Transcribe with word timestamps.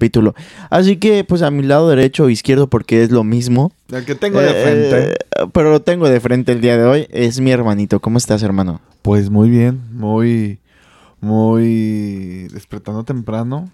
capítulo. 0.00 0.34
Así 0.70 0.96
que, 0.96 1.24
pues 1.24 1.42
a 1.42 1.50
mi 1.50 1.62
lado 1.62 1.90
derecho 1.90 2.24
o 2.24 2.30
izquierdo, 2.30 2.68
porque 2.68 3.02
es 3.02 3.10
lo 3.10 3.22
mismo. 3.22 3.70
El 3.92 4.06
que 4.06 4.14
tengo 4.14 4.40
de 4.40 4.48
frente. 4.48 5.12
Eh, 5.12 5.16
pero 5.52 5.70
lo 5.70 5.82
tengo 5.82 6.08
de 6.08 6.18
frente 6.20 6.52
el 6.52 6.62
día 6.62 6.78
de 6.78 6.84
hoy. 6.84 7.06
Es 7.10 7.38
mi 7.38 7.50
hermanito. 7.50 8.00
¿Cómo 8.00 8.16
estás, 8.16 8.42
hermano? 8.42 8.80
Pues 9.02 9.28
muy 9.28 9.50
bien, 9.50 9.82
muy, 9.92 10.58
muy 11.20 12.48
despertando 12.48 13.04
temprano. 13.04 13.70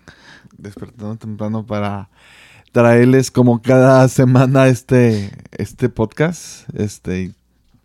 Despertando 0.59 1.15
temprano 1.15 1.65
para 1.65 2.09
traerles 2.73 3.31
como 3.31 3.63
cada 3.63 4.09
semana 4.09 4.67
este, 4.67 5.31
este 5.53 5.89
podcast. 5.89 6.69
Este, 6.77 7.31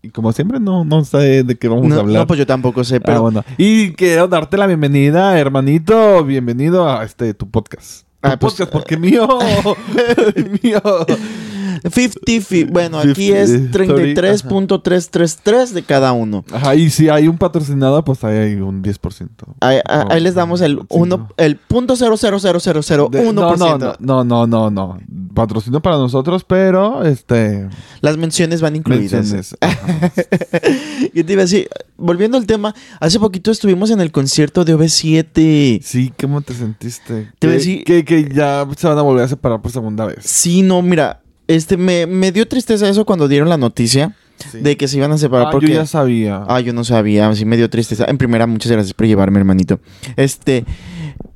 y 0.01 0.09
como 0.09 0.31
siempre 0.31 0.59
no, 0.59 0.83
no 0.83 1.05
sé 1.05 1.43
de 1.43 1.55
qué 1.57 1.67
vamos 1.67 1.89
no, 1.89 1.95
a 1.95 1.99
hablar. 1.99 2.21
No, 2.21 2.27
pues 2.27 2.39
yo 2.39 2.47
tampoco 2.47 2.83
sé, 2.83 2.95
Ah, 2.95 3.01
pero... 3.05 3.21
bueno. 3.21 3.45
Y 3.59 3.91
quiero 3.91 4.27
darte 4.27 4.57
la 4.57 4.65
bienvenida, 4.65 5.37
hermanito. 5.37 6.25
Bienvenido 6.25 6.89
a 6.89 7.03
este 7.03 7.35
tu 7.35 7.47
podcast. 7.47 8.09
Ah, 8.21 8.37
pues, 8.37 8.53
podcast, 8.53 8.71
porque 8.71 8.97
mío. 8.97 9.27
mío. 10.63 10.81
50, 11.83 12.45
fi- 12.45 12.63
bueno, 12.65 12.99
aquí 12.99 13.27
50, 13.33 13.41
es 13.41 13.71
33.333 13.71 15.69
de 15.71 15.83
cada 15.83 16.11
uno. 16.13 16.43
Ajá, 16.51 16.75
y 16.75 16.89
si 16.89 17.09
hay 17.09 17.27
un 17.27 17.37
patrocinado, 17.37 18.03
pues 18.03 18.23
ahí 18.23 18.37
hay 18.37 18.55
un 18.55 18.81
10%. 18.83 19.29
Ahí, 19.59 19.77
ahí- 19.85 20.05
ahí 20.09 20.21
les 20.21 20.35
damos 20.35 20.61
el 20.61 20.77
Sí, 20.79 20.85
uno, 20.89 21.17
no. 21.17 21.29
el 21.37 21.55
punto 21.57 21.95
no, 21.95 23.57
no, 23.57 23.77
no, 23.77 23.95
no, 23.99 24.23
no, 24.23 24.47
no, 24.47 24.69
no. 24.71 24.99
Patrocinio 25.33 25.79
para 25.81 25.95
nosotros, 25.97 26.43
pero 26.43 27.03
este. 27.05 27.69
Las 28.01 28.17
menciones 28.17 28.61
van 28.61 28.75
incluidas. 28.75 29.13
menciones. 29.13 29.55
Yo 31.13 31.25
te 31.25 31.33
iba 31.33 31.41
a 31.41 31.45
decir, 31.45 31.69
volviendo 31.97 32.37
al 32.37 32.45
tema, 32.45 32.75
hace 32.99 33.19
poquito 33.19 33.49
estuvimos 33.51 33.89
en 33.91 34.01
el 34.01 34.11
concierto 34.11 34.65
de 34.65 34.75
OV7. 34.75 35.81
Sí, 35.81 36.11
¿cómo 36.19 36.41
te 36.41 36.53
sentiste? 36.53 37.31
Te 37.39 37.47
voy 37.47 37.55
a 37.55 37.59
que, 37.59 37.63
decir- 37.63 37.83
que, 37.85 38.03
que 38.05 38.29
ya 38.33 38.67
se 38.77 38.87
van 38.87 38.97
a 38.97 39.01
volver 39.01 39.23
a 39.25 39.27
separar 39.27 39.61
por 39.61 39.71
segunda 39.71 40.05
vez. 40.05 40.17
Sí, 40.23 40.61
no, 40.63 40.81
mira, 40.81 41.20
este 41.55 41.77
me, 41.77 42.05
me 42.07 42.31
dio 42.31 42.47
tristeza 42.47 42.87
eso 42.89 43.05
cuando 43.05 43.27
dieron 43.27 43.49
la 43.49 43.57
noticia 43.57 44.15
Sí. 44.51 44.57
de 44.59 44.75
que 44.75 44.87
se 44.87 44.97
iban 44.97 45.11
a 45.11 45.19
separar 45.19 45.47
Ah, 45.47 45.51
porque 45.51 45.67
yo 45.67 45.73
ya 45.75 45.85
sabía. 45.85 46.43
Ah, 46.47 46.59
yo 46.61 46.73
no 46.73 46.83
sabía, 46.83 47.31
sí 47.35 47.45
me 47.45 47.57
dio 47.57 47.69
tristeza. 47.69 48.05
En 48.07 48.17
primera, 48.17 48.47
muchas 48.47 48.71
gracias 48.71 48.91
por 48.95 49.05
llevarme, 49.05 49.37
hermanito. 49.37 49.79
Este, 50.15 50.65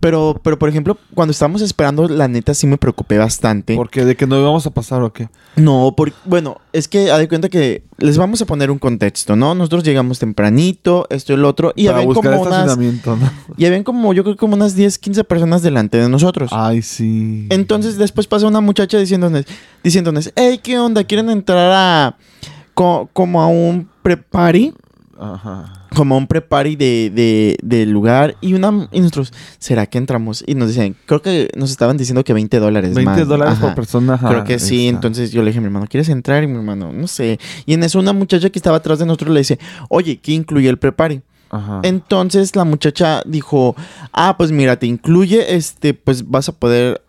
pero, 0.06 0.40
pero 0.44 0.60
por 0.60 0.70
ejemplo, 0.70 1.00
cuando 1.16 1.32
estábamos 1.32 1.64
esperando, 1.64 2.08
la 2.08 2.28
neta 2.28 2.54
sí 2.54 2.68
me 2.68 2.78
preocupé 2.78 3.18
bastante. 3.18 3.76
Porque 3.76 4.06
de 4.06 4.16
que 4.16 4.28
no 4.28 4.40
íbamos 4.40 4.64
a 4.68 4.70
pasar 4.70 5.02
o 5.02 5.12
qué. 5.12 5.30
No, 5.56 5.96
porque, 5.98 6.16
bueno, 6.26 6.62
es 6.74 6.88
que 6.88 7.10
haz 7.10 7.18
de 7.18 7.28
cuenta 7.28 7.50
que 7.50 7.82
les 7.98 8.16
vamos 8.16 8.40
a 8.40 8.46
poner 8.46 8.70
un 8.70 8.78
contexto, 8.78 9.36
¿no? 9.36 9.56
Nosotros 9.56 9.84
llegamos 9.84 10.20
tempranito, 10.20 11.08
esto 11.10 11.34
y 11.34 11.36
el 11.38 11.44
otro, 11.44 11.74
y 11.76 11.86
para 11.88 11.98
habían 11.98 12.14
como 12.14 12.30
unas, 12.40 12.78
¿no? 12.78 12.84
y 13.58 13.66
habían 13.66 13.84
como, 13.84 14.14
yo 14.14 14.22
creo 14.22 14.36
que 14.36 14.40
como 14.40 14.54
unas 14.54 14.76
10, 14.76 15.00
15 15.00 15.24
personas 15.24 15.64
delante 15.64 15.98
de 15.98 16.08
nosotros. 16.08 16.52
Ay, 16.54 16.84
sí. 16.84 17.48
Entonces 17.50 17.98
después 17.98 18.28
pasa 18.28 18.46
una 18.46 18.62
muchacha 18.62 19.00
diciéndonos, 19.00 19.46
diciéndonos, 19.84 20.32
hey, 20.36 20.60
¿qué 20.62 20.78
onda? 20.78 21.04
¿Quieren 21.04 21.32
entrar 21.32 21.72
a, 21.74 22.18
co- 22.76 23.10
como 23.12 23.42
a 23.42 23.48
un 23.48 23.90
pre-party? 24.04 24.72
Ajá. 25.18 25.88
como 25.96 26.18
un 26.18 26.28
prepari 26.28 26.76
de, 26.76 27.12
de, 27.14 27.58
del 27.64 27.90
lugar 27.92 28.36
y 28.42 28.54
una 28.54 28.90
y 28.92 29.00
nosotros, 29.00 29.32
¿será 29.60 29.86
que 29.86 29.98
entramos? 29.98 30.44
Y 30.46 30.56
nos 30.56 30.68
decían, 30.70 30.96
creo 31.06 31.22
que 31.22 31.50
nos 31.56 31.72
estaban 31.72 31.96
diciendo 31.98 32.24
que 32.24 32.34
20 32.34 32.60
dólares 32.60 32.94
20 32.94 33.04
más. 33.20 33.28
dólares 33.28 33.54
Ajá. 33.56 33.68
por 33.68 33.76
persona. 33.76 34.14
ajá, 34.16 34.28
Creo 34.30 34.44
que 34.44 34.60
sí, 34.60 34.88
entonces 34.88 35.32
yo 35.32 35.42
le 35.42 35.48
dije 35.48 35.60
a 35.60 35.62
mi 35.62 35.68
hermano, 35.68 35.88
¿quieres 35.90 36.10
entrar? 36.10 36.44
Y 36.44 36.48
mi 36.48 36.56
hermano, 36.58 36.92
no 36.92 37.08
sé. 37.08 37.40
Y 37.66 37.74
en 37.74 37.84
eso 37.84 38.00
una 38.00 38.14
muchacha 38.14 38.50
que 38.50 38.60
estaba 38.60 38.78
atrás 38.78 39.00
de 39.00 39.06
nosotros 39.06 39.32
le 39.34 39.40
dice, 39.40 39.60
oye, 39.90 40.18
¿qué 40.18 40.34
incluye 40.34 40.68
el 40.70 40.78
prepari? 40.78 41.22
Ajá. 41.50 41.80
Entonces 41.84 42.56
la 42.56 42.66
muchacha 42.66 43.22
dijo, 43.26 43.76
ah, 44.12 44.36
pues 44.38 44.52
mira, 44.52 44.78
te 44.78 44.88
incluye, 44.88 45.56
este, 45.56 45.94
pues 45.94 46.30
vas 46.30 46.50
a 46.50 46.52
poder, 46.52 47.02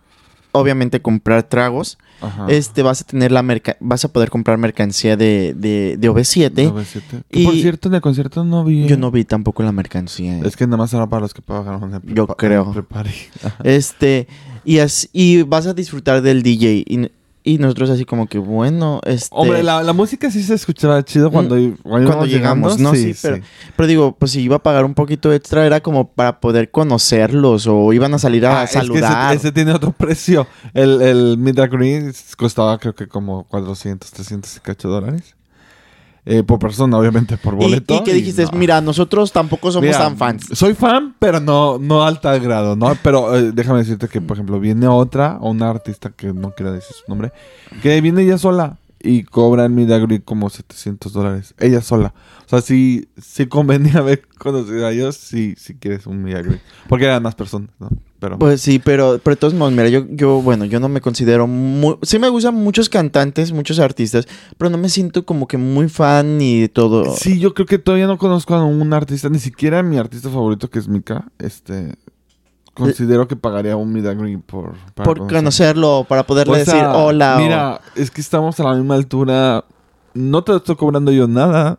obviamente, 0.56 1.00
comprar 1.00 1.42
tragos. 1.44 1.98
Ajá. 2.20 2.46
Este, 2.48 2.82
vas 2.82 3.02
a 3.02 3.04
tener 3.04 3.30
la 3.30 3.42
merca 3.42 3.76
vas 3.78 4.02
a 4.06 4.08
poder 4.08 4.30
comprar 4.30 4.56
mercancía 4.56 5.16
de, 5.18 5.52
de, 5.54 5.96
de 5.98 6.10
OV7. 6.10 6.50
9-7. 6.72 7.00
Que 7.30 7.44
por 7.44 7.54
Y- 7.54 7.60
cierto, 7.60 7.88
en 7.88 7.94
el 7.94 8.00
concierto 8.00 8.42
no 8.44 8.64
vi. 8.64 8.86
Yo 8.86 8.96
no 8.96 9.10
vi 9.10 9.24
tampoco 9.24 9.62
la 9.62 9.72
mercancía. 9.72 10.38
Es 10.40 10.56
que 10.56 10.64
nada 10.66 10.78
más 10.78 10.92
era 10.94 11.06
para 11.06 11.20
los 11.20 11.34
que 11.34 11.42
pagaron 11.42 11.92
el 11.94 12.14
Yo 12.14 12.26
creo. 12.26 12.72
el. 12.72 13.10
Este, 13.64 14.28
y, 14.64 14.78
as- 14.78 15.08
y 15.12 15.42
vas 15.42 15.66
a 15.66 15.74
disfrutar 15.74 16.22
del 16.22 16.42
DJ. 16.42 16.84
Y, 16.86 17.10
y 17.48 17.58
nosotros 17.58 17.90
así 17.90 18.04
como 18.04 18.26
que, 18.26 18.38
bueno, 18.38 19.00
este... 19.06 19.28
Hombre, 19.30 19.62
la, 19.62 19.82
la 19.84 19.92
música 19.92 20.30
sí 20.32 20.42
se 20.42 20.54
escuchaba 20.54 21.02
chido 21.04 21.30
cuando, 21.30 21.54
cuando, 21.54 22.08
cuando 22.10 22.26
íbamos 22.26 22.28
llegamos. 22.28 22.78
¿no? 22.80 22.92
Sí, 22.92 23.14
pero, 23.22 23.38
pero 23.76 23.86
digo, 23.86 24.16
pues 24.18 24.32
si 24.32 24.40
iba 24.40 24.56
a 24.56 24.62
pagar 24.62 24.84
un 24.84 24.94
poquito 24.94 25.32
extra 25.32 25.64
era 25.64 25.80
como 25.80 26.08
para 26.08 26.40
poder 26.40 26.72
conocerlos 26.72 27.66
o 27.68 27.92
iban 27.92 28.12
a 28.14 28.18
salir 28.18 28.44
a 28.46 28.62
Ah, 28.62 28.64
es 28.64 28.70
que 28.72 28.78
ese- 28.78 28.86
saludar. 28.88 29.34
ese, 29.36 29.52
tiene 29.52 29.72
otro 29.72 29.92
precio. 29.92 30.46
El, 30.74 31.00
el 31.00 31.32
and 31.34 31.72
Greet 31.72 32.16
costaba 32.36 32.76
creo 32.78 32.94
que 32.96 33.06
como 33.06 33.44
400, 33.44 34.10
300 34.10 34.56
y 34.56 34.60
cacho 34.60 34.88
dólares. 34.88 35.36
Eh, 36.28 36.42
por 36.42 36.58
persona, 36.58 36.98
obviamente, 36.98 37.36
por 37.36 37.54
Y- 37.54 37.56
boleto. 37.58 37.94
y, 37.94 38.02
que 38.02 38.12
dijiste, 38.12 38.44
no. 38.46 38.50
mira, 38.58 38.80
nosotros 38.80 39.30
tampoco 39.30 39.70
somos 39.70 39.86
Mira, 39.86 39.98
tan 39.98 40.16
fans. 40.16 40.46
Soy 40.54 40.74
fan, 40.74 41.14
pero 41.20 41.38
no, 41.38 41.78
no 41.78 42.02
alta 42.04 42.36
grado, 42.38 42.74
¿no? 42.74 42.96
Pero 43.00 43.36
eh, 43.36 43.52
déjame 43.52 43.78
decirte 43.78 44.08
que, 44.08 44.20
por 44.20 44.36
ejemplo, 44.36 44.58
viene 44.58 44.88
otra, 44.88 45.38
o 45.40 45.50
una 45.50 45.70
artista 45.70 46.10
que 46.10 46.32
no 46.32 46.50
quiero 46.50 46.72
decir 46.72 46.96
su 46.96 47.04
nombre, 47.08 47.30
que 47.80 48.00
viene 48.00 48.22
ella 48.22 48.38
sola 48.38 48.78
y 49.00 49.22
cobra 49.22 49.66
en 49.66 49.76
Midagri 49.76 50.18
como 50.18 50.50
700 50.50 51.12
dólares. 51.12 51.54
Ella 51.60 51.80
sola. 51.80 52.12
O 52.44 52.48
sea, 52.48 52.60
sí, 52.60 53.08
sí 53.16 53.46
convenía 53.46 53.98
haber 53.98 54.26
conocido 54.38 54.84
a 54.84 54.90
ellos 54.90 55.14
si, 55.16 55.54
si 55.56 55.76
quieres 55.76 56.08
un 56.08 56.24
Midagri. 56.24 56.58
Porque 56.88 57.04
eran 57.04 57.22
más 57.22 57.36
personas, 57.36 57.70
¿no? 57.78 57.88
Pero... 58.18 58.38
Pues 58.38 58.60
sí, 58.62 58.78
pero, 58.78 59.20
pero 59.22 59.34
de 59.34 59.40
todos 59.40 59.52
modos, 59.54 59.72
mira, 59.72 59.88
yo, 59.88 60.06
yo, 60.08 60.40
bueno, 60.40 60.64
yo 60.64 60.80
no 60.80 60.88
me 60.88 61.00
considero 61.00 61.46
muy... 61.46 61.96
Sí 62.02 62.18
me 62.18 62.28
gustan 62.30 62.54
muchos 62.54 62.88
cantantes, 62.88 63.52
muchos 63.52 63.78
artistas, 63.78 64.26
pero 64.56 64.70
no 64.70 64.78
me 64.78 64.88
siento 64.88 65.24
como 65.26 65.46
que 65.46 65.58
muy 65.58 65.88
fan 65.88 66.38
ni 66.38 66.60
de 66.62 66.68
todo. 66.68 67.14
Sí, 67.14 67.38
yo 67.38 67.52
creo 67.52 67.66
que 67.66 67.78
todavía 67.78 68.06
no 68.06 68.16
conozco 68.16 68.54
a 68.54 68.64
un 68.64 68.92
artista, 68.94 69.28
ni 69.28 69.38
siquiera 69.38 69.82
mi 69.82 69.98
artista 69.98 70.30
favorito 70.30 70.70
que 70.70 70.78
es 70.78 70.88
Mika. 70.88 71.26
Este, 71.38 71.94
considero 72.74 73.28
que 73.28 73.36
pagaría 73.36 73.76
un 73.76 73.92
Midagri 73.92 74.36
por... 74.38 74.72
para 74.94 75.04
por 75.04 75.18
conocer. 75.18 75.38
conocerlo, 75.38 76.06
para 76.08 76.26
poderle 76.26 76.62
O 76.62 76.64
sea, 76.64 76.74
decir 76.74 76.88
hola. 76.94 77.36
o- 77.36 77.40
Mira, 77.40 77.80
es 77.96 78.10
que 78.10 78.20
estamos 78.20 78.58
a 78.60 78.64
la 78.64 78.74
misma 78.74 78.94
altura. 78.94 79.64
No 80.14 80.42
te 80.42 80.56
estoy 80.56 80.76
cobrando 80.76 81.12
yo 81.12 81.28
nada. 81.28 81.78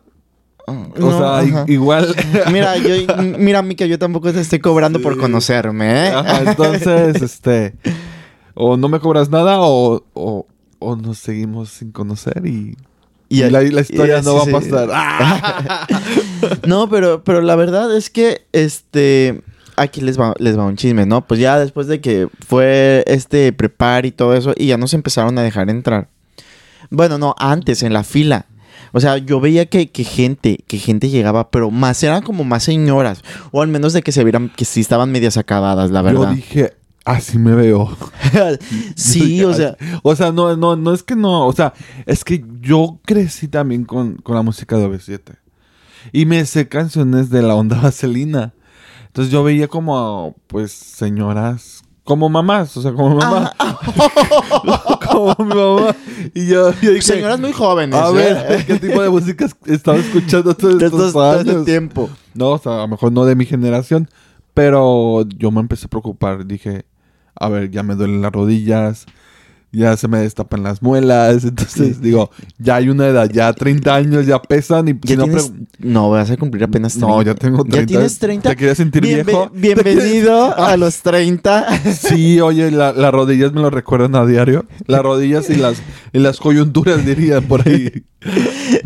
O 1.00 1.18
sea, 1.18 1.38
ajá. 1.38 1.64
igual. 1.68 2.14
Mira, 2.52 2.76
yo, 2.76 2.94
mira, 3.38 3.62
Mika, 3.62 3.86
yo 3.86 3.98
tampoco 3.98 4.32
te 4.32 4.40
estoy 4.40 4.58
cobrando 4.58 5.00
por 5.00 5.16
conocerme, 5.18 6.06
¿eh? 6.06 6.08
Ajá, 6.08 6.42
entonces, 6.50 7.22
este. 7.22 7.74
O 8.54 8.76
no 8.76 8.88
me 8.88 9.00
cobras 9.00 9.30
nada 9.30 9.60
o, 9.60 10.04
o, 10.14 10.46
o 10.78 10.96
nos 10.96 11.18
seguimos 11.18 11.70
sin 11.70 11.92
conocer 11.92 12.44
y. 12.46 12.76
Y, 13.30 13.42
la, 13.42 13.60
la 13.60 13.80
historia 13.82 14.20
y 14.20 14.24
no 14.24 14.36
va 14.36 14.42
a 14.42 14.46
pasar. 14.46 14.88
¡Ah! 14.92 15.86
No, 16.66 16.88
pero, 16.88 17.22
pero 17.24 17.42
la 17.42 17.56
verdad 17.56 17.94
es 17.94 18.08
que, 18.08 18.46
este, 18.52 19.42
aquí 19.76 20.00
les 20.00 20.18
va, 20.18 20.34
les 20.38 20.58
va 20.58 20.64
un 20.64 20.76
chisme, 20.76 21.04
¿no? 21.04 21.26
Pues 21.26 21.38
ya 21.38 21.58
después 21.58 21.86
de 21.88 22.00
que 22.00 22.28
fue 22.46 23.04
este 23.06 23.52
prepar 23.52 24.06
y 24.06 24.12
todo 24.12 24.34
eso, 24.34 24.54
y 24.56 24.68
ya 24.68 24.78
nos 24.78 24.94
empezaron 24.94 25.38
a 25.38 25.42
dejar 25.42 25.68
entrar. 25.68 26.08
Bueno, 26.90 27.18
no, 27.18 27.34
antes, 27.38 27.82
en 27.82 27.92
la 27.92 28.02
fila. 28.02 28.46
O 28.92 29.00
sea, 29.00 29.18
yo 29.18 29.40
veía 29.40 29.66
que, 29.66 29.90
que 29.90 30.04
gente, 30.04 30.58
que 30.66 30.78
gente 30.78 31.08
llegaba, 31.08 31.50
pero 31.50 31.70
más, 31.70 32.02
eran 32.02 32.22
como 32.22 32.44
más 32.44 32.64
señoras. 32.64 33.22
O 33.52 33.62
al 33.62 33.68
menos 33.68 33.92
de 33.92 34.02
que 34.02 34.12
se 34.12 34.24
vieran, 34.24 34.50
que 34.54 34.64
sí 34.64 34.80
estaban 34.80 35.12
medias 35.12 35.36
acabadas, 35.36 35.90
la 35.90 36.00
Yo 36.00 36.20
verdad. 36.20 36.32
dije, 36.34 36.72
así 37.04 37.38
me 37.38 37.54
veo. 37.54 37.96
sí, 38.96 39.42
o 39.44 39.54
sea, 39.54 39.76
O 40.02 40.14
sea, 40.16 40.32
no, 40.32 40.56
no, 40.56 40.76
no 40.76 40.94
es 40.94 41.02
que 41.02 41.16
no. 41.16 41.46
O 41.46 41.52
sea, 41.52 41.72
es 42.06 42.24
que 42.24 42.44
yo 42.60 42.98
crecí 43.04 43.48
también 43.48 43.84
con, 43.84 44.16
con 44.16 44.34
la 44.36 44.42
música 44.42 44.76
de 44.76 44.86
OV7. 44.88 45.36
Y 46.12 46.26
me 46.26 46.44
sé 46.46 46.68
canciones 46.68 47.30
de 47.30 47.42
la 47.42 47.54
onda 47.54 47.78
vaselina. 47.82 48.54
Entonces 49.06 49.32
yo 49.32 49.42
veía 49.42 49.68
como, 49.68 50.36
pues, 50.46 50.70
señoras, 50.72 51.77
como 52.08 52.30
mamás, 52.30 52.74
o 52.74 52.80
sea, 52.80 52.90
como 52.94 53.16
mamá. 53.16 53.52
como 55.12 55.36
mi 55.40 55.54
mamá. 55.54 55.94
Y 56.34 56.46
yo, 56.46 56.72
yo 56.80 56.90
dije, 56.92 57.02
señoras 57.02 57.38
muy 57.38 57.52
jóvenes. 57.52 57.94
a 58.00 58.08
¿eh? 58.08 58.12
ver, 58.14 58.66
¿qué 58.66 58.78
tipo 58.78 59.02
de 59.02 59.10
música 59.10 59.44
es- 59.44 59.54
estaba 59.66 59.98
escuchando 59.98 60.54
todos 60.54 60.74
estos 60.82 60.92
estos- 61.00 61.12
todo 61.12 61.38
este 61.38 61.50
años? 61.50 61.64
tiempo. 61.66 62.08
No, 62.32 62.52
o 62.52 62.58
sea, 62.58 62.72
a 62.72 62.76
lo 62.78 62.88
mejor 62.88 63.12
no 63.12 63.26
de 63.26 63.34
mi 63.36 63.44
generación, 63.44 64.08
pero 64.54 65.26
yo 65.36 65.50
me 65.50 65.60
empecé 65.60 65.84
a 65.84 65.88
preocupar. 65.90 66.46
Dije, 66.46 66.86
a 67.38 67.48
ver, 67.50 67.70
ya 67.70 67.82
me 67.82 67.94
duelen 67.94 68.22
las 68.22 68.32
rodillas, 68.32 69.04
ya 69.72 69.96
se 69.96 70.08
me 70.08 70.18
destapan 70.18 70.62
las 70.62 70.82
muelas. 70.82 71.44
Entonces, 71.44 72.00
digo, 72.00 72.30
ya 72.58 72.76
hay 72.76 72.88
una 72.88 73.06
edad, 73.08 73.28
ya 73.30 73.52
30 73.52 73.94
años, 73.94 74.26
ya 74.26 74.40
pesan 74.40 74.88
y 74.88 74.92
si 74.92 74.98
¿Ya 75.02 75.16
no, 75.16 75.24
tienes- 75.24 75.52
No, 75.78 76.10
vas 76.10 76.30
a 76.30 76.36
cumplir 76.36 76.64
apenas 76.64 76.94
30. 76.94 77.06
No, 77.08 77.22
ya 77.22 77.34
tengo 77.34 77.64
30. 77.64 77.80
¿Ya 77.80 77.86
tienes 77.86 78.18
30? 78.18 78.48
¿Te 78.50 78.56
querías 78.56 78.76
sentir 78.76 79.02
Bienve- 79.02 79.24
viejo? 79.26 79.50
Bienvenido 79.54 80.56
a 80.58 80.76
los 80.76 81.02
30. 81.02 81.66
Sí, 81.98 82.40
oye, 82.40 82.70
la- 82.70 82.92
las 82.92 83.12
rodillas 83.12 83.52
me 83.52 83.60
lo 83.60 83.70
recuerdan 83.70 84.14
a 84.16 84.24
diario. 84.26 84.66
Las 84.86 85.02
rodillas 85.02 85.48
y 85.50 85.56
las, 85.56 85.78
y 86.12 86.18
las 86.18 86.38
coyunturas, 86.38 87.04
diría 87.04 87.40
por 87.40 87.66
ahí. 87.68 88.04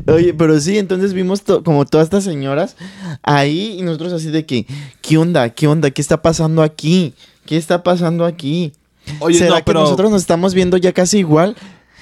Oye, 0.07 0.35
pero 0.35 0.61
sí, 0.61 0.79
entonces 0.79 1.13
vimos 1.15 1.43
to- 1.43 1.63
como 1.63 1.85
todas 1.85 2.07
estas 2.07 2.25
señoras 2.25 2.77
ahí 3.23 3.77
y 3.79 3.83
nosotros 3.83 4.13
así 4.13 4.31
de 4.31 4.45
que, 4.47 4.67
¿qué 5.01 5.19
onda? 5.19 5.49
¿Qué 5.51 5.67
onda? 5.67 5.91
¿Qué 5.91 6.03
está 6.03 6.23
pasando 6.23 6.63
aquí? 6.63 7.15
¿Qué 7.47 7.57
está 7.57 7.83
pasando 7.83 8.25
aquí? 8.25 8.73
Oye, 9.21 9.39
¿Será 9.39 9.51
no, 9.51 9.57
que 9.57 9.63
pero, 9.65 9.81
nosotros 9.81 10.11
nos 10.11 10.21
estamos 10.23 10.55
viendo 10.55 10.77
ya 10.77 10.93
casi 10.93 11.19
igual? 11.19 11.57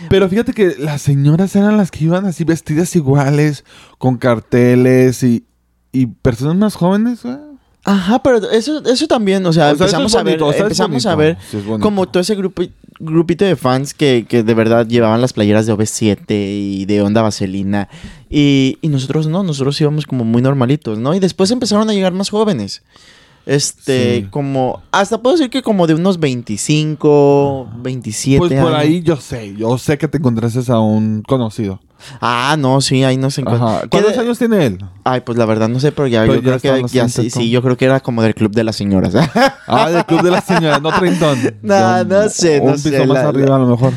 pero 0.08 0.29
fíjate 0.29 0.55
que 0.55 0.76
las 0.79 1.02
señoras 1.02 1.55
eran 1.56 1.76
las 1.76 1.91
que 1.91 2.05
iban 2.05 2.25
así 2.25 2.44
vestidas 2.44 2.97
iguales, 2.97 3.64
con 3.99 4.17
carteles 4.17 5.23
y, 5.23 5.44
y 5.93 6.06
personas 6.06 6.56
más 6.56 6.75
jóvenes, 6.75 7.23
güey. 7.23 7.37
Ajá, 7.85 8.23
pero 8.23 8.50
eso, 8.50 8.85
eso 8.85 9.06
también, 9.06 9.44
o 9.47 9.52
sea, 9.52 9.73
O 9.73 9.76
sea, 9.76 9.87
eso 9.87 9.97
empezamos 9.97 10.12
es 10.12 10.19
a 10.19 10.23
ver, 10.23 10.43
o 10.43 10.52
sea, 10.52 10.62
empezamos 10.62 11.06
a 11.06 11.14
ver 11.14 11.38
como 11.81 12.06
todo 12.06 12.20
ese 12.20 12.35
grupo, 12.35 12.62
grupito 12.99 13.44
de 13.46 13.56
fans 13.56 13.94
que, 13.94 14.26
que 14.29 14.43
de 14.43 14.55
verdad 14.55 14.87
llevaban 14.87 15.23
las 15.23 15.32
playeras 15.32 15.67
de 15.67 15.73
OV7 15.73 16.25
y 16.29 16.85
de 16.85 17.00
Onda 17.00 17.23
Vaselina. 17.23 17.88
Y, 18.29 18.79
y 18.82 18.88
nosotros 18.88 19.29
no, 19.29 19.43
nosotros 19.43 19.81
íbamos 19.81 20.06
como 20.06 20.25
muy 20.25 20.43
normalitos, 20.43 20.99
¿no? 20.99 21.14
Y 21.14 21.20
después 21.20 21.50
empezaron 21.50 21.88
a 21.88 21.94
llegar 21.94 22.12
más 22.12 22.29
jóvenes. 22.29 22.82
Este, 23.47 24.21
Sí. 24.21 24.27
como, 24.31 24.83
hasta 24.93 25.19
puedo 25.23 25.37
decir 25.37 25.51
que 25.51 25.63
como 25.63 25.87
de 25.87 25.95
unos 25.95 26.21
25, 26.21 27.69
27 27.83 28.39
Pues 28.39 28.53
por 28.61 28.69
años. 28.75 28.79
ahí 28.79 29.03
yo 29.03 29.17
sé, 29.17 29.55
yo 29.57 29.79
sé 29.79 29.99
que 29.99 30.09
te 30.09 30.19
encontraste 30.19 30.61
a 30.73 30.79
un 30.81 31.23
conocido. 31.27 31.81
Ah, 32.21 32.57
no, 32.59 32.81
sí, 32.81 33.03
ahí 33.05 33.17
nos 33.19 33.37
encontramos. 33.39 33.83
¿Cuántos 33.91 34.17
años 34.17 34.39
tiene 34.39 34.65
él? 34.67 34.79
Ay, 35.05 35.21
pues 35.21 35.37
la 35.37 35.45
verdad 35.45 35.69
no 35.69 35.81
sé, 35.81 35.93
pero 35.93 36.07
ya 36.07 36.23
Pero 36.23 36.35
yo 36.37 36.41
ya 36.41 36.59
creo 36.59 36.75
que 36.77 36.89
ya 36.89 37.09
sí, 37.09 37.15
30, 37.23 37.39
sí, 37.41 37.51
yo 37.51 37.61
creo 37.63 37.77
que 37.77 37.85
era 37.85 38.01
como 38.01 38.23
del 38.23 38.35
club 38.35 38.53
de 38.53 38.65
las 38.65 38.77
señoras. 38.77 39.15
Ah, 39.67 39.91
del 39.91 40.05
club 40.07 40.23
de 40.23 40.31
las 40.31 40.45
señoras, 40.45 40.81
no 40.83 40.91
treintón. 40.99 41.39
No, 41.63 42.05
no 42.05 42.29
sé, 42.29 42.59
no 42.59 42.65
un 42.67 42.73
piso 42.73 42.89
sé, 42.91 43.07
más 43.07 43.23
la- 43.23 43.29
arriba 43.29 43.57
a 43.57 43.59
lo 43.59 43.67
mejor. 43.67 43.93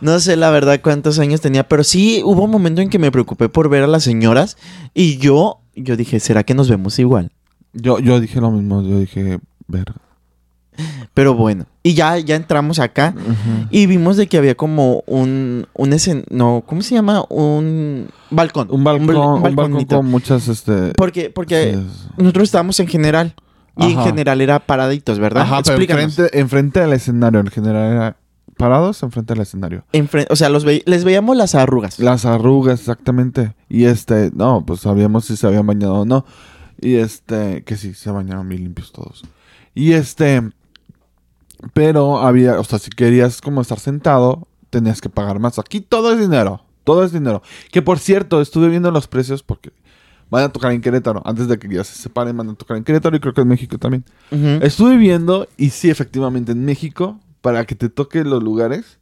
No 0.00 0.20
sé 0.20 0.36
la 0.36 0.50
verdad 0.50 0.80
cuántos 0.82 1.18
años 1.18 1.40
tenía, 1.40 1.66
pero 1.68 1.82
sí 1.82 2.22
hubo 2.24 2.44
un 2.44 2.50
momento 2.52 2.80
en 2.80 2.88
que 2.88 3.00
me 3.00 3.10
preocupé 3.10 3.48
por 3.48 3.68
ver 3.68 3.82
a 3.82 3.88
las 3.88 4.04
señoras 4.04 4.56
y 4.94 5.16
yo, 5.18 5.60
yo 5.74 5.96
dije, 5.96 6.20
¿será 6.20 6.44
que 6.44 6.54
nos 6.54 6.68
vemos 6.70 6.98
igual? 7.00 7.32
Yo, 7.80 7.98
yo 7.98 8.20
dije 8.20 8.40
lo 8.40 8.50
mismo, 8.50 8.82
yo 8.82 8.98
dije, 8.98 9.38
verga. 9.66 9.94
Pero 11.12 11.34
bueno, 11.34 11.66
y 11.82 11.94
ya, 11.94 12.16
ya 12.18 12.36
entramos 12.36 12.78
acá 12.78 13.12
y 13.70 13.86
vimos 13.86 14.16
de 14.16 14.28
que 14.28 14.38
había 14.38 14.54
como 14.54 15.02
un, 15.06 15.66
un 15.74 15.90
escen- 15.90 16.24
no, 16.30 16.62
¿cómo 16.64 16.82
se 16.82 16.94
llama? 16.94 17.24
Un 17.30 18.08
balcón. 18.30 18.68
Un 18.70 18.84
balcón, 18.84 19.06
bal- 19.08 19.48
un 19.50 19.56
balcón 19.56 19.84
con 19.86 20.06
muchas, 20.06 20.46
este... 20.46 20.92
Porque, 20.96 21.30
porque 21.30 21.74
sí. 21.74 22.08
nosotros 22.16 22.44
estábamos 22.44 22.78
en 22.78 22.86
general 22.86 23.34
y 23.76 23.92
en 23.92 24.02
general 24.02 24.40
era 24.40 24.60
paraditos, 24.60 25.18
¿verdad? 25.18 25.42
Ajá, 25.42 25.62
pero 25.64 25.80
enfrente, 25.82 26.38
enfrente 26.38 26.80
del 26.80 26.92
escenario, 26.92 27.40
en 27.40 27.46
general 27.48 27.92
era 27.92 28.16
parados 28.56 29.02
enfrente 29.02 29.34
del 29.34 29.42
escenario. 29.42 29.84
Enfren- 29.92 30.26
o 30.30 30.36
sea, 30.36 30.48
los 30.48 30.64
ve- 30.64 30.82
les 30.86 31.02
veíamos 31.02 31.36
las 31.36 31.56
arrugas. 31.56 31.98
Las 31.98 32.24
arrugas, 32.24 32.78
exactamente. 32.78 33.54
Y 33.68 33.84
este, 33.86 34.30
no, 34.34 34.64
pues 34.64 34.80
sabíamos 34.80 35.24
si 35.24 35.36
se 35.36 35.46
habían 35.48 35.66
bañado 35.66 35.94
o 35.94 36.04
no. 36.04 36.24
Y 36.80 36.96
este, 36.96 37.64
que 37.64 37.76
sí, 37.76 37.94
se 37.94 38.10
bañaron 38.10 38.48
bien 38.48 38.62
limpios 38.62 38.92
todos. 38.92 39.22
Y 39.74 39.92
este, 39.92 40.42
pero 41.72 42.18
había, 42.18 42.58
o 42.60 42.64
sea, 42.64 42.78
si 42.78 42.90
querías 42.90 43.40
como 43.40 43.60
estar 43.60 43.78
sentado, 43.78 44.46
tenías 44.70 45.00
que 45.00 45.08
pagar 45.08 45.38
más. 45.38 45.58
Aquí 45.58 45.80
todo 45.80 46.12
es 46.12 46.20
dinero, 46.20 46.62
todo 46.84 47.04
es 47.04 47.12
dinero. 47.12 47.42
Que 47.70 47.82
por 47.82 47.98
cierto, 47.98 48.40
estuve 48.40 48.68
viendo 48.68 48.90
los 48.90 49.08
precios 49.08 49.42
porque 49.42 49.72
van 50.30 50.44
a 50.44 50.48
tocar 50.50 50.72
en 50.72 50.80
Querétaro. 50.80 51.22
Antes 51.24 51.48
de 51.48 51.58
que 51.58 51.68
ya 51.68 51.84
se 51.84 51.94
separen, 52.00 52.36
van 52.36 52.50
a 52.50 52.54
tocar 52.54 52.76
en 52.76 52.84
Querétaro 52.84 53.16
y 53.16 53.20
creo 53.20 53.34
que 53.34 53.40
en 53.40 53.48
México 53.48 53.78
también. 53.78 54.04
Estuve 54.62 54.96
viendo 54.96 55.48
y 55.56 55.70
sí, 55.70 55.90
efectivamente, 55.90 56.52
en 56.52 56.64
México, 56.64 57.18
para 57.40 57.64
que 57.64 57.74
te 57.74 57.88
toque 57.88 58.24
los 58.24 58.42
lugares, 58.42 58.98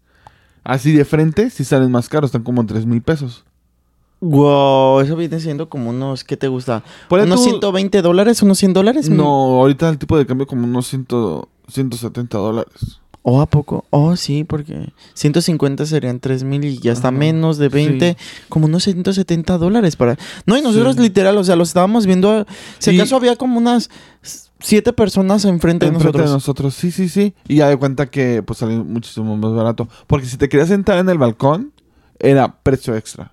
así 0.64 0.92
de 0.92 1.04
frente, 1.04 1.50
sí 1.50 1.64
salen 1.64 1.90
más 1.90 2.08
caros, 2.08 2.28
están 2.28 2.42
como 2.42 2.60
en 2.60 2.66
3 2.68 2.86
mil 2.86 3.02
pesos. 3.02 3.44
Wow, 4.20 5.00
eso 5.00 5.14
viene 5.16 5.38
siendo 5.40 5.68
como 5.68 5.90
unos, 5.90 6.24
¿qué 6.24 6.36
te 6.36 6.48
gusta? 6.48 6.82
Ponle 7.08 7.24
¿Unos 7.26 7.42
tú- 7.44 7.50
120 7.50 8.00
dólares? 8.02 8.42
¿Unos 8.42 8.58
100 8.58 8.72
dólares? 8.72 9.10
No, 9.10 9.24
ahorita 9.60 9.88
el 9.88 9.98
tipo 9.98 10.16
de 10.16 10.24
cambio 10.26 10.46
como 10.46 10.64
unos 10.66 10.86
100, 10.86 11.06
170 11.68 12.38
dólares. 12.38 13.00
¿O 13.28 13.40
a 13.40 13.46
poco? 13.46 13.84
Oh, 13.90 14.14
sí, 14.16 14.44
porque 14.44 14.92
150 15.14 15.84
serían 15.84 16.20
3 16.20 16.44
mil 16.44 16.64
y 16.64 16.78
ya 16.78 16.92
está 16.92 17.08
Ajá, 17.08 17.16
menos 17.18 17.58
de 17.58 17.68
20, 17.68 18.16
sí. 18.18 18.44
como 18.48 18.66
unos 18.66 18.84
170 18.84 19.58
dólares 19.58 19.96
para... 19.96 20.16
No, 20.46 20.56
y 20.56 20.62
nosotros 20.62 20.94
Sí. 20.94 21.02
literal, 21.02 21.36
o 21.36 21.42
sea, 21.44 21.56
los 21.56 21.68
estábamos 21.68 22.06
viendo, 22.06 22.46
si 22.78 22.92
Y- 22.92 22.96
acaso 23.00 23.16
había 23.16 23.34
como 23.34 23.58
unas 23.58 23.90
siete 24.60 24.92
personas 24.92 25.44
enfrente 25.44 25.86
de 25.86 25.92
Enfrente 25.92 26.18
nosotros. 26.18 26.30
de 26.30 26.34
nosotros, 26.36 26.74
sí, 26.74 26.90
sí, 26.92 27.08
sí. 27.08 27.34
Y 27.48 27.56
ya 27.56 27.68
de 27.68 27.76
cuenta 27.76 28.06
que 28.06 28.42
pues 28.44 28.60
salió 28.60 28.82
muchísimo 28.84 29.36
más 29.36 29.52
barato. 29.52 29.88
Porque 30.06 30.26
si 30.26 30.36
te 30.36 30.48
querías 30.48 30.68
sentar 30.68 30.98
en 30.98 31.08
el 31.08 31.18
balcón, 31.18 31.72
era 32.20 32.60
precio 32.62 32.94
extra. 32.96 33.32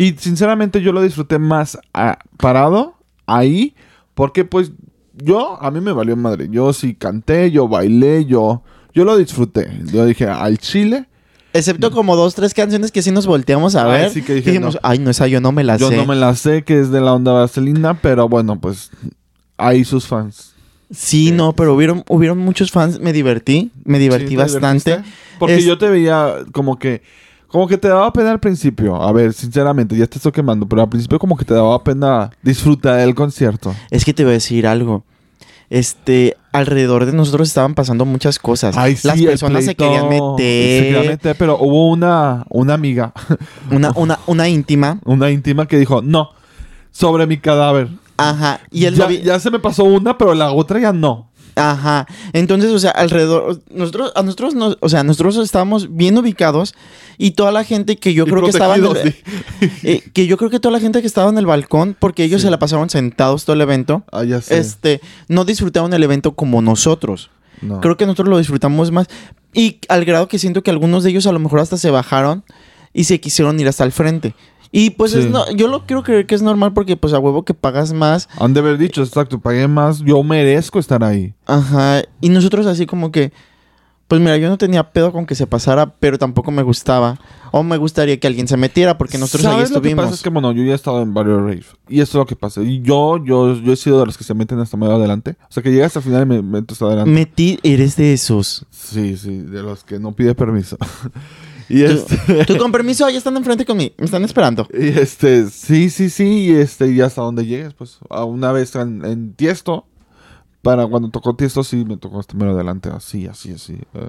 Y 0.00 0.14
sinceramente 0.18 0.80
yo 0.80 0.92
lo 0.92 1.02
disfruté 1.02 1.38
más 1.38 1.78
ah, 1.92 2.18
parado 2.38 2.94
ahí. 3.26 3.74
Porque 4.14 4.46
pues 4.46 4.72
yo, 5.14 5.62
a 5.62 5.70
mí 5.70 5.80
me 5.80 5.92
valió 5.92 6.16
madre. 6.16 6.48
Yo 6.50 6.72
sí 6.72 6.94
canté, 6.94 7.50
yo 7.50 7.68
bailé, 7.68 8.24
yo, 8.24 8.62
yo 8.94 9.04
lo 9.04 9.18
disfruté. 9.18 9.70
Yo 9.92 10.06
dije, 10.06 10.26
al 10.26 10.56
chile, 10.58 11.06
Excepto 11.52 11.90
como 11.90 12.16
dos, 12.16 12.34
tres 12.34 12.54
canciones 12.54 12.92
que 12.92 13.02
sí 13.02 13.10
nos 13.10 13.26
volteamos 13.26 13.74
a 13.74 13.84
ver. 13.84 14.10
sí 14.10 14.22
que 14.22 14.34
dije, 14.34 14.52
dijimos, 14.52 14.74
no. 14.74 14.80
ay, 14.84 15.00
no, 15.00 15.10
esa 15.10 15.26
yo 15.26 15.40
no 15.40 15.52
me 15.52 15.64
la 15.64 15.76
yo 15.76 15.88
sé. 15.88 15.96
no 15.96 16.06
me 16.06 16.14
la 16.16 16.34
sé, 16.34 16.62
que 16.62 16.80
es 16.80 16.90
de 16.90 17.00
la 17.00 17.12
onda 17.12 17.32
vaselina. 17.32 18.00
Pero 18.00 18.28
bueno, 18.28 18.58
pues 18.58 18.90
ahí 19.58 19.84
sus 19.84 20.06
fans. 20.06 20.54
Sí, 20.90 21.30
no, 21.30 21.54
pero 21.54 21.74
hubieron, 21.74 22.04
hubieron 22.08 22.38
muchos 22.38 22.70
fans, 22.70 23.00
me 23.00 23.12
divertí, 23.12 23.70
me 23.84 23.98
divertí 23.98 24.28
Sí, 24.28 24.36
¿te 24.36 24.42
bastante. 24.42 25.02
Porque 25.38 25.56
Es- 25.56 25.64
yo 25.64 25.76
te 25.76 25.88
veía 25.88 26.36
como 26.52 26.78
que. 26.78 27.02
Como 27.50 27.66
que 27.66 27.76
te 27.78 27.88
daba 27.88 28.12
pena 28.12 28.30
al 28.30 28.40
principio. 28.40 28.96
A 29.02 29.10
ver, 29.12 29.32
sinceramente, 29.32 29.96
ya 29.96 30.06
te 30.06 30.18
estoy 30.18 30.32
quemando. 30.32 30.66
Pero 30.66 30.82
al 30.82 30.88
principio, 30.88 31.18
como 31.18 31.36
que 31.36 31.44
te 31.44 31.54
daba 31.54 31.82
pena 31.82 32.30
disfrutar 32.42 32.96
del 32.98 33.14
concierto. 33.14 33.74
Es 33.90 34.04
que 34.04 34.14
te 34.14 34.22
voy 34.24 34.30
a 34.30 34.34
decir 34.34 34.66
algo. 34.66 35.04
Este, 35.68 36.36
alrededor 36.52 37.06
de 37.06 37.12
nosotros 37.12 37.46
estaban 37.48 37.74
pasando 37.74 38.04
muchas 38.04 38.38
cosas. 38.40 38.76
Ay, 38.76 38.96
sí, 38.96 39.06
Las 39.06 39.18
el 39.20 39.26
personas 39.26 39.64
se 39.64 39.74
querían 39.76 40.08
meter. 40.08 40.36
Se 40.38 40.84
querían 40.88 41.06
meter, 41.06 41.36
pero 41.38 41.58
hubo 41.60 41.88
una, 41.90 42.44
una 42.48 42.74
amiga, 42.74 43.12
Una, 43.70 43.92
una, 43.94 44.18
una 44.26 44.48
íntima. 44.48 44.98
una 45.04 45.30
íntima 45.30 45.66
que 45.66 45.78
dijo: 45.78 46.02
No, 46.02 46.30
sobre 46.90 47.26
mi 47.28 47.38
cadáver. 47.38 47.88
Ajá. 48.16 48.60
Y 48.70 48.84
él 48.84 48.96
ya, 48.96 49.06
vi- 49.06 49.22
ya 49.22 49.38
se 49.38 49.50
me 49.50 49.60
pasó 49.60 49.84
una, 49.84 50.18
pero 50.18 50.34
la 50.34 50.50
otra 50.52 50.78
ya 50.80 50.92
no. 50.92 51.29
Ajá. 51.56 52.06
Entonces, 52.32 52.70
o 52.70 52.78
sea, 52.78 52.90
alrededor. 52.92 53.60
Nosotros, 53.70 54.12
a 54.14 54.22
nosotros, 54.22 54.54
nos- 54.54 54.78
o 54.80 54.88
sea, 54.88 55.02
nosotros 55.02 55.36
estábamos 55.38 55.94
bien 55.96 56.16
ubicados. 56.18 56.74
Y 57.18 57.32
toda 57.32 57.52
la 57.52 57.64
gente 57.64 57.96
que 57.96 58.14
yo 58.14 58.24
Y 58.26 58.30
creo 58.30 58.42
que 58.42 58.48
estaba 58.50 58.76
en 58.76 58.86
el, 58.86 59.12
sí. 59.12 59.18
eh, 59.82 60.02
que 60.14 60.26
yo 60.26 60.38
creo 60.38 60.48
que 60.48 60.58
toda 60.58 60.72
la 60.72 60.80
gente 60.80 61.02
que 61.02 61.06
estaba 61.06 61.28
en 61.28 61.36
el 61.36 61.44
balcón, 61.44 61.94
porque 61.98 62.24
ellos 62.24 62.40
Sí. 62.40 62.46
se 62.46 62.50
la 62.50 62.58
pasaron 62.58 62.88
sentados 62.88 63.44
todo 63.44 63.52
el 63.54 63.60
evento, 63.60 64.04
Ah, 64.10 64.24
ya 64.24 64.40
sé. 64.40 64.58
este, 64.58 65.02
no 65.28 65.44
disfrutaron 65.44 65.92
el 65.92 66.02
evento 66.02 66.32
como 66.32 66.62
nosotros. 66.62 67.30
No. 67.60 67.80
Creo 67.82 67.98
que 67.98 68.06
nosotros 68.06 68.28
lo 68.28 68.38
disfrutamos 68.38 68.90
más. 68.90 69.06
Y 69.52 69.80
al 69.88 70.06
grado 70.06 70.28
que 70.28 70.38
siento 70.38 70.62
que 70.62 70.70
algunos 70.70 71.04
de 71.04 71.10
ellos 71.10 71.26
a 71.26 71.32
lo 71.32 71.38
mejor 71.40 71.58
hasta 71.60 71.76
se 71.76 71.90
bajaron 71.90 72.42
y 72.94 73.04
se 73.04 73.20
quisieron 73.20 73.60
ir 73.60 73.68
hasta 73.68 73.84
el 73.84 73.92
frente. 73.92 74.34
Y 74.72 74.90
pues 74.90 75.14
es 75.14 75.28
no, 75.28 75.50
yo 75.52 75.66
lo 75.66 75.84
quiero 75.84 76.02
creer 76.02 76.26
que 76.26 76.34
es 76.34 76.42
normal 76.42 76.72
porque 76.72 76.96
pues 76.96 77.12
a 77.12 77.18
huevo 77.18 77.44
que 77.44 77.54
pagas 77.54 77.92
más. 77.92 78.28
Han 78.38 78.54
de 78.54 78.60
haber 78.60 78.78
dicho, 78.78 79.02
exacto, 79.02 79.40
pagué 79.40 79.66
más, 79.66 80.00
yo 80.00 80.22
merezco 80.22 80.78
estar 80.78 81.02
ahí. 81.02 81.34
Ajá. 81.46 82.02
Y 82.20 82.28
nosotros 82.28 82.66
así 82.66 82.86
como 82.86 83.10
que, 83.10 83.32
pues 84.06 84.20
mira, 84.20 84.36
yo 84.36 84.48
no 84.48 84.58
tenía 84.58 84.92
pedo 84.92 85.12
con 85.12 85.26
que 85.26 85.34
se 85.34 85.46
pasara, 85.46 85.94
pero 85.98 86.18
tampoco 86.18 86.50
me 86.52 86.62
gustaba. 86.62 87.18
O 87.52 87.64
me 87.64 87.76
gustaría 87.78 88.18
que 88.20 88.28
alguien 88.28 88.46
se 88.46 88.56
metiera 88.56 88.96
porque 88.96 89.18
nosotros 89.18 89.44
ahí 89.46 89.52
¿Sabes 89.54 89.70
Lo 89.70 89.82
que 89.82 89.88
estuvimos. 89.88 90.04
pasa 90.04 90.14
es 90.14 90.22
que, 90.22 90.30
bueno, 90.30 90.52
yo 90.52 90.62
ya 90.62 90.70
he 90.70 90.74
estado 90.74 91.02
en 91.02 91.14
varios 91.14 91.40
raves. 91.40 91.66
Y 91.88 92.00
esto 92.00 92.18
es 92.18 92.20
lo 92.20 92.26
que 92.26 92.36
pasa. 92.36 92.62
Y 92.62 92.80
yo, 92.80 93.24
yo, 93.24 93.56
yo 93.56 93.72
he 93.72 93.76
sido 93.76 93.98
de 93.98 94.06
los 94.06 94.16
que 94.16 94.22
se 94.22 94.34
meten 94.34 94.60
hasta 94.60 94.76
medio 94.76 94.94
adelante. 94.94 95.36
O 95.48 95.52
sea, 95.52 95.62
que 95.64 95.72
llegas 95.72 95.96
al 95.96 96.02
final 96.04 96.22
y 96.22 96.26
me 96.26 96.42
meto 96.42 96.74
hasta 96.74 96.84
adelante. 96.86 97.10
Metí, 97.10 97.58
eres 97.64 97.96
de 97.96 98.12
esos. 98.12 98.66
Sí, 98.70 99.16
sí, 99.16 99.38
de 99.38 99.62
los 99.64 99.82
que 99.82 99.98
no 99.98 100.12
pide 100.12 100.36
permiso. 100.36 100.76
y 101.70 101.84
Tú, 101.86 101.92
este... 101.92 102.44
tú 102.44 102.58
con 102.58 102.72
permiso, 102.72 103.06
ahí 103.06 103.16
están 103.16 103.36
enfrente 103.36 103.64
conmigo. 103.64 103.94
Me 103.98 104.04
están 104.04 104.24
esperando. 104.24 104.66
Y 104.72 104.88
este, 104.88 105.46
sí, 105.48 105.88
sí, 105.90 106.10
sí, 106.10 106.46
y 106.46 106.50
este, 106.52 106.90
y 106.92 107.00
hasta 107.00 107.22
donde 107.22 107.46
llegues, 107.46 107.72
pues, 107.74 107.98
a 108.10 108.24
una 108.24 108.52
vez 108.52 108.74
en, 108.74 109.04
en 109.04 109.34
Tiesto, 109.34 109.86
para 110.62 110.86
cuando 110.86 111.08
tocó 111.10 111.34
Tiesto, 111.36 111.64
sí, 111.64 111.84
me 111.84 111.96
tocó 111.96 112.20
hasta 112.20 112.34
medio 112.36 112.52
adelante, 112.52 112.90
así, 112.90 113.26
así, 113.26 113.52
así, 113.52 113.74
eh, 113.94 114.08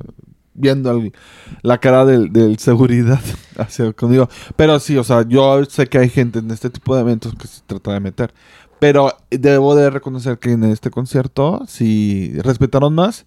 viendo 0.53 0.89
al- 0.91 1.13
la 1.61 1.77
cara 1.77 2.03
del, 2.05 2.33
del 2.33 2.57
seguridad 2.59 3.21
hacia 3.57 3.93
conmigo. 3.93 4.27
Pero 4.57 4.79
sí, 4.79 4.97
o 4.97 5.03
sea, 5.03 5.25
yo 5.27 5.63
sé 5.65 5.87
que 5.87 5.97
hay 5.99 6.09
gente 6.09 6.39
en 6.39 6.51
este 6.51 6.69
tipo 6.69 6.95
de 6.95 7.01
eventos 7.01 7.33
que 7.35 7.47
se 7.47 7.61
trata 7.65 7.93
de 7.93 7.99
meter, 8.01 8.33
pero 8.79 9.13
debo 9.29 9.75
de 9.75 9.89
reconocer 9.91 10.39
que 10.39 10.51
en 10.53 10.63
este 10.65 10.89
concierto 10.89 11.61
sí 11.67 12.33
respetaron 12.41 12.95
más, 12.95 13.25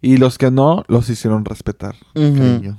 y 0.00 0.16
los 0.16 0.38
que 0.38 0.50
no, 0.50 0.84
los 0.88 1.08
hicieron 1.10 1.44
respetar. 1.44 1.94
Cariño. 2.14 2.76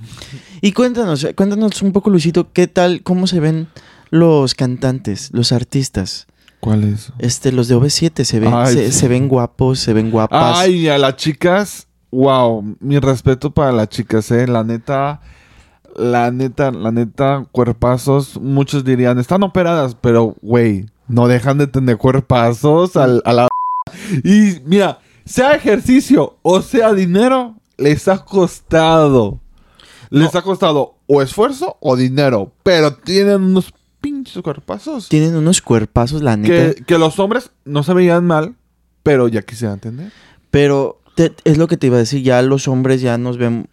Y 0.61 0.71
cuéntanos, 0.71 1.27
cuéntanos 1.35 1.81
un 1.81 1.91
poco, 1.91 2.09
Luisito, 2.09 2.51
¿qué 2.53 2.67
tal, 2.67 3.01
cómo 3.03 3.27
se 3.27 3.39
ven 3.39 3.67
los 4.09 4.55
cantantes, 4.55 5.29
los 5.33 5.51
artistas? 5.51 6.27
¿Cuál 6.59 6.83
es? 6.83 7.11
Este, 7.19 7.51
los 7.51 7.67
de 7.67 7.75
OV7 7.77 8.23
se 8.23 8.39
ven, 8.39 8.53
Ay, 8.53 8.73
se, 8.73 8.91
sí. 8.91 8.99
se 8.99 9.07
ven 9.07 9.27
guapos, 9.27 9.79
se 9.79 9.93
ven 9.93 10.11
guapas. 10.11 10.57
Ay, 10.59 10.87
a 10.89 10.97
las 10.97 11.15
chicas, 11.15 11.87
wow, 12.11 12.75
mi 12.79 12.99
respeto 12.99 13.51
para 13.51 13.71
las 13.71 13.89
chicas, 13.89 14.29
eh, 14.31 14.45
la 14.47 14.63
neta, 14.63 15.21
la 15.95 16.31
neta, 16.31 16.71
la 16.71 16.91
neta, 16.91 17.45
cuerpazos, 17.51 18.39
muchos 18.41 18.83
dirían, 18.83 19.19
están 19.19 19.43
operadas, 19.43 19.95
pero, 19.99 20.35
güey, 20.41 20.85
no 21.07 21.27
dejan 21.27 21.57
de 21.57 21.67
tener 21.67 21.97
cuerpazos 21.97 22.95
al- 22.97 23.21
a 23.25 23.33
la... 23.33 23.47
Y 24.23 24.59
mira, 24.65 24.99
sea 25.29 25.53
ejercicio 25.53 26.37
o 26.41 26.61
sea 26.61 26.93
dinero, 26.93 27.55
les 27.77 28.07
ha 28.07 28.25
costado. 28.25 29.39
Les 30.09 30.33
ha 30.35 30.41
costado 30.41 30.95
o 31.05 31.21
esfuerzo 31.21 31.77
o 31.81 31.95
dinero. 31.95 32.51
Pero 32.63 32.95
tienen 32.95 33.43
unos 33.43 33.71
pinches 34.01 34.41
cuerpazos. 34.41 35.07
Tienen 35.07 35.35
unos 35.35 35.61
cuerpazos, 35.61 36.21
la 36.23 36.35
neta. 36.35 36.73
Que, 36.75 36.83
que 36.83 36.97
los 36.97 37.19
hombres 37.19 37.51
no 37.65 37.83
se 37.83 37.93
veían 37.93 38.25
mal, 38.25 38.55
pero 39.03 39.27
ya 39.27 39.43
quisiera 39.43 39.73
entender. 39.73 40.11
Pero 40.49 40.99
te- 41.15 41.33
es 41.43 41.57
lo 41.59 41.67
que 41.67 41.77
te 41.77 41.87
iba 41.87 41.97
a 41.97 41.99
decir, 41.99 42.23
ya 42.23 42.41
los 42.41 42.67
hombres 42.67 43.01
ya 43.01 43.17
nos 43.17 43.37
ven... 43.37 43.67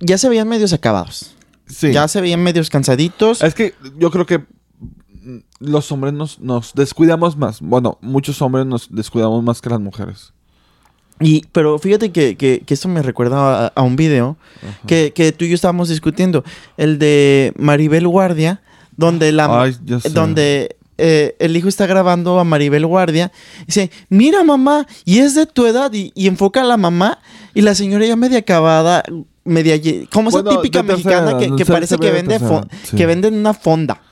Ya 0.00 0.18
se 0.18 0.28
veían 0.28 0.48
medios 0.48 0.72
acabados. 0.72 1.34
Sí. 1.68 1.92
Ya 1.92 2.08
se 2.08 2.20
veían 2.20 2.42
medios 2.42 2.70
cansaditos. 2.70 3.42
Es 3.42 3.54
que 3.54 3.74
yo 3.98 4.10
creo 4.10 4.26
que 4.26 4.44
los 5.60 5.92
hombres 5.92 6.12
nos, 6.14 6.40
nos 6.40 6.72
descuidamos 6.74 7.36
más. 7.36 7.60
Bueno, 7.60 7.98
muchos 8.00 8.40
hombres 8.42 8.66
nos 8.66 8.88
descuidamos 8.94 9.42
más 9.44 9.60
que 9.60 9.70
las 9.70 9.80
mujeres. 9.80 10.32
Y, 11.20 11.44
pero 11.52 11.78
fíjate 11.78 12.12
que, 12.12 12.36
que, 12.36 12.62
que 12.64 12.74
esto 12.74 12.88
me 12.88 13.02
recuerda 13.02 13.66
a, 13.66 13.72
a 13.74 13.82
un 13.82 13.96
video 13.96 14.36
que, 14.86 15.12
que 15.14 15.32
tú 15.32 15.44
y 15.44 15.48
yo 15.48 15.54
estábamos 15.54 15.88
discutiendo. 15.88 16.44
El 16.76 16.98
de 16.98 17.52
Maribel 17.56 18.06
Guardia, 18.06 18.60
donde 18.96 19.32
la... 19.32 19.62
Ay, 19.62 19.76
donde 20.12 20.76
eh, 20.96 21.36
el 21.38 21.56
hijo 21.56 21.68
está 21.68 21.86
grabando 21.86 22.38
a 22.38 22.44
Maribel 22.44 22.86
Guardia. 22.86 23.32
Y 23.62 23.66
dice, 23.66 23.90
mira 24.08 24.44
mamá, 24.44 24.86
y 25.04 25.18
es 25.18 25.34
de 25.34 25.46
tu 25.46 25.66
edad. 25.66 25.92
Y, 25.92 26.12
y 26.14 26.28
enfoca 26.28 26.60
a 26.60 26.64
la 26.64 26.76
mamá 26.76 27.18
y 27.54 27.62
la 27.62 27.74
señora 27.74 28.06
ya 28.06 28.16
media 28.16 28.38
acabada, 28.38 29.02
media... 29.44 29.76
Como 30.12 30.28
esa 30.28 30.42
Bueno, 30.42 30.60
típica 30.60 30.82
de 30.82 30.88
tercera, 30.88 31.22
mexicana 31.22 31.56
que, 31.56 31.66
parece 31.66 31.96
que 31.96 32.10
ve 32.12 32.22
de 32.22 32.38
vende, 32.38 32.68
sí. 32.84 32.96
que 32.96 33.06
vende 33.06 33.28
en 33.28 33.34
una 33.34 33.54
fonda. 33.54 34.02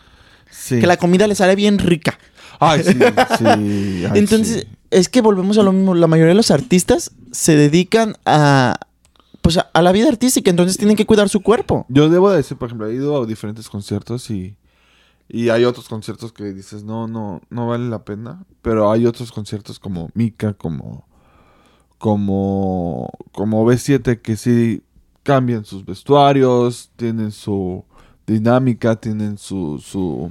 Sí. 0.51 0.81
Que 0.81 0.87
la 0.87 0.97
comida 0.97 1.29
le 1.29 1.37
sale 1.37 1.55
bien 1.55 1.79
rica. 1.79 2.19
Ay, 2.59 2.83
sí, 2.83 2.93
sí. 2.93 3.45
ay, 3.47 4.11
Entonces, 4.15 4.67
sí. 4.69 4.76
Es 4.91 5.09
que 5.09 5.21
volvemos 5.21 5.59
a 5.59 5.63
lo 5.63 5.73
mismo. 5.73 5.95
La 5.95 6.07
mayoría 6.07 6.31
de 6.31 6.37
los 6.37 6.51
artistas 6.51 7.13
se 7.33 7.57
dedican 7.57 8.17
a... 8.25 8.79
Pues 9.43 9.59
a, 9.59 9.83
la 9.83 9.93
vida 9.93 10.09
artística, 10.09 10.51
entonces 10.51 10.77
tienen 10.77 10.97
que 10.97 11.07
cuidar 11.07 11.29
su 11.29 11.41
cuerpo. 11.41 11.87
Yo 11.89 12.09
debo 12.09 12.31
de 12.31 12.39
decir, 12.39 12.57
por 12.57 12.67
ejemplo, 12.67 12.89
he 12.89 12.95
ido 12.95 13.23
a 13.23 13.27
diferentes 13.27 13.69
conciertos 13.69 14.29
y, 14.29 14.57
y 15.29 15.51
hay 15.51 15.65
otros 15.65 15.89
conciertos 15.89 16.33
que 16.33 16.53
dices, 16.53 16.83
no, 16.83 17.07
no, 17.07 17.41
no 17.49 17.69
vale 17.69 17.89
la 17.89 18.05
pena. 18.05 18.45
Pero 18.61 18.91
hay 18.91 19.07
otros 19.07 19.31
conciertos 19.31 19.79
como 19.79 20.11
Mika, 20.15 20.55
como, 20.55 21.07
como, 21.99 23.09
como 23.31 23.65
B7 23.65 24.21
que 24.21 24.37
sí 24.37 24.83
cambian 25.23 25.65
sus 25.65 25.85
vestuarios, 25.85 26.91
tienen 26.97 27.31
su 27.31 27.85
dinámica, 28.27 28.97
tienen 28.97 29.39
su, 29.39 29.79
su, 29.79 30.31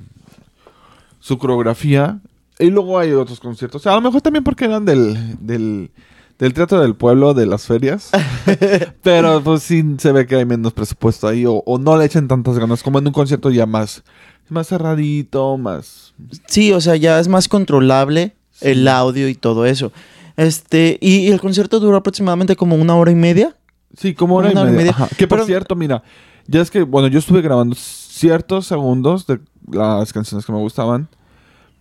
su 1.19 1.37
coreografía. 1.37 2.21
Y 2.59 2.69
luego 2.69 2.97
hay 2.99 3.11
otros 3.11 3.39
conciertos. 3.39 3.85
A 3.87 3.93
lo 3.95 4.01
mejor 4.01 4.21
también 4.21 4.43
porque 4.43 4.65
eran 4.65 4.85
del, 4.85 5.17
del, 5.39 5.91
del 6.39 6.53
teatro 6.53 6.79
del 6.81 6.95
pueblo, 6.95 7.33
de 7.33 7.45
las 7.45 7.65
ferias. 7.65 8.11
Pero 9.03 9.41
pues 9.43 9.63
sí 9.63 9.83
se 9.97 10.11
ve 10.11 10.25
que 10.25 10.35
hay 10.35 10.45
menos 10.45 10.73
presupuesto 10.73 11.27
ahí. 11.27 11.45
O, 11.45 11.61
o 11.65 11.77
no 11.77 11.97
le 11.97 12.05
echan 12.05 12.27
tantas 12.27 12.57
ganas 12.57 12.81
como 12.83 12.99
en 12.99 13.07
un 13.07 13.13
concierto 13.13 13.49
ya 13.51 13.65
más, 13.65 14.03
más 14.49 14.67
cerradito, 14.67 15.57
más... 15.57 16.13
Sí, 16.47 16.71
o 16.71 16.79
sea, 16.79 16.95
ya 16.95 17.19
es 17.19 17.27
más 17.27 17.47
controlable 17.47 18.35
el 18.61 18.87
audio 18.87 19.27
y 19.27 19.35
todo 19.35 19.65
eso. 19.65 19.91
Este, 20.37 20.97
y, 21.01 21.17
y 21.19 21.27
el 21.31 21.41
concierto 21.41 21.79
duró 21.79 21.97
aproximadamente 21.97 22.55
como 22.55 22.75
una 22.75 22.95
hora 22.95 23.11
y 23.11 23.15
media. 23.15 23.55
Sí, 23.97 24.13
como 24.13 24.35
hora, 24.35 24.51
Una 24.51 24.59
y 24.59 24.63
hora 24.63 24.71
y 24.71 24.75
media. 24.75 24.91
media. 24.93 25.05
Ajá. 25.05 25.15
Que 25.17 25.27
por 25.27 25.39
Pero- 25.39 25.45
cierto, 25.47 25.75
mira, 25.75 26.03
ya 26.47 26.61
es 26.61 26.71
que, 26.71 26.83
bueno, 26.83 27.07
yo 27.09 27.19
estuve 27.19 27.41
grabando 27.41 27.75
ciertos 27.77 28.67
segundos 28.67 29.27
de 29.27 29.39
las 29.71 30.13
canciones 30.13 30.45
que 30.45 30.51
me 30.53 30.59
gustaban. 30.59 31.09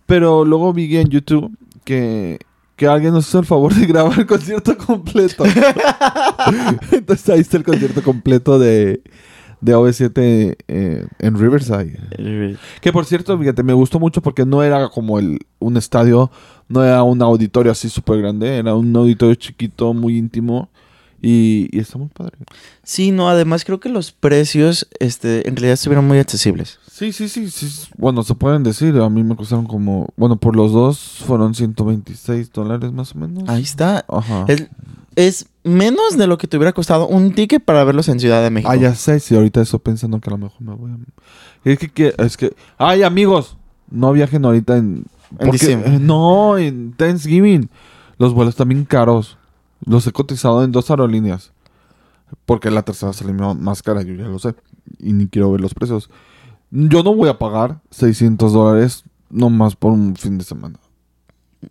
Pero 0.05 0.45
luego 0.45 0.73
vi 0.73 0.95
en 0.97 1.09
YouTube 1.09 1.57
que, 1.83 2.39
que 2.75 2.87
alguien 2.87 3.13
nos 3.13 3.27
hizo 3.27 3.39
el 3.39 3.45
favor 3.45 3.73
de 3.73 3.85
grabar 3.85 4.19
el 4.19 4.25
concierto 4.25 4.77
completo. 4.85 5.43
Entonces 6.91 7.29
ahí 7.29 7.39
está 7.39 7.57
el 7.57 7.63
concierto 7.63 8.03
completo 8.03 8.59
de, 8.59 9.01
de 9.61 9.75
OV7 9.75 10.55
eh, 10.67 11.07
en 11.19 11.39
Riverside. 11.39 11.99
Que 12.81 12.91
por 12.91 13.05
cierto, 13.05 13.37
fíjate, 13.37 13.63
me 13.63 13.73
gustó 13.73 13.99
mucho 13.99 14.21
porque 14.21 14.45
no 14.45 14.61
era 14.61 14.89
como 14.89 15.19
el, 15.19 15.39
un 15.59 15.77
estadio, 15.77 16.31
no 16.67 16.83
era 16.83 17.03
un 17.03 17.21
auditorio 17.21 17.71
así 17.71 17.89
súper 17.89 18.21
grande, 18.21 18.57
era 18.57 18.75
un 18.75 18.95
auditorio 18.95 19.35
chiquito, 19.35 19.93
muy 19.93 20.17
íntimo. 20.17 20.69
Y, 21.21 21.69
y 21.71 21.79
está 21.79 21.97
muy 21.97 22.07
padre. 22.09 22.37
Sí, 22.83 23.11
no, 23.11 23.29
además 23.29 23.65
creo 23.65 23.79
que 23.79 23.89
los 23.89 24.11
precios, 24.11 24.87
este, 24.99 25.47
en 25.47 25.55
realidad 25.55 25.73
estuvieron 25.73 26.05
muy 26.07 26.19
accesibles. 26.19 26.79
Sí, 26.91 27.11
sí, 27.13 27.27
sí, 27.29 27.49
sí. 27.49 27.67
Bueno, 27.97 28.23
se 28.23 28.35
pueden 28.35 28.63
decir. 28.63 28.95
A 28.97 29.09
mí 29.09 29.23
me 29.23 29.35
costaron 29.35 29.65
como. 29.65 30.07
Bueno, 30.17 30.35
por 30.37 30.55
los 30.55 30.71
dos 30.71 30.99
fueron 31.25 31.55
126 31.55 32.51
dólares 32.53 32.91
más 32.91 33.15
o 33.15 33.19
menos. 33.19 33.49
Ahí 33.49 33.63
está. 33.63 34.05
Ajá. 34.07 34.45
Es, 34.47 34.67
es 35.15 35.47
menos 35.63 36.17
de 36.17 36.27
lo 36.27 36.37
que 36.37 36.47
te 36.47 36.57
hubiera 36.57 36.73
costado 36.73 37.07
un 37.07 37.33
ticket 37.33 37.63
para 37.63 37.83
verlos 37.83 38.07
en 38.07 38.19
Ciudad 38.19 38.43
de 38.43 38.49
México. 38.49 38.71
Ah, 38.71 38.75
ya 38.75 38.93
sé. 38.95 39.19
Si 39.19 39.35
ahorita 39.35 39.61
estoy 39.61 39.79
pensando 39.79 40.19
que 40.21 40.29
a 40.29 40.31
lo 40.31 40.37
mejor 40.37 40.61
me 40.61 40.73
voy 40.75 40.91
a. 40.91 40.97
Es 41.69 41.79
que. 41.79 41.89
que- 41.89 42.13
es 42.17 42.37
que. 42.37 42.53
¡Ay, 42.77 43.03
amigos! 43.03 43.57
No 43.89 44.13
viajen 44.13 44.45
ahorita 44.45 44.77
en. 44.77 45.05
En 45.31 45.37
porque- 45.37 45.51
diciembre. 45.53 45.95
eh, 45.95 45.99
No, 45.99 46.57
en 46.57 46.93
Thanksgiving. 46.93 47.69
Los 48.17 48.33
vuelos 48.33 48.55
también 48.55 48.85
caros. 48.85 49.37
Los 49.85 50.05
he 50.07 50.11
cotizado 50.11 50.63
en 50.63 50.71
dos 50.71 50.89
aerolíneas. 50.89 51.51
Porque 52.45 52.71
la 52.71 52.81
tercera 52.81 53.13
salió 53.13 53.53
más 53.55 53.83
cara, 53.83 54.01
yo 54.01 54.13
ya 54.15 54.25
lo 54.25 54.39
sé. 54.39 54.55
Y 54.99 55.13
ni 55.13 55.27
quiero 55.27 55.51
ver 55.51 55.61
los 55.61 55.73
precios. 55.73 56.09
Yo 56.71 57.03
no 57.03 57.13
voy 57.13 57.29
a 57.29 57.37
pagar 57.37 57.81
600 57.91 58.51
dólares 58.51 59.03
nomás 59.29 59.75
por 59.75 59.91
un 59.91 60.15
fin 60.15 60.37
de 60.37 60.43
semana. 60.43 60.79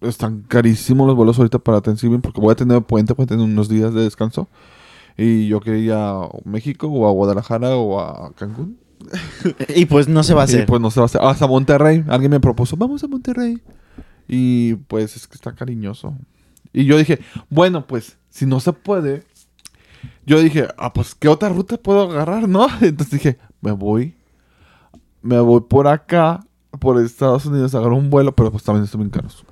Están 0.01 0.43
carísimos 0.43 1.07
los 1.07 1.17
vuelos 1.17 1.39
ahorita 1.39 1.59
para 1.59 1.81
Thanksgiving 1.81 2.21
porque 2.21 2.41
voy 2.41 2.53
a 2.53 2.57
tener 2.57 2.83
puente, 2.83 3.13
voy 3.13 3.25
a 3.25 3.27
tener 3.27 3.45
unos 3.45 3.69
días 3.69 3.93
de 3.95 4.03
descanso. 4.03 4.49
Y 5.17 5.47
yo 5.49 5.61
quería 5.61 5.85
ir 5.85 5.93
a 5.93 6.29
México 6.45 6.89
o 6.89 7.07
a 7.09 7.13
Guadalajara 7.13 7.77
o 7.77 8.01
a 8.01 8.33
Cancún. 8.35 8.79
Y 9.75 9.87
pues 9.87 10.09
no 10.09 10.23
se 10.23 10.35
va 10.35 10.43
a 10.43 10.45
Y 10.47 10.49
hacer. 10.49 10.67
pues 10.67 10.81
no 10.81 10.91
se 10.91 11.01
va 11.01 11.05
a 11.05 11.07
hacer. 11.07 11.21
Hasta 11.23 11.47
Monterrey. 11.47 12.05
Alguien 12.09 12.31
me 12.31 12.41
propuso, 12.41 12.77
vamos 12.77 13.05
a 13.05 13.09
Monterrey. 13.09 13.61
Y 14.27 14.75
pues 14.75 15.17
es 15.17 15.27
que 15.29 15.35
está 15.35 15.53
cariñoso. 15.53 16.15
Y 16.75 16.85
yo 16.85 16.99
dije, 16.99 17.21
bueno, 17.49 17.87
pues 17.87 18.19
si 18.29 18.45
no 18.45 18.61
se 18.61 18.73
puede. 18.73 19.23
Yo 20.27 20.41
dije, 20.41 20.69
ah, 20.77 20.93
pues 20.93 21.15
¿qué 21.15 21.29
otra 21.29 21.49
ruta 21.49 21.79
puedo 21.79 22.11
agarrar, 22.11 22.49
no? 22.49 22.67
Entonces 22.83 23.11
dije, 23.11 23.39
me 23.63 23.73
voy. 23.73 24.15
Me 25.23 25.39
voy 25.41 25.63
por 25.63 25.89
acá, 25.89 26.45
por 26.81 27.01
Estados 27.01 27.47
Unidos, 27.47 27.75
agarro 27.75 27.97
un 27.97 28.11
vuelo, 28.11 28.35
pero 28.35 28.51
pues 28.51 28.65
también 28.65 28.85
están 28.85 29.01
bien 29.01 29.11
caros. 29.11 29.45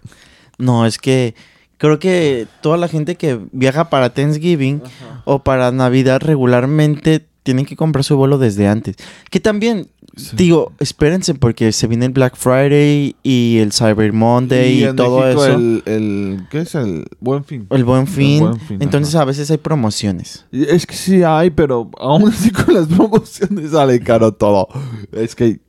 No, 0.59 0.85
es 0.85 0.99
que 0.99 1.35
creo 1.79 1.99
que 1.99 2.47
toda 2.61 2.77
la 2.77 2.89
gente 2.89 3.17
que 3.17 3.41
viaja 3.53 3.89
para 3.89 4.13
Thanksgiving 4.13 4.83
o 5.25 5.43
para 5.43 5.73
Navidad 5.73 6.21
regularmente 6.21 7.27
tienen 7.43 7.65
que 7.65 7.77
comprar 7.77 8.05
su 8.05 8.17
vuelo 8.17 8.37
desde 8.37 8.69
antes. 8.69 8.97
Que 9.31 9.41
también, 9.41 9.89
Sí. 10.15 10.37
digo, 10.37 10.73
espérense 10.79 11.35
porque 11.35 11.73
se 11.73 11.87
viene 11.87 12.05
el 12.05 12.13
Black 12.13 12.37
Friday 12.37 13.17
y 13.23 13.59
el 13.59 13.73
Cyber 13.73 14.13
Monday 14.13 14.85
y, 14.85 14.93
todo 14.95 15.21
México 15.21 15.47
eso. 15.47 15.55
El, 15.55 15.83
el, 15.87 16.47
¿Qué 16.51 16.61
es 16.61 16.75
el 16.75 17.07
buen 17.19 17.45
fin? 17.45 17.67
El 17.71 17.85
buen 17.85 18.07
fin. 18.07 18.41
Buen 18.41 18.61
Fin, 18.61 18.83
Entonces 18.83 19.15
ajá. 19.15 19.23
a 19.23 19.27
veces 19.27 19.51
hay 19.51 19.57
promociones. 19.57 20.45
Es 20.53 20.87
que 20.87 20.95
sí 20.95 21.23
hay, 21.23 21.51
pero 21.51 21.91
aún 21.99 22.29
así 22.29 22.51
con 22.51 22.75
las 22.75 22.87
promociones 22.97 23.71
sale 23.71 24.01
caro 24.01 24.33
todo. 24.33 24.69
Es 25.13 25.35
que 25.35 25.61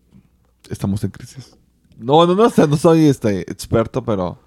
estamos 0.69 1.03
en 1.03 1.11
crisis. 1.11 1.55
No, 1.97 2.25
no, 2.25 2.35
no, 2.35 2.67
no 2.67 2.77
soy 2.77 3.05
este 3.05 3.49
experto, 3.49 4.03
pero 4.03 4.37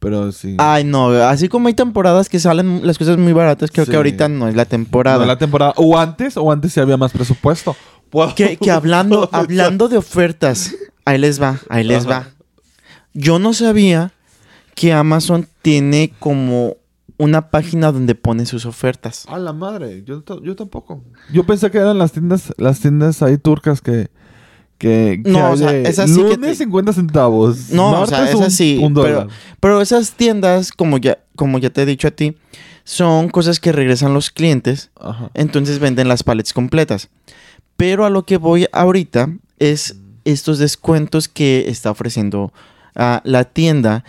pero 0.00 0.32
sí. 0.32 0.56
Ay, 0.58 0.82
no, 0.82 1.10
así 1.10 1.48
como 1.48 1.68
hay 1.68 1.74
temporadas 1.74 2.30
que 2.30 2.40
salen 2.40 2.86
las 2.86 2.96
cosas 2.96 3.18
muy 3.18 3.34
baratas, 3.34 3.70
creo 3.70 3.84
Sí. 3.84 3.90
que 3.90 3.96
ahorita 3.98 4.28
no 4.30 4.48
es 4.48 4.56
la 4.56 4.64
temporada. 4.64 5.18
No, 5.18 5.26
la 5.26 5.36
temporada 5.36 5.74
o 5.76 5.98
antes 5.98 6.38
o 6.38 6.50
antes 6.50 6.72
sí 6.72 6.80
había 6.80 6.96
más 6.96 7.12
presupuesto. 7.12 7.76
Puedo- 8.10 8.34
Que, 8.34 8.56
que 8.56 8.70
hablando, 8.70 9.28
hablando 9.32 9.88
de 9.88 9.96
ofertas, 9.96 10.74
ahí 11.04 11.18
les 11.18 11.40
va, 11.40 11.60
ahí 11.68 11.84
les 11.84 12.06
Ajá. 12.06 12.10
va. 12.20 12.28
Yo 13.14 13.38
no 13.38 13.52
sabía 13.54 14.12
que 14.74 14.92
Amazon 14.92 15.46
tiene 15.62 16.12
como 16.18 16.76
una 17.18 17.50
página 17.50 17.92
donde 17.92 18.14
pone 18.14 18.46
sus 18.46 18.64
ofertas. 18.66 19.26
A 19.28 19.38
la 19.38 19.52
madre, 19.52 20.02
yo, 20.06 20.22
yo 20.42 20.56
tampoco. 20.56 21.02
Yo 21.32 21.44
pensé 21.44 21.70
que 21.70 21.78
eran 21.78 21.98
las 21.98 22.12
tiendas 22.12 22.52
las 22.56 22.80
tiendas 22.80 23.22
ahí 23.22 23.36
turcas 23.36 23.80
que 23.80 24.08
que, 24.78 25.20
que 25.22 25.30
No, 25.30 25.50
o 25.50 25.56
sea, 25.58 25.76
esas 25.76 26.08
sí 26.08 26.16
que 26.16 26.36
lunes 26.36 26.52
te- 26.56 26.64
50 26.64 26.94
centavos. 26.94 27.68
No, 27.70 28.00
o 28.00 28.06
sea, 28.06 28.24
esas 28.24 28.36
un- 28.40 28.50
sí, 28.50 28.78
un 28.82 28.94
pero, 28.94 29.06
dólar. 29.08 29.28
pero 29.60 29.82
esas 29.82 30.12
tiendas, 30.12 30.72
como 30.72 30.96
ya, 30.96 31.18
como 31.36 31.58
ya 31.58 31.68
te 31.68 31.82
he 31.82 31.86
dicho 31.86 32.08
a 32.08 32.12
ti, 32.12 32.38
son 32.84 33.28
cosas 33.28 33.60
que 33.60 33.72
regresan 33.72 34.14
los 34.14 34.30
clientes, 34.30 34.90
Ajá. 34.98 35.30
entonces 35.34 35.80
venden 35.80 36.08
las 36.08 36.22
paletas 36.22 36.54
completas. 36.54 37.10
Pero 37.80 38.04
a 38.04 38.10
lo 38.10 38.26
que 38.26 38.36
voy 38.36 38.66
ahorita 38.72 39.30
es 39.58 39.96
estos 40.26 40.58
descuentos 40.58 41.28
que 41.28 41.64
está 41.68 41.90
ofreciendo 41.90 42.52
ah, 42.94 43.22
la 43.24 43.44
tienda 43.44 44.04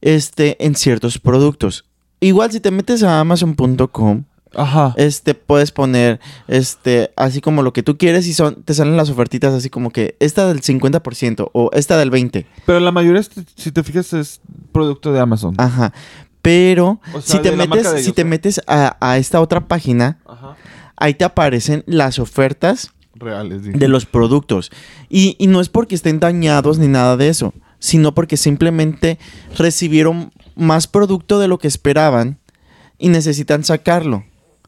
este, 0.00 0.56
en 0.66 0.74
ciertos 0.74 1.20
productos. 1.20 1.84
Igual 2.18 2.50
si 2.50 2.58
te 2.58 2.72
metes 2.72 3.04
a 3.04 3.20
amazon.com, 3.20 4.24
Ajá. 4.56 4.94
este, 4.96 5.36
puedes 5.36 5.70
poner 5.70 6.18
este, 6.48 7.12
así 7.14 7.40
como 7.40 7.62
lo 7.62 7.72
que 7.72 7.84
tú 7.84 7.98
quieres 7.98 8.26
y 8.26 8.34
son, 8.34 8.64
te 8.64 8.74
salen 8.74 8.96
las 8.96 9.10
ofertitas 9.10 9.54
así 9.54 9.70
como 9.70 9.90
que 9.90 10.16
esta 10.18 10.48
del 10.48 10.60
50% 10.60 11.50
o 11.52 11.70
esta 11.72 11.96
del 11.96 12.10
20%. 12.10 12.44
Pero 12.66 12.80
la 12.80 12.90
mayoría, 12.90 13.22
si 13.54 13.70
te 13.70 13.84
fijas, 13.84 14.12
es 14.12 14.40
producto 14.72 15.12
de 15.12 15.20
Amazon. 15.20 15.54
Ajá. 15.58 15.92
Pero 16.42 17.00
O 17.14 17.20
sea, 17.20 17.36
si 17.36 17.38
te 17.48 17.52
metes, 17.52 18.04
si 18.04 18.12
te 18.12 18.24
metes 18.24 18.60
a, 18.66 18.96
a 18.98 19.18
esta 19.18 19.40
otra 19.40 19.68
página, 19.68 20.18
Ajá. 20.26 20.56
ahí 20.96 21.14
te 21.14 21.24
aparecen 21.24 21.84
las 21.86 22.18
ofertas 22.18 22.90
Reales, 23.14 23.62
de 23.62 23.88
los 23.88 24.06
productos. 24.06 24.70
Y, 25.08 25.36
y 25.38 25.46
no 25.46 25.60
es 25.60 25.68
porque 25.68 25.94
estén 25.94 26.20
dañados 26.20 26.78
ni 26.78 26.88
nada 26.88 27.16
de 27.16 27.28
eso, 27.28 27.52
sino 27.78 28.14
porque 28.14 28.36
simplemente 28.36 29.18
recibieron 29.56 30.32
más 30.56 30.86
producto 30.86 31.38
de 31.38 31.48
lo 31.48 31.58
que 31.58 31.68
esperaban 31.68 32.38
y 32.98 33.08
necesitan 33.08 33.64
sacarlo. 33.64 34.24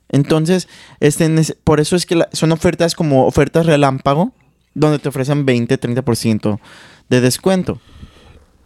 Entonces, 0.08 0.68
este, 1.00 1.28
por 1.64 1.80
eso 1.80 1.96
es 1.96 2.06
que 2.06 2.16
la- 2.16 2.28
son 2.32 2.52
ofertas 2.52 2.94
como 2.94 3.26
ofertas 3.26 3.66
relámpago, 3.66 4.32
donde 4.74 4.98
te 4.98 5.08
ofrecen 5.08 5.44
20, 5.46 5.78
30% 5.78 6.60
de 7.08 7.20
descuento. 7.20 7.80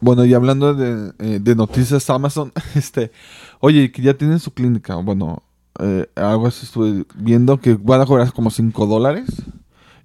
Bueno, 0.00 0.24
y 0.24 0.34
hablando 0.34 0.74
de, 0.74 1.12
eh, 1.18 1.38
de 1.40 1.54
noticias, 1.54 2.08
Amazon, 2.10 2.52
este, 2.74 3.12
oye, 3.60 3.92
que 3.92 4.02
ya 4.02 4.14
tienen 4.14 4.38
su 4.38 4.50
clínica, 4.52 4.96
bueno, 4.96 5.42
eh, 5.78 6.06
algo 6.16 6.46
así 6.48 6.64
estuve 6.66 7.04
viendo 7.14 7.58
que 7.60 7.74
van 7.74 8.00
a 8.00 8.06
cobrar 8.06 8.32
como 8.32 8.50
5 8.50 8.86
dólares 8.86 9.26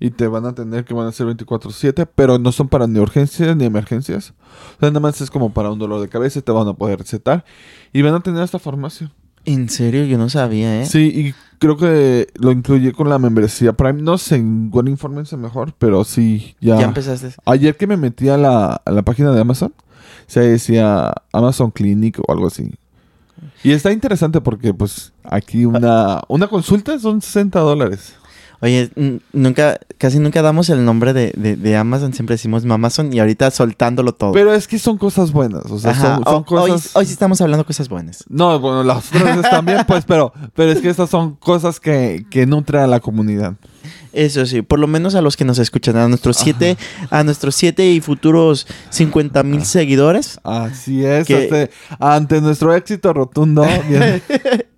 y 0.05 0.11
te 0.11 0.27
van 0.27 0.45
a 0.45 0.53
tener 0.53 0.85
que 0.85 0.93
van 0.93 1.07
a 1.07 1.11
ser 1.11 1.25
24/7, 1.25 2.07
pero 2.13 2.37
no 2.37 2.51
son 2.51 2.67
para 2.67 2.85
ni 2.85 2.99
urgencias 2.99 3.55
ni 3.57 3.65
emergencias. 3.65 4.33
O 4.77 4.79
sea, 4.79 4.89
nada 4.89 4.99
más 4.99 5.19
es 5.19 5.31
como 5.31 5.51
para 5.51 5.71
un 5.71 5.79
dolor 5.79 5.99
de 5.99 6.07
cabeza 6.09 6.41
te 6.41 6.51
van 6.51 6.67
a 6.67 6.73
poder 6.73 6.99
recetar 6.99 7.43
y 7.91 8.03
van 8.03 8.13
a 8.13 8.19
tener 8.19 8.43
esta 8.43 8.59
farmacia. 8.59 9.11
En 9.45 9.67
serio, 9.67 10.05
yo 10.05 10.19
no 10.19 10.29
sabía, 10.29 10.81
¿eh? 10.81 10.85
Sí, 10.85 11.11
y 11.13 11.33
creo 11.57 11.75
que 11.77 12.27
lo 12.35 12.51
incluye 12.51 12.93
con 12.93 13.09
la 13.09 13.17
membresía 13.17 13.73
Prime. 13.73 14.01
No 14.01 14.19
sé, 14.19 14.37
igual 14.37 14.89
infórmense 14.89 15.37
mejor, 15.37 15.73
pero 15.79 16.03
sí, 16.03 16.55
ya. 16.61 16.79
Ya 16.79 16.85
empezaste. 16.85 17.33
Ayer 17.45 17.75
que 17.75 17.87
me 17.87 17.97
metí 17.97 18.29
a 18.29 18.37
la, 18.37 18.81
a 18.85 18.91
la 18.91 19.01
página 19.01 19.31
de 19.31 19.41
Amazon, 19.41 19.73
se 20.27 20.41
decía 20.41 21.13
Amazon 21.31 21.71
Clinic 21.71 22.19
o 22.19 22.31
algo 22.31 22.47
así. 22.47 22.71
Y 23.63 23.71
está 23.71 23.91
interesante 23.91 24.39
porque, 24.41 24.73
pues, 24.73 25.13
aquí 25.23 25.65
una, 25.65 26.21
una 26.27 26.47
consulta 26.47 26.99
son 26.99 27.21
60 27.21 27.59
dólares. 27.59 28.15
Oye, 28.65 28.89
nunca, 29.31 29.79
casi 29.99 30.17
nunca 30.17 30.41
damos 30.41 30.69
el 30.69 30.83
nombre 30.83 31.13
de, 31.13 31.31
de, 31.37 31.55
de 31.55 31.75
Amazon, 31.77 32.13
siempre 32.13 32.33
decimos 32.33 32.65
Amazon 32.65 33.13
y 33.13 33.19
ahorita 33.19 33.51
soltándolo 33.51 34.13
todo. 34.15 34.31
Pero 34.31 34.53
es 34.55 34.67
que 34.67 34.79
son 34.79 34.97
cosas 34.97 35.31
buenas, 35.31 35.65
o 35.69 35.77
sea, 35.77 35.91
Ajá, 35.91 36.15
son, 36.15 36.23
son 36.23 36.33
ho- 36.47 36.61
hoy, 36.63 36.71
cosas... 36.71 36.95
hoy 36.95 37.05
sí 37.05 37.11
estamos 37.11 37.39
hablando 37.41 37.63
de 37.63 37.67
cosas 37.67 37.87
buenas. 37.89 38.23
No, 38.27 38.59
bueno, 38.59 38.83
las 38.83 39.13
otras 39.13 39.41
también, 39.51 39.83
pues, 39.87 40.03
pero, 40.05 40.33
pero 40.55 40.71
es 40.71 40.81
que 40.81 40.89
estas 40.89 41.11
son 41.11 41.35
cosas 41.35 41.79
que, 41.79 42.25
que 42.31 42.47
nutren 42.47 42.81
a 42.81 42.87
la 42.87 42.99
comunidad. 42.99 43.53
Eso 44.13 44.45
sí, 44.47 44.61
por 44.63 44.79
lo 44.79 44.87
menos 44.87 45.13
a 45.13 45.21
los 45.21 45.37
que 45.37 45.45
nos 45.45 45.59
escuchan, 45.59 45.97
a 45.97 46.07
nuestros 46.07 46.37
siete, 46.37 46.75
a 47.11 47.23
nuestros 47.23 47.53
siete 47.53 47.91
y 47.91 48.01
futuros 48.01 48.65
50 48.89 49.43
mil 49.43 49.63
seguidores. 49.65 50.39
Así 50.43 51.05
es, 51.05 51.27
Que- 51.27 51.43
este, 51.43 51.69
ante 51.99 52.41
nuestro 52.41 52.73
éxito 52.73 53.13
rotundo. 53.13 53.63
bien. 53.87 54.23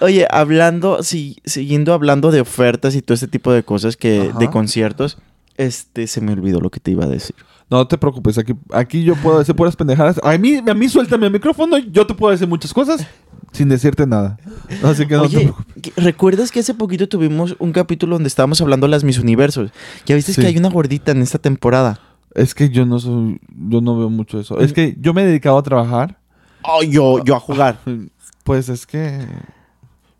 Oye, 0.00 0.26
hablando, 0.30 1.02
sí, 1.02 1.36
siguiendo 1.44 1.92
hablando 1.92 2.30
de 2.30 2.40
ofertas 2.40 2.94
y 2.94 3.02
todo 3.02 3.14
este 3.14 3.28
tipo 3.28 3.52
de 3.52 3.62
cosas 3.62 3.96
que, 3.96 4.28
Ajá. 4.30 4.38
de 4.38 4.50
conciertos, 4.50 5.18
este, 5.56 6.06
se 6.06 6.20
me 6.20 6.32
olvidó 6.32 6.60
lo 6.60 6.70
que 6.70 6.80
te 6.80 6.90
iba 6.90 7.04
a 7.04 7.08
decir. 7.08 7.34
No 7.70 7.86
te 7.86 7.98
preocupes, 7.98 8.38
aquí, 8.38 8.54
aquí 8.72 9.04
yo 9.04 9.14
puedo 9.16 9.38
decir 9.40 9.54
puras 9.54 9.76
pendejadas. 9.76 10.18
A 10.22 10.38
mí, 10.38 10.56
a 10.66 10.74
mí 10.74 10.88
suéltame 10.88 11.26
el 11.26 11.32
micrófono, 11.32 11.76
yo 11.78 12.06
te 12.06 12.14
puedo 12.14 12.30
decir 12.32 12.48
muchas 12.48 12.72
cosas 12.72 13.06
sin 13.52 13.68
decirte 13.68 14.06
nada. 14.06 14.38
Así 14.82 15.06
que 15.06 15.14
no 15.16 15.28
te 15.28 15.36
preocupes. 15.40 15.64
¿qué- 15.82 15.92
¿recuerdas 16.00 16.50
que 16.50 16.60
hace 16.60 16.74
poquito 16.74 17.08
tuvimos 17.08 17.56
un 17.58 17.72
capítulo 17.72 18.14
donde 18.16 18.28
estábamos 18.28 18.60
hablando 18.60 18.86
de 18.86 18.90
las 18.92 19.04
Miss 19.04 19.18
Universos? 19.18 19.70
Ya 20.06 20.14
viste 20.14 20.32
Sí. 20.32 20.40
que 20.40 20.46
hay 20.46 20.56
una 20.56 20.70
gordita 20.70 21.12
en 21.12 21.20
esta 21.22 21.38
temporada. 21.38 22.00
Es 22.34 22.54
que 22.54 22.68
yo 22.70 22.86
no 22.86 22.98
soy, 23.00 23.40
yo 23.68 23.80
no 23.80 23.98
veo 23.98 24.10
mucho 24.10 24.38
eso. 24.40 24.58
Es 24.60 24.72
que 24.72 24.96
yo 25.00 25.12
me 25.12 25.22
he 25.22 25.26
dedicado 25.26 25.58
a 25.58 25.62
trabajar. 25.62 26.18
Oh, 26.62 26.82
yo, 26.82 27.22
yo 27.24 27.34
a 27.36 27.40
jugar. 27.40 27.78
Pues 28.44 28.68
es 28.68 28.86
que, 28.86 29.26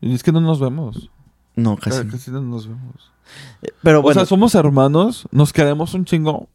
es 0.00 0.22
que 0.22 0.32
no 0.32 0.40
nos 0.40 0.60
vemos. 0.60 1.10
No, 1.56 1.76
casi. 1.76 1.90
Casi, 1.98 2.04
no. 2.06 2.12
casi 2.12 2.30
no 2.30 2.40
nos 2.42 2.66
vemos. 2.68 3.10
Pero 3.82 3.98
O 3.98 4.02
bueno, 4.02 4.20
sea, 4.20 4.26
somos 4.26 4.54
hermanos, 4.54 5.26
nos 5.32 5.52
queremos 5.52 5.92
un 5.94 6.04
chingo. 6.04 6.48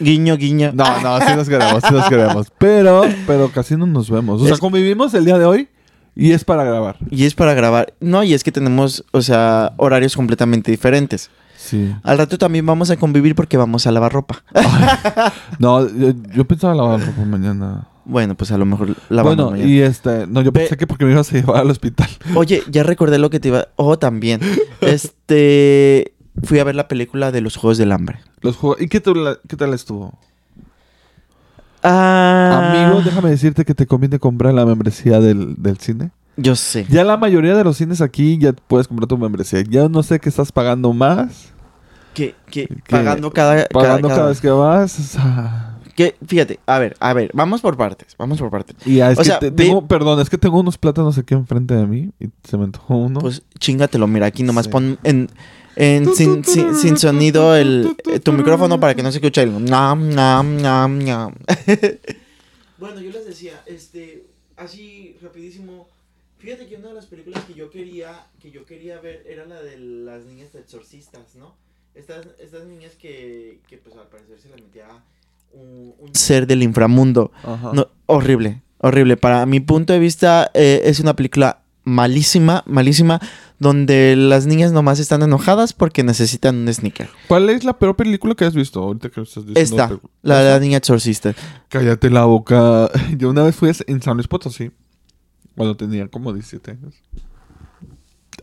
guiño, 0.00 0.36
guiño. 0.36 0.72
No, 0.74 1.00
no, 1.00 1.18
sí 1.20 1.34
nos 1.36 1.48
queremos, 1.48 1.82
sí 1.86 1.92
nos 1.94 2.08
queremos. 2.08 2.46
Pero, 2.58 3.02
pero 3.26 3.50
casi 3.50 3.76
no 3.76 3.86
nos 3.86 4.10
vemos. 4.10 4.40
O 4.42 4.44
sea, 4.44 4.54
Es- 4.54 4.60
convivimos 4.60 5.14
el 5.14 5.24
día 5.24 5.38
de 5.38 5.44
hoy 5.46 5.68
y 6.14 6.32
es 6.32 6.44
para 6.44 6.64
grabar. 6.64 6.96
Y 7.10 7.24
es 7.24 7.34
para 7.34 7.54
grabar. 7.54 7.94
No, 8.00 8.22
y 8.22 8.34
es 8.34 8.44
que 8.44 8.52
tenemos, 8.52 9.04
o 9.12 9.22
sea, 9.22 9.72
horarios 9.76 10.14
completamente 10.16 10.70
diferentes. 10.70 11.30
Sí. 11.56 11.92
Al 12.04 12.18
rato 12.18 12.38
también 12.38 12.64
vamos 12.66 12.90
a 12.90 12.96
convivir 12.96 13.34
porque 13.34 13.56
vamos 13.56 13.86
a 13.86 13.90
lavar 13.90 14.12
ropa. 14.12 14.42
No, 15.58 15.88
yo, 15.88 16.12
yo 16.34 16.44
pensaba 16.46 16.74
lavar 16.74 17.00
ropa 17.04 17.22
mañana. 17.24 17.88
Bueno, 18.10 18.34
pues 18.36 18.50
a 18.52 18.56
lo 18.58 18.64
mejor 18.64 18.96
lavamos 19.10 19.50
bueno, 19.50 19.64
y 19.64 19.82
este, 19.82 20.26
no, 20.26 20.40
yo 20.40 20.50
pensé 20.52 20.78
que 20.78 20.86
porque 20.86 21.04
me 21.04 21.12
ibas 21.12 21.30
a 21.30 21.36
llevar 21.36 21.58
al 21.58 21.70
hospital. 21.70 22.08
Oye, 22.34 22.62
ya 22.70 22.82
recordé 22.82 23.18
lo 23.18 23.28
que 23.28 23.38
te 23.38 23.48
iba... 23.48 23.68
Oh, 23.76 23.98
también. 23.98 24.40
Este... 24.80 26.14
Fui 26.42 26.58
a 26.58 26.64
ver 26.64 26.74
la 26.74 26.88
película 26.88 27.30
de 27.32 27.40
los 27.42 27.56
Juegos 27.56 27.76
del 27.78 27.92
Hambre. 27.92 28.20
Los 28.40 28.56
juegos, 28.56 28.80
¿y 28.80 28.88
qué, 28.88 29.00
tal- 29.00 29.40
qué 29.46 29.56
tal 29.56 29.74
estuvo? 29.74 30.18
Ah... 31.82 32.72
Amigo, 32.86 33.02
déjame 33.02 33.30
decirte 33.30 33.64
que 33.64 33.74
te 33.74 33.86
conviene 33.86 34.18
comprar 34.18 34.54
la 34.54 34.64
membresía 34.66 35.20
del, 35.20 35.54
del 35.58 35.78
cine. 35.78 36.10
Yo 36.36 36.54
sé. 36.56 36.86
Ya 36.88 37.04
la 37.04 37.16
mayoría 37.16 37.56
de 37.56 37.64
los 37.64 37.76
cines 37.76 38.00
aquí 38.00 38.38
ya 38.38 38.52
puedes 38.52 38.88
comprar 38.88 39.08
tu 39.08 39.18
membresía. 39.18 39.62
Ya 39.68 39.88
no 39.88 40.02
sé 40.02 40.20
qué 40.20 40.28
estás 40.28 40.52
pagando 40.52 40.92
más. 40.92 41.52
Que, 42.14 42.34
que 42.50 42.66
Que- 42.68 42.76
pagando 42.88 43.30
cada... 43.32 43.66
Pagando 43.66 44.08
cada, 44.08 44.20
cada- 44.20 44.28
vez 44.30 44.40
que 44.40 44.50
vas. 44.50 44.98
o 44.98 45.02
sea, 45.02 45.67
Que, 45.98 46.14
fíjate, 46.24 46.60
a 46.64 46.78
ver, 46.78 46.96
a 47.00 47.12
ver, 47.12 47.32
vamos 47.34 47.60
por 47.60 47.76
partes, 47.76 48.14
vamos 48.16 48.38
por 48.38 48.50
partes. 48.52 48.76
Y 48.86 48.98
ya, 48.98 49.10
es 49.10 49.18
O 49.18 49.22
que 49.22 49.26
sea, 49.26 49.40
te- 49.40 49.50
perdón, 49.50 50.20
es 50.20 50.30
que 50.30 50.38
tengo 50.38 50.60
unos 50.60 50.78
plátanos 50.78 51.18
aquí 51.18 51.34
enfrente 51.34 51.74
de 51.74 51.86
mí 51.88 52.10
y 52.20 52.28
se 52.48 52.56
me 52.56 52.62
antojó 52.62 52.96
uno. 52.98 53.18
Pues 53.18 53.42
chingatelo, 53.58 54.06
mira, 54.06 54.26
aquí 54.26 54.44
nomás 54.44 54.66
Sí. 54.66 54.70
pon 54.70 54.96
en, 55.02 55.28
en 55.74 56.14
sin, 56.14 56.44
sin- 56.44 56.72
sin 56.76 56.96
sonido 56.98 57.56
el, 57.56 57.96
tu 58.22 58.32
micrófono 58.32 58.78
para 58.78 58.94
que 58.94 59.02
no 59.02 59.10
se 59.10 59.18
escuche 59.18 59.42
el 59.42 59.64
nam, 59.64 60.08
nam, 60.10 60.56
nam, 60.62 60.98
nam. 61.04 61.34
bueno, 62.78 63.00
yo 63.00 63.10
les 63.10 63.26
decía, 63.26 63.60
este, 63.66 64.24
así 64.56 65.16
rapidísimo, 65.20 65.88
fíjate 66.38 66.66
que 66.68 66.76
una 66.76 66.88
de 66.90 66.94
las 66.94 67.06
películas 67.06 67.42
que 67.44 67.54
yo 67.54 67.70
quería, 67.70 68.24
que 68.40 68.52
yo 68.52 68.64
quería 68.64 69.00
ver 69.00 69.24
era 69.28 69.46
la 69.46 69.60
de 69.60 69.76
las 69.78 70.24
niñas 70.26 70.54
exorcistas, 70.54 71.34
¿no? 71.34 71.54
Estas, 71.96 72.24
estas 72.38 72.64
niñas 72.66 72.92
que, 72.94 73.58
que 73.68 73.78
pues 73.78 73.96
al 73.96 74.06
parecer 74.06 74.38
se 74.38 74.48
les 74.48 74.62
metía 74.62 74.86
un 75.52 76.14
ser 76.14 76.46
del 76.46 76.62
inframundo. 76.62 77.32
Ajá. 77.42 77.70
No, 77.72 77.88
horrible, 78.06 78.62
horrible. 78.78 79.16
Para 79.16 79.46
mi 79.46 79.60
punto 79.60 79.92
de 79.92 79.98
vista, 79.98 80.50
eh, 80.54 80.82
es 80.84 81.00
una 81.00 81.14
película 81.14 81.62
malísima, 81.84 82.62
malísima, 82.66 83.20
donde 83.58 84.14
las 84.16 84.46
niñas 84.46 84.72
nomás 84.72 84.98
están 85.00 85.22
enojadas 85.22 85.72
porque 85.72 86.04
necesitan 86.04 86.56
un 86.56 86.72
sneaker. 86.72 87.08
¿Cuál 87.26 87.50
es 87.50 87.64
la 87.64 87.78
peor 87.78 87.96
película 87.96 88.34
que 88.34 88.44
has 88.44 88.54
visto 88.54 88.80
ahorita 88.80 89.08
que 89.10 89.22
estás 89.22 89.46
diciendo? 89.46 89.82
Esta, 89.82 89.98
la 90.22 90.38
de 90.40 90.50
la 90.50 90.60
niña 90.60 90.78
exorcista. 90.78 91.34
Cállate 91.68 92.10
la 92.10 92.24
boca. 92.24 92.90
Yo 93.16 93.30
una 93.30 93.42
vez 93.42 93.56
fui 93.56 93.70
en 93.86 94.02
San 94.02 94.16
Luis 94.16 94.28
Potosí. 94.28 94.70
Cuando 95.56 95.76
tenía 95.76 96.06
como 96.06 96.32
17 96.32 96.70
años. 96.70 96.94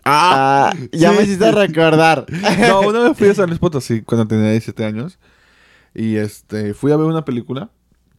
Ah, 0.03 0.73
ya 0.91 1.11
sí. 1.11 1.17
me 1.17 1.23
hiciste 1.23 1.51
recordar. 1.51 2.25
No, 2.67 2.81
una 2.81 2.99
vez 2.99 3.17
fui 3.17 3.29
a 3.29 3.33
San 3.33 3.47
Luis 3.47 3.59
Potosí 3.61 4.01
cuando 4.01 4.27
tenía 4.27 4.51
17 4.51 4.83
años. 4.83 5.17
Y 5.95 6.17
este, 6.17 6.73
fui 6.73 6.91
a 6.91 6.97
ver 6.97 7.05
una 7.07 7.23
película 7.25 7.69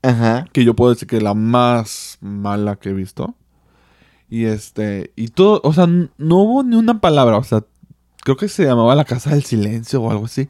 Ajá. 0.03 0.47
que 0.53 0.65
yo 0.65 0.75
puedo 0.75 0.93
decir 0.93 1.07
que 1.07 1.19
es 1.19 1.23
la 1.23 1.35
más 1.35 2.19
mala 2.21 2.77
que 2.77 2.89
he 2.89 2.93
visto. 2.95 3.35
Y 4.29 4.45
este, 4.47 5.13
y 5.15 5.29
todo, 5.29 5.61
o 5.63 5.73
sea, 5.73 5.87
no 5.87 6.09
hubo 6.39 6.63
ni 6.65 6.75
una 6.77 7.01
palabra, 7.01 7.37
o 7.39 7.45
sea, 7.45 7.63
creo 8.25 8.37
que 8.37 8.49
se 8.49 8.65
llamaba 8.65 8.95
La 8.97 9.05
Casa 9.05 9.31
del 9.31 9.45
Silencio 9.45 10.03
o 10.03 10.11
algo 10.11 10.25
así. 10.25 10.49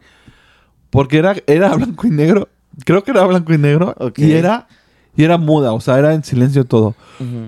Porque 0.89 1.19
era, 1.19 1.35
era 1.47 1.75
blanco 1.75 2.07
y 2.07 2.11
negro, 2.11 2.49
creo 2.85 3.03
que 3.05 3.11
era 3.11 3.25
blanco 3.27 3.53
y 3.53 3.59
negro, 3.59 3.95
y 4.17 4.33
era, 4.33 4.67
y 5.15 5.25
era 5.25 5.37
muda, 5.37 5.73
o 5.75 5.81
sea, 5.81 5.99
era 5.99 6.15
en 6.15 6.25
silencio 6.25 6.65
todo. 6.65 6.95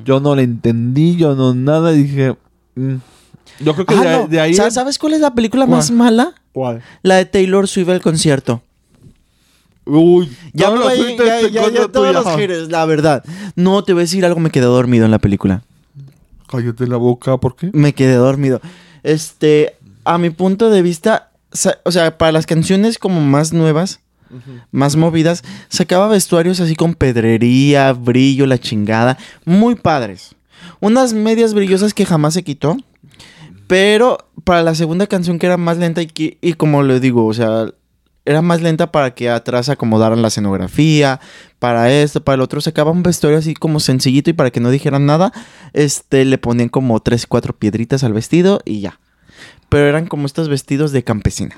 Yo 0.05 0.21
no 0.21 0.35
le 0.35 0.43
entendí, 0.43 1.17
yo 1.17 1.35
no 1.35 1.55
nada, 1.55 1.93
dije, 1.93 2.37
mm. 2.75 2.97
yo 3.61 3.75
creo 3.75 3.87
que 3.87 3.95
Ah, 3.95 4.03
de, 4.03 4.17
no. 4.19 4.27
de 4.27 4.41
ahí... 4.41 4.55
Sa- 4.55 4.71
¿Sabes 4.71 4.99
cuál 4.99 5.14
es 5.14 5.21
la 5.21 5.35
película 5.35 5.64
¿Cuál? 5.67 5.77
más 5.79 5.91
mala? 5.91 6.35
¿Cuál? 6.53 6.83
La 7.03 7.14
de 7.14 7.25
Taylor 7.25 7.67
Swift 7.69 7.88
al 7.88 8.03
concierto. 8.03 8.61
Uy, 9.90 10.31
Ya, 10.53 10.70
me 10.70 10.79
voy- 10.81 11.16
ya, 11.51 11.70
ya, 11.70 11.88
todos 11.88 12.12
los 12.12 12.24
haters, 12.37 12.68
la 12.70 12.85
verdad. 12.85 13.24
No, 13.57 13.83
te 13.85 13.94
voy 13.94 14.01
a 14.01 14.05
decir 14.05 14.24
algo, 14.27 14.38
me 14.38 14.51
quedé 14.51 14.66
dormido 14.66 15.05
en 15.07 15.11
la 15.11 15.18
película. 15.18 15.62
Cállate 16.46 16.87
la 16.87 16.96
boca, 16.96 17.37
¿por 17.38 17.57
qué? 17.57 17.70
Me 17.72 17.94
quedé 17.94 18.14
dormido. 18.14 18.61
Este, 19.03 19.77
a 20.05 20.18
mi 20.18 20.31
punto 20.31 20.70
de 20.70 20.83
vista, 20.83 21.31
o 21.85 21.90
sea, 21.90 22.18
para 22.18 22.33
las 22.33 22.46
canciones 22.46 22.98
como 22.98 23.20
más 23.20 23.53
nuevas, 23.53 24.01
más 24.72 24.96
movidas, 24.96 25.42
sacaba 25.70 26.07
vestuarios 26.09 26.61
así 26.61 26.74
con 26.77 26.94
pedrería, 26.94 27.92
brillo, 27.94 28.46
la 28.46 28.59
chingada, 28.59 29.16
muy 29.46 29.74
padres. 29.74 30.35
Unas 30.81 31.14
medias 31.14 31.55
brillosas 31.55 31.94
que 31.94 32.05
jamás 32.05 32.35
se 32.35 32.44
quitó. 32.44 32.77
Pero 33.66 34.18
para 34.44 34.62
la 34.62 34.74
segunda 34.74 35.07
canción 35.07 35.38
que 35.38 35.46
era 35.46 35.57
más 35.59 35.77
lenta 35.77 36.01
y, 36.03 36.09
y 36.40 36.53
como 36.55 36.83
le 36.83 37.01
digo, 37.01 37.27
o 37.27 37.35
sea, 37.35 37.66
era 38.29 38.43
más 38.43 38.61
lenta 38.62 38.93
para 38.93 39.14
que 39.14 39.31
atrás 39.31 39.69
acomodaran 39.69 40.23
la 40.23 40.29
escenografía, 40.29 41.19
para 41.59 41.91
esto, 41.93 42.23
para 42.23 42.35
el 42.37 42.41
otro. 42.43 42.61
Sacaba 42.61 42.91
un 42.91 43.03
vestuario 43.03 43.38
así 43.38 43.55
como 43.55 43.81
sencillito 43.81 44.31
y 44.31 44.35
para 44.35 44.51
que 44.51 44.61
no 44.61 44.71
dijeran 44.71 45.07
nada, 45.07 45.33
este, 45.73 46.25
le 46.25 46.38
ponían 46.38 46.69
como 46.69 47.01
tres, 47.01 47.27
cuatro 47.27 47.57
piedritas 47.57 48.05
al 48.05 48.12
vestido 48.12 48.61
y 48.64 48.81
ya. 48.81 49.01
Pero 49.69 49.87
eran 49.87 50.07
como 50.07 50.27
estos 50.27 50.49
vestidos 50.49 50.93
de 50.93 51.05
campesina. 51.05 51.57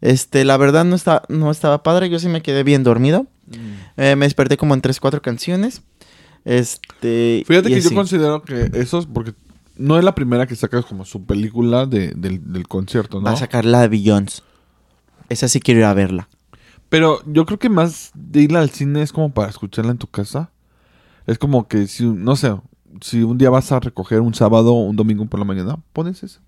Este, 0.00 0.44
la 0.44 0.56
verdad 0.56 0.84
no, 0.84 0.96
está, 0.96 1.22
no 1.28 1.50
estaba 1.50 1.82
padre, 1.82 2.08
yo 2.08 2.18
sí 2.18 2.28
me 2.28 2.42
quedé 2.42 2.62
bien 2.62 2.82
dormido. 2.84 3.26
Eh, 3.96 4.16
me 4.16 4.26
desperté 4.26 4.56
como 4.56 4.74
en 4.74 4.80
tres, 4.80 4.98
cuatro 5.00 5.20
canciones. 5.22 5.82
Este. 6.44 7.44
Fíjate 7.46 7.68
que 7.68 7.80
yo 7.80 7.94
considero 7.94 8.42
que 8.42 8.70
esos, 8.74 9.06
porque 9.06 9.34
no 9.76 9.98
es 9.98 10.04
la 10.04 10.14
primera 10.14 10.46
que 10.46 10.56
sacas 10.56 10.84
como 10.86 11.04
su 11.04 11.24
película 11.24 11.84
de- 11.86 12.12
del, 12.16 12.52
del 12.52 12.66
concierto, 12.66 13.18
¿no? 13.18 13.24
Va 13.24 13.32
a 13.32 13.36
sacar 13.36 13.64
la 13.64 13.82
de 13.82 13.88
Beyoncé. 13.88 14.42
Esa 15.30 15.48
sí 15.48 15.60
quiero 15.60 15.80
ir 15.80 15.86
a 15.86 15.94
verla. 15.94 16.28
Pero 16.90 17.22
yo 17.24 17.46
creo 17.46 17.58
que 17.58 17.70
más 17.70 18.10
de 18.14 18.42
irla 18.42 18.60
al 18.60 18.70
cine 18.70 19.00
es 19.00 19.12
como 19.12 19.32
para 19.32 19.48
escucharla 19.48 19.92
en 19.92 19.98
tu 19.98 20.08
casa. 20.08 20.50
Es 21.26 21.38
como 21.38 21.68
que 21.68 21.86
si, 21.86 22.04
no 22.04 22.36
sé, 22.36 22.54
si 23.00 23.22
un 23.22 23.38
día 23.38 23.48
vas 23.48 23.70
a 23.72 23.80
recoger 23.80 24.20
un 24.20 24.34
sábado 24.34 24.74
o 24.74 24.84
un 24.84 24.96
domingo 24.96 25.24
por 25.26 25.38
la 25.38 25.46
mañana, 25.46 25.78
pones 25.92 26.22
eso. 26.22 26.40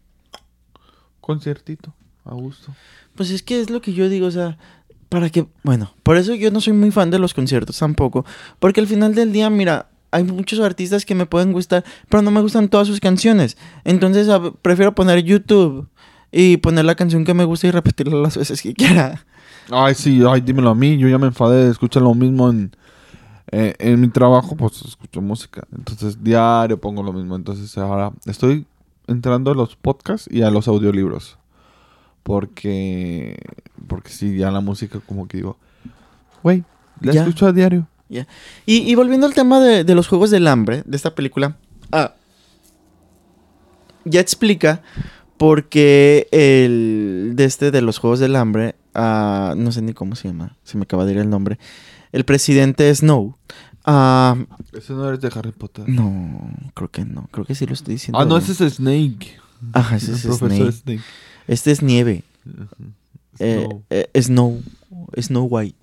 Conciertito, 1.20 1.94
a 2.24 2.34
gusto. 2.34 2.74
Pues 3.14 3.30
es 3.30 3.42
que 3.42 3.60
es 3.60 3.70
lo 3.70 3.80
que 3.80 3.92
yo 3.92 4.08
digo, 4.08 4.26
o 4.26 4.30
sea, 4.32 4.58
para 5.08 5.30
que, 5.30 5.46
bueno, 5.62 5.94
por 6.02 6.16
eso 6.16 6.34
yo 6.34 6.50
no 6.50 6.60
soy 6.60 6.72
muy 6.72 6.90
fan 6.90 7.10
de 7.10 7.20
los 7.20 7.34
conciertos 7.34 7.78
tampoco, 7.78 8.26
porque 8.58 8.80
al 8.80 8.88
final 8.88 9.14
del 9.14 9.32
día, 9.32 9.48
mira, 9.48 9.90
hay 10.10 10.24
muchos 10.24 10.60
artistas 10.60 11.04
que 11.04 11.14
me 11.14 11.26
pueden 11.26 11.52
gustar, 11.52 11.84
pero 12.08 12.22
no 12.22 12.30
me 12.30 12.40
gustan 12.40 12.68
todas 12.68 12.86
sus 12.86 13.00
canciones. 13.00 13.56
Entonces 13.84 14.28
prefiero 14.60 14.94
poner 14.94 15.22
YouTube 15.22 15.88
y 16.32 16.56
poner 16.56 16.84
la 16.86 16.94
canción 16.94 17.24
que 17.24 17.34
me 17.34 17.44
gusta 17.44 17.66
y 17.66 17.70
repetirla 17.70 18.16
las 18.16 18.36
veces 18.36 18.60
que 18.62 18.72
quiera. 18.74 19.24
Ay, 19.70 19.94
sí, 19.94 20.22
ay, 20.28 20.40
dímelo 20.40 20.70
a 20.70 20.74
mí. 20.74 20.96
Yo 20.98 21.08
ya 21.08 21.18
me 21.18 21.26
enfadé 21.26 21.66
de 21.66 21.70
escuchar 21.70 22.02
lo 22.02 22.14
mismo 22.14 22.48
en, 22.50 22.74
eh, 23.52 23.74
en 23.78 24.00
mi 24.00 24.08
trabajo, 24.08 24.56
pues 24.56 24.82
escucho 24.82 25.20
música. 25.20 25.62
Entonces, 25.76 26.22
diario 26.24 26.80
pongo 26.80 27.02
lo 27.02 27.12
mismo. 27.12 27.36
Entonces, 27.36 27.76
ahora 27.78 28.12
estoy 28.26 28.66
entrando 29.06 29.50
a 29.50 29.54
los 29.54 29.76
podcasts 29.76 30.28
y 30.32 30.42
a 30.42 30.50
los 30.50 30.66
audiolibros. 30.68 31.36
Porque, 32.22 33.36
porque 33.88 34.10
sí, 34.10 34.36
ya 34.36 34.50
la 34.50 34.60
música 34.60 35.00
como 35.06 35.26
que 35.28 35.38
digo, 35.38 35.56
güey, 36.42 36.64
la 37.00 37.12
Ya. 37.12 37.20
escucho 37.22 37.46
a 37.46 37.52
diario. 37.52 37.86
Y, 38.08 38.24
y 38.66 38.94
volviendo 38.94 39.26
al 39.26 39.34
tema 39.34 39.58
de, 39.60 39.84
de 39.84 39.94
los 39.94 40.06
Juegos 40.06 40.30
del 40.30 40.46
Hambre, 40.46 40.82
de 40.86 40.96
esta 40.96 41.14
película, 41.14 41.56
ah, 41.90 42.14
ya 44.04 44.20
explica 44.20 44.82
por 45.42 45.64
qué 45.68 46.28
el 46.30 47.32
de 47.34 47.44
este 47.46 47.72
de 47.72 47.82
los 47.82 47.98
Juegos 47.98 48.20
del 48.20 48.36
Hambre, 48.36 48.76
ah, 48.94 49.54
no 49.56 49.72
sé 49.72 49.82
ni 49.82 49.92
cómo 49.92 50.14
se 50.14 50.28
llama, 50.28 50.56
se 50.62 50.76
me 50.78 50.84
acaba 50.84 51.04
de 51.04 51.10
ir 51.14 51.18
el 51.18 51.28
nombre, 51.28 51.58
el 52.12 52.24
presidente 52.24 52.94
Snow. 52.94 53.36
ah, 53.84 54.36
Ese 54.72 54.92
no 54.92 55.08
eres 55.08 55.20
de 55.20 55.32
Harry 55.34 55.50
Potter. 55.50 55.88
no, 55.88 56.48
creo 56.74 56.92
que 56.92 57.04
no, 57.04 57.28
creo 57.32 57.44
que 57.44 57.56
sí 57.56 57.66
lo 57.66 57.72
estoy 57.72 57.94
diciendo. 57.94 58.20
ah, 58.20 58.24
no, 58.24 58.38
bien. 58.38 58.50
ese 58.52 58.66
es 58.66 58.74
Snake. 58.74 59.36
Ajá, 59.72 59.96
ese 59.96 60.12
es 60.12 60.20
Snake. 60.20 60.70
Snake. 60.72 61.00
Este 61.48 61.72
es 61.72 61.82
nieve. 61.82 62.22
Eh, 63.40 63.66
Snow. 63.66 63.82
eh, 63.90 64.22
Snow. 64.22 64.62
Snow 65.20 65.44
White. 65.50 65.76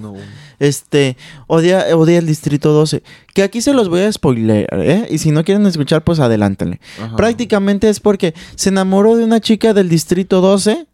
No. 0.00 0.14
Este, 0.58 1.16
odia, 1.46 1.96
odia 1.96 2.18
el 2.18 2.26
Distrito 2.26 2.72
12. 2.72 3.02
Que 3.34 3.42
aquí 3.42 3.62
se 3.62 3.72
los 3.72 3.88
voy 3.88 4.00
a 4.02 4.12
spoiler, 4.12 4.68
¿eh? 4.72 5.06
Y 5.10 5.18
si 5.18 5.30
no 5.30 5.42
quieren 5.44 5.64
escuchar, 5.66 6.04
pues 6.04 6.20
adelántenle. 6.20 6.80
Ajá. 7.00 7.16
Prácticamente 7.16 7.88
es 7.88 7.98
porque 8.00 8.34
se 8.56 8.68
enamoró 8.68 9.16
de 9.16 9.24
una 9.24 9.40
chica 9.40 9.72
del 9.72 9.88
Distrito 9.88 10.40
12, 10.42 10.86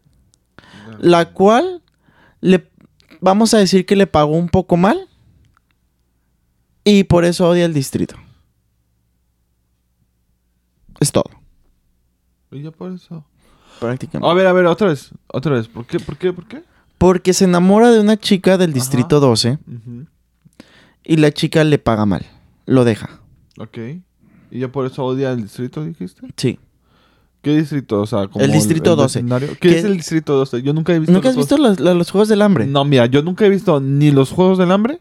la 1.01 1.33
cual 1.33 1.83
le, 2.41 2.71
vamos 3.21 3.55
a 3.55 3.59
decir 3.59 3.87
que 3.87 3.97
le 3.97 4.07
pagó 4.07 4.37
un 4.37 4.49
poco 4.49 4.77
mal. 4.77 5.09
Y 6.85 7.03
por 7.05 7.25
eso 7.25 7.49
odia 7.49 7.65
el 7.65 7.75
distrito. 7.75 8.15
Es 11.01 11.11
todo, 11.13 11.25
Y 12.53 12.63
ya 12.63 12.71
por 12.71 12.93
eso. 12.93 13.25
prácticamente. 13.81 14.31
A 14.31 14.35
ver, 14.35 14.47
a 14.47 14.53
ver, 14.53 14.67
otra 14.67 14.89
vez. 14.89 15.11
Otra 15.27 15.53
vez. 15.57 15.67
¿Por 15.69 15.85
qué? 15.87 15.99
¿Por 15.99 16.17
qué? 16.17 16.33
¿Por 16.33 16.47
qué? 16.47 16.63
Porque 16.99 17.33
se 17.35 17.45
enamora 17.45 17.91
de 17.91 18.01
una 18.01 18.17
chica 18.17 18.57
del 18.59 18.73
Distrito 18.73 19.21
12 19.21 19.59
Ujú. 19.67 20.07
y 21.05 21.17
la 21.17 21.31
chica 21.31 21.63
le 21.65 21.79
paga 21.79 22.07
mal. 22.07 22.25
Lo 22.65 22.85
deja. 22.85 23.21
Ok. 23.59 23.79
¿Y 24.51 24.61
ya 24.61 24.69
por 24.73 24.87
eso 24.87 25.05
odia 25.05 25.33
el 25.33 25.43
distrito, 25.43 25.85
dijiste? 25.85 26.27
Sí. 26.37 26.59
¿Qué 27.43 27.57
distrito? 27.59 28.01
O 28.01 28.07
sea, 28.07 28.27
como 28.29 28.45
El 28.45 28.51
distrito 28.51 28.97
12. 28.97 29.19
vecindario. 29.21 29.49
¿Qué, 29.61 29.69
¿Qué- 29.69 29.79
es 29.79 29.85
el 29.85 29.97
distrito 29.97 30.35
12? 30.37 30.63
Yo 30.63 30.73
nunca 30.73 30.95
he 30.95 30.99
visto. 30.99 31.13
¿Nunca 31.13 31.29
has 31.29 31.37
visto 31.37 31.57
los, 31.59 32.11
Juegos 32.11 32.29
del 32.29 32.43
Hambre? 32.43 32.67
No, 32.67 32.85
mira, 32.85 33.07
yo 33.07 33.23
nunca 33.23 33.45
he 33.47 33.51
visto 33.51 33.79
ni 33.81 34.11
los 34.11 34.31
Juegos 34.31 34.59
del 34.59 34.73
Hambre, 34.73 35.01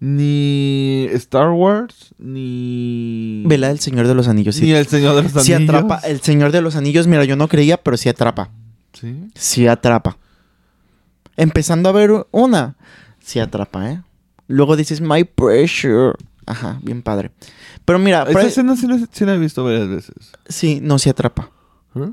ni 0.00 1.06
Star 1.12 1.50
Wars, 1.50 2.14
ni. 2.18 3.44
Vela 3.46 3.70
el 3.70 3.78
Señor 3.78 4.06
de 4.08 4.14
los 4.14 4.26
Anillos. 4.28 4.56
Sí, 4.56 4.64
Ni 4.64 4.72
el 4.72 4.86
Señor 4.86 5.14
de 5.14 5.22
los 5.22 5.32
Anillos. 5.36 5.44
Sí 5.46 5.52
atrapa. 5.54 5.98
El 5.98 6.20
Señor 6.20 6.50
de 6.52 6.60
los 6.60 6.76
Anillos, 6.76 7.06
mira, 7.06 7.24
yo 7.24 7.36
no 7.36 7.48
creía, 7.48 7.76
pero 7.76 7.96
sí 7.96 8.08
atrapa. 8.08 8.50
Sí. 8.92 9.28
Sí 9.34 9.66
atrapa. 9.66 10.18
Empezando 11.36 11.88
a 11.88 11.92
ver 11.92 12.26
una, 12.30 12.76
sí 13.20 13.40
atrapa, 13.40 13.90
¿eh? 13.90 14.02
Luego 14.48 14.76
dices, 14.76 15.00
my 15.00 15.24
pressure. 15.24 16.12
Ajá, 16.46 16.78
bien 16.82 17.02
padre. 17.02 17.30
Pero 17.84 17.98
mira, 17.98 18.24
Esa 18.28 18.42
escena 18.42 18.76
sí 18.76 18.86
la, 18.86 18.98
sí 19.10 19.24
la 19.24 19.34
he 19.34 19.38
visto 19.38 19.64
varias 19.64 19.88
veces. 19.88 20.14
sí, 20.48 20.80
no, 20.82 20.98
sí 20.98 21.08
atrapa. 21.08 21.50
¿Eh? 21.94 22.10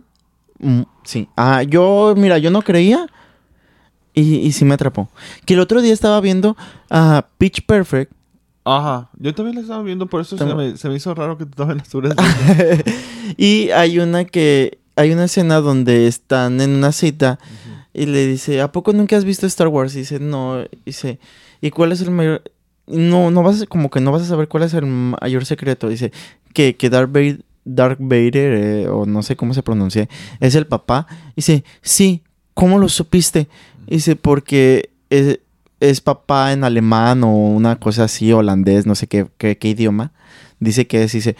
Mm, 0.59 0.81
sí. 1.03 1.27
Ah, 1.35 1.63
yo, 1.63 2.13
mira, 2.17 2.37
yo 2.37 2.51
no 2.51 2.61
creía 2.61 3.07
y, 4.13 4.35
y 4.37 4.51
sí 4.51 4.65
me 4.65 4.73
atrapó. 4.75 5.09
Que 5.45 5.53
el 5.55 5.59
otro 5.59 5.81
día 5.81 5.93
estaba 5.93 6.21
viendo 6.21 6.55
a 6.89 7.27
Pitch 7.37 7.65
Perfect. 7.65 8.11
Ajá. 8.65 9.09
Yo 9.17 9.33
también 9.33 9.55
la 9.55 9.61
estaba 9.61 9.81
viendo, 9.83 10.05
por 10.07 10.21
eso 10.21 10.37
se 10.37 10.45
me, 10.45 10.77
se 10.77 10.89
me 10.89 10.95
hizo 10.95 11.13
raro 11.15 11.37
que 11.37 11.45
tú 11.45 11.51
también 11.51 11.77
la 11.77 11.83
estuvieras 11.83 12.17
viendo. 12.45 12.83
y 13.37 13.71
hay 13.71 13.99
una 13.99 14.25
que, 14.25 14.79
hay 14.95 15.11
una 15.11 15.25
escena 15.25 15.59
donde 15.61 16.07
están 16.07 16.61
en 16.61 16.71
una 16.71 16.91
cita 16.91 17.39
y 17.99 18.05
le 18.05 18.25
dice, 18.25 18.61
¿a 18.61 18.71
poco 18.71 18.93
nunca 18.93 19.17
has 19.17 19.25
visto 19.25 19.45
Star 19.45 19.67
Wars? 19.67 19.93
Y 19.93 19.99
dice, 19.99 20.21
no. 20.21 20.61
Y 20.61 20.69
dice, 20.85 21.19
¿y 21.59 21.69
cuál 21.69 21.91
es 21.91 21.99
el 21.99 22.11
mayor? 22.11 22.41
No, 22.87 23.29
no 23.29 23.43
vas 23.43 23.61
a, 23.61 23.65
como 23.65 23.89
que 23.89 23.99
no 23.99 24.13
vas 24.13 24.21
a 24.21 24.25
saber 24.25 24.47
cuál 24.47 24.63
es 24.63 24.73
el 24.73 24.85
mayor 24.85 25.45
secreto. 25.45 25.89
Dice, 25.89 26.13
que, 26.53 26.77
que 26.77 26.89
Darth 26.89 27.11
Vader, 27.11 27.43
Darth 27.65 27.99
Vader 27.99 28.53
eh, 28.53 28.87
o 28.87 29.05
no 29.05 29.21
sé 29.21 29.35
cómo 29.35 29.53
se 29.53 29.63
pronuncia, 29.63 30.07
es 30.39 30.55
el 30.55 30.65
papá. 30.65 31.07
Dice, 31.35 31.65
sí, 31.81 32.23
¿cómo 32.53 32.79
lo 32.79 32.87
supiste? 32.87 33.49
Dice, 33.85 34.15
porque 34.15 34.91
es, 35.09 35.41
es 35.81 35.99
papá 35.99 36.53
en 36.53 36.63
alemán 36.63 37.25
o 37.25 37.33
una 37.33 37.81
cosa 37.81 38.05
así, 38.05 38.31
holandés, 38.31 38.85
no 38.85 38.95
sé 38.95 39.07
qué, 39.07 39.27
qué, 39.37 39.57
qué 39.57 39.67
idioma. 39.67 40.13
Dice 40.61 40.87
que 40.87 41.03
es, 41.03 41.11
dice, 41.11 41.35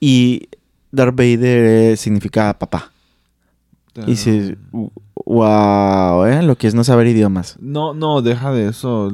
y 0.00 0.48
Darth 0.90 1.14
Vader 1.14 1.92
eh, 1.92 1.96
significa 1.96 2.58
papá. 2.58 2.90
Y 3.94 4.06
dice, 4.06 4.56
wow, 5.24 6.24
¿eh? 6.26 6.42
Lo 6.42 6.56
que 6.56 6.66
es 6.66 6.74
no 6.74 6.84
saber 6.84 7.06
idiomas. 7.06 7.56
No, 7.60 7.94
no, 7.94 8.22
deja 8.22 8.52
de 8.52 8.68
eso. 8.68 9.10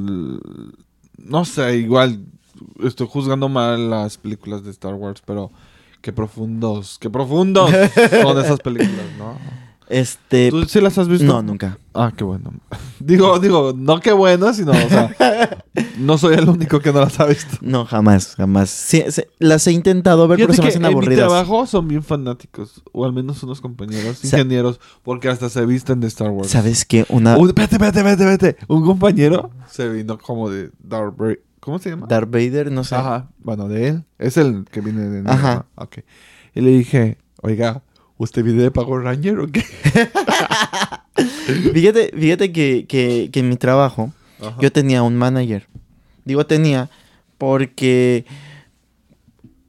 No 1.17 1.45
sé, 1.45 1.77
igual 1.77 2.25
estoy 2.83 3.07
juzgando 3.07 3.49
mal 3.49 3.89
las 3.89 4.17
películas 4.17 4.63
de 4.63 4.71
Star 4.71 4.93
Wars, 4.93 5.21
pero 5.25 5.51
qué 6.01 6.11
profundos, 6.11 6.97
qué 6.99 7.09
profundos 7.09 7.71
son 8.21 8.39
esas 8.39 8.59
películas, 8.59 9.05
¿no? 9.17 9.37
Este... 9.91 10.49
¿Tú 10.49 10.63
sí 10.65 10.79
las 10.79 10.97
has 10.97 11.07
visto? 11.07 11.25
No, 11.25 11.41
nunca. 11.43 11.77
Ah, 11.93 12.13
qué 12.15 12.23
bueno. 12.23 12.53
Digo, 12.99 13.39
digo, 13.39 13.73
no 13.75 13.99
qué 13.99 14.11
bueno, 14.13 14.53
sino, 14.53 14.71
o 14.71 14.89
sea, 14.89 15.13
no 15.97 16.17
soy 16.17 16.35
el 16.35 16.47
único 16.47 16.79
que 16.79 16.93
no 16.93 17.01
las 17.01 17.19
ha 17.19 17.25
visto. 17.25 17.57
No, 17.61 17.85
jamás, 17.85 18.35
jamás. 18.35 18.69
Sí, 18.69 19.03
sí, 19.09 19.23
las 19.39 19.65
he 19.67 19.71
intentado 19.71 20.27
ver, 20.27 20.37
pero 20.37 20.53
Fíjate 20.53 20.55
se 20.55 20.61
me 20.61 20.69
hacen 20.69 20.81
en 20.85 20.87
mi 20.87 20.93
aburridas. 20.93 21.27
trabajo 21.27 21.65
son 21.65 21.87
bien 21.87 22.03
fanáticos, 22.03 22.81
o 22.91 23.05
al 23.05 23.11
menos 23.13 23.41
unos 23.43 23.59
compañeros, 23.59 24.23
ingenieros, 24.23 24.79
porque 25.03 25.29
hasta 25.29 25.49
se 25.49 25.65
visten 25.65 25.99
de 25.99 26.07
Star 26.07 26.29
Wars. 26.29 26.49
¿Sabes 26.51 26.85
qué? 26.85 27.05
Una... 27.09 27.37
Un- 27.37 27.53
Vete, 27.53 27.77
vete, 27.77 28.01
vete, 28.03 28.25
vete. 28.25 28.57
Un 28.67 28.85
compañero 28.85 29.49
se 29.69 29.89
vino 29.89 30.17
como 30.17 30.49
de 30.49 30.71
Darth 30.79 31.17
Vader. 31.17 31.41
¿Cómo 31.59 31.79
se 31.79 31.89
llama? 31.89 32.07
Darth 32.07 32.29
Vader, 32.31 32.71
no 32.71 32.83
sé. 32.83 32.95
Ajá, 32.95 33.29
bueno, 33.39 33.67
de 33.67 33.87
él. 33.89 34.03
Es 34.19 34.37
el 34.37 34.65
que 34.71 34.81
viene 34.81 35.01
de... 35.09 35.29
Ajá. 35.29 35.65
Ok. 35.75 35.97
Y 36.55 36.61
le 36.61 36.71
dije, 36.71 37.17
oiga, 37.41 37.83
¿usted 38.21 38.43
viene 38.43 38.61
de 38.61 38.71
Power 38.71 39.03
Ranger 39.03 39.39
o 39.39 39.47
qué? 39.47 39.61
Fíjate, 41.73 42.11
fíjate 42.17 42.51
que, 42.51 42.85
que, 42.87 43.29
que 43.31 43.39
en 43.39 43.49
mi 43.49 43.57
trabajo 43.57 44.13
Ajá. 44.39 44.55
yo 44.59 44.71
tenía 44.71 45.03
un 45.03 45.15
manager. 45.15 45.67
Digo 46.23 46.45
tenía 46.45 46.89
porque... 47.37 48.25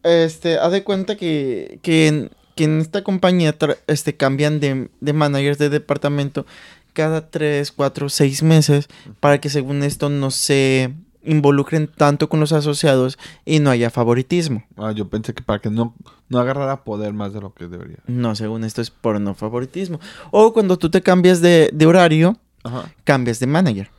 Este, 0.03 0.59
haz 0.59 0.73
de 0.73 0.85
cuenta 0.85 1.17
que, 1.17 1.79
que, 1.83 2.09
en, 2.09 2.31
que 2.55 2.65
en 2.65 2.81
esta 2.81 3.03
compañía 3.03 3.57
este, 3.87 4.17
cambian 4.17 4.61
de, 4.61 4.91
de 5.01 5.13
managers 5.13 5.59
de 5.59 5.71
departamento 5.71 6.45
cada 6.93 7.31
3, 7.31 7.73
4, 7.73 8.09
6 8.09 8.43
meses 8.43 8.89
para 9.21 9.41
que 9.41 9.49
según 9.49 9.83
esto 9.83 10.11
no 10.11 10.31
se 10.31 10.93
involucren 11.25 11.89
tanto 11.89 12.29
con 12.29 12.41
los 12.41 12.53
asociados 12.53 13.19
y 13.45 13.61
no 13.61 13.71
haya 13.71 13.91
favoritismo. 13.91 14.65
Ah, 14.77 14.93
yo 14.93 15.09
pensé 15.09 15.35
que 15.35 15.43
para 15.43 15.61
que 15.61 15.71
no, 15.71 15.95
no 16.29 16.39
agarrara 16.39 16.85
poder 16.85 17.13
más 17.13 17.33
de 17.33 17.41
lo 17.41 17.55
que 17.55 17.69
debería. 17.69 17.99
No, 18.07 18.35
según 18.35 18.65
esto 18.65 18.81
es 18.83 18.91
por 18.91 19.21
no 19.21 19.35
favoritismo. 19.35 20.01
O 20.31 20.53
cuando 20.53 20.77
tú 20.79 20.91
te 20.91 21.03
cambias 21.03 21.41
de, 21.41 21.71
de 21.73 21.87
horario, 21.87 22.37
Ajá. 22.65 22.93
cambias 23.05 23.39
de 23.41 23.47
manager. 23.47 23.91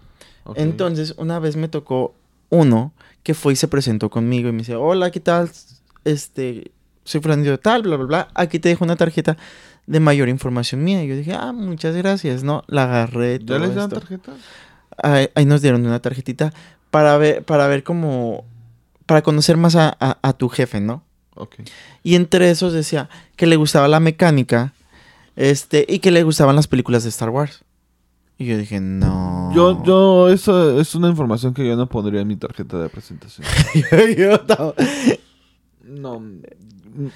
Entonces, 0.55 1.13
una 1.17 1.39
vez 1.39 1.55
me 1.55 1.67
tocó 1.69 2.13
uno 2.49 2.91
que 3.23 3.33
fue 3.33 3.53
y 3.53 3.55
se 3.55 3.67
presentó 3.67 4.09
conmigo 4.09 4.49
y 4.49 4.51
me 4.51 4.59
dice, 4.59 4.75
hola, 4.75 5.09
¿qué 5.11 5.19
tal? 5.21 5.49
Este, 6.03 6.71
soy 7.05 7.21
Fernando 7.21 7.49
de 7.49 7.57
tal, 7.57 7.83
bla, 7.83 7.95
bla, 7.95 8.05
bla. 8.05 8.27
Aquí 8.35 8.59
te 8.59 8.69
dejo 8.69 8.83
una 8.83 8.97
tarjeta 8.97 9.37
de 9.87 9.99
mayor 10.01 10.27
información 10.27 10.83
mía. 10.83 11.03
Y 11.03 11.07
yo 11.07 11.15
dije, 11.15 11.33
ah, 11.33 11.53
muchas 11.53 11.95
gracias, 11.95 12.43
¿no? 12.43 12.63
La 12.67 12.83
agarré. 12.83 13.39
¿Ya 13.39 13.45
todo 13.45 13.59
les 13.59 13.75
dan 13.75 13.85
esto. 13.85 13.99
tarjeta? 13.99 14.33
Ahí, 15.01 15.29
ahí 15.35 15.45
nos 15.45 15.61
dieron 15.61 15.85
una 15.85 16.01
tarjetita 16.01 16.53
para 16.93 17.17
ver, 17.17 17.43
para 17.43 17.65
ver 17.65 17.83
cómo, 17.83 18.45
para 19.07 19.23
conocer 19.23 19.57
más 19.57 19.75
a, 19.75 19.97
a- 19.99 20.19
a 20.21 20.33
tu 20.33 20.47
jefe, 20.47 20.79
¿no? 20.79 21.01
Ok. 21.35 21.55
Y 22.03 22.13
entre 22.13 22.51
esos 22.51 22.71
decía 22.71 23.09
que 23.35 23.47
le 23.47 23.55
gustaba 23.55 23.87
la 23.87 23.99
mecánica, 23.99 24.73
este, 25.35 25.87
y 25.89 25.97
que 25.97 26.11
le 26.11 26.21
gustaban 26.21 26.55
las 26.55 26.67
películas 26.67 27.01
de 27.01 27.09
Star 27.09 27.31
Wars. 27.31 27.63
Y 28.37 28.45
yo 28.45 28.59
dije, 28.59 28.79
no. 28.79 29.51
Yo, 29.55 29.83
yo, 29.83 30.29
eso 30.29 30.79
es 30.79 30.93
una 30.93 31.09
información 31.09 31.55
que 31.55 31.65
yo 31.67 31.75
no 31.75 31.89
pondría 31.89 32.21
en 32.21 32.27
mi 32.27 32.35
tarjeta 32.35 32.77
de 32.77 32.89
presentación. 32.89 33.47
Yo 34.17 34.39
no. 34.47 34.73
No. 35.83 36.21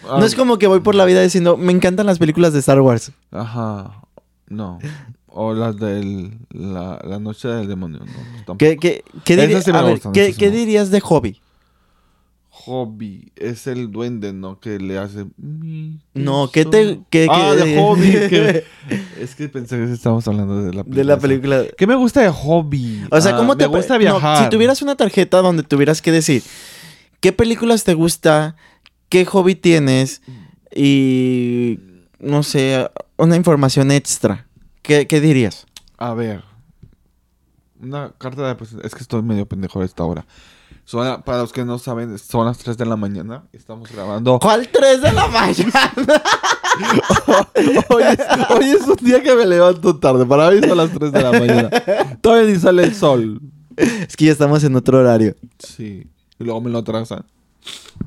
No 0.04 0.26
es 0.26 0.34
como 0.34 0.58
que 0.58 0.66
voy 0.66 0.80
por 0.80 0.96
la 0.96 1.06
vida 1.06 1.22
diciendo, 1.22 1.56
me 1.56 1.72
encantan 1.72 2.08
las 2.08 2.18
películas 2.18 2.52
de 2.54 2.60
Star 2.60 2.82
Wars. 2.82 3.12
Ajá. 3.30 4.02
No. 4.48 4.80
O 5.40 5.54
las 5.54 5.78
de 5.78 6.32
la, 6.52 7.00
la 7.04 7.20
noche 7.20 7.48
del 7.48 7.68
demonio. 7.68 8.00
No, 8.00 8.06
tampoco. 8.38 8.58
¿Qué, 8.58 8.78
qué, 8.78 9.04
qué, 9.24 9.34
Esas 9.36 9.46
diría- 9.48 9.62
sí 9.62 9.72
me 9.72 9.78
a 9.78 9.82
ver, 9.84 9.92
gustan, 9.94 10.12
¿qué- 10.14 10.50
dirías 10.52 10.90
de 10.90 11.00
hobby? 11.00 11.40
Hobby. 12.50 13.32
Es 13.36 13.68
el 13.68 13.92
duende, 13.92 14.34
¿no? 14.34 14.60
Que 14.60 14.80
le 14.80 14.98
hace... 14.98 15.26
No, 16.16 16.50
¿qué 16.52 16.66
te- 16.66 17.02
qué- 17.12 17.28
ah, 17.30 17.54
qué- 17.56 17.64
de 17.66 17.80
hobby. 17.80 18.12
que- 18.30 18.64
Es 19.22 19.36
que 19.36 19.48
pensé 19.48 19.78
que 19.78 19.94
estábamos 19.94 20.28
hablando 20.28 20.64
de 20.64 20.74
la 20.74 20.84
película. 20.84 20.96
De 20.96 21.04
la 21.04 21.18
película. 21.20 21.64
¿Qué 21.78 21.86
me 21.86 21.96
gusta 21.96 22.22
de 22.22 22.30
hobby? 22.30 23.04
O 23.12 23.22
sea, 23.22 23.36
Ah, 23.36 23.38
¿cómo 23.38 23.56
te 23.56 23.68
Me 23.70 23.76
gusta 23.78 23.94
no, 23.94 24.00
viajar. 24.00 24.44
si 24.44 24.50
tuvieras 24.50 24.82
una 24.82 24.96
tarjeta 24.96 25.38
donde 25.44 25.62
tuvieras 25.62 26.02
que 26.02 26.12
decir 26.12 26.42
qué 27.22 27.32
películas 27.32 27.84
te 27.84 27.94
gusta, 27.94 28.56
qué 29.10 29.24
hobby 29.26 29.54
tienes 29.54 30.24
y 30.76 31.80
no 32.20 32.42
sé, 32.42 32.90
una 33.18 33.36
información 33.36 33.92
extra, 33.92 34.47
¿qué, 34.88 35.06
qué 35.06 35.22
dirías? 35.22 35.68
A 35.98 36.14
ver. 36.14 36.44
Una 37.80 38.12
carta 38.18 38.48
de 38.48 38.56
presentación. 38.56 38.88
Es 38.88 38.96
que 38.96 39.02
estoy 39.02 39.22
medio 39.22 39.46
pendejo 39.46 39.82
a 39.82 39.86
esta 39.86 40.04
hora. 40.04 40.26
Son 40.86 41.22
para 41.24 41.40
los 41.40 41.52
que 41.52 41.66
no 41.66 41.78
saben, 41.80 42.18
son 42.18 42.46
las 42.46 42.58
3 42.60 42.78
de 42.78 42.86
la 42.86 42.96
mañana. 42.96 43.44
Estamos 43.52 43.92
grabando. 43.92 44.40
¿Cuál 44.40 44.70
3 44.70 45.02
de 45.02 45.12
la 45.12 45.28
mañana? 45.28 45.94
hoy, 47.90 48.04
es, 48.04 48.20
hoy 48.50 48.66
es 48.70 48.88
un 48.88 48.96
día 48.96 49.22
que 49.22 49.36
me 49.36 49.46
levanto 49.46 49.98
tarde. 50.00 50.26
Para 50.26 50.50
mí 50.50 50.60
son 50.66 50.78
las 50.78 50.90
3 50.92 51.12
de 51.12 51.22
la 51.22 51.32
mañana. 51.32 51.70
Todavía 52.22 52.50
ni 52.54 52.58
sale 52.58 52.84
el 52.84 52.96
sol. 52.96 53.42
es 53.76 54.16
que 54.16 54.26
ya 54.26 54.32
estamos 54.32 54.64
en 54.64 54.76
otro 54.78 55.00
horario. 55.00 55.36
Sí. 55.60 56.08
Y 56.40 56.44
luego 56.44 56.62
me 56.62 56.70
lo 56.70 56.80
atrasan. 56.80 57.26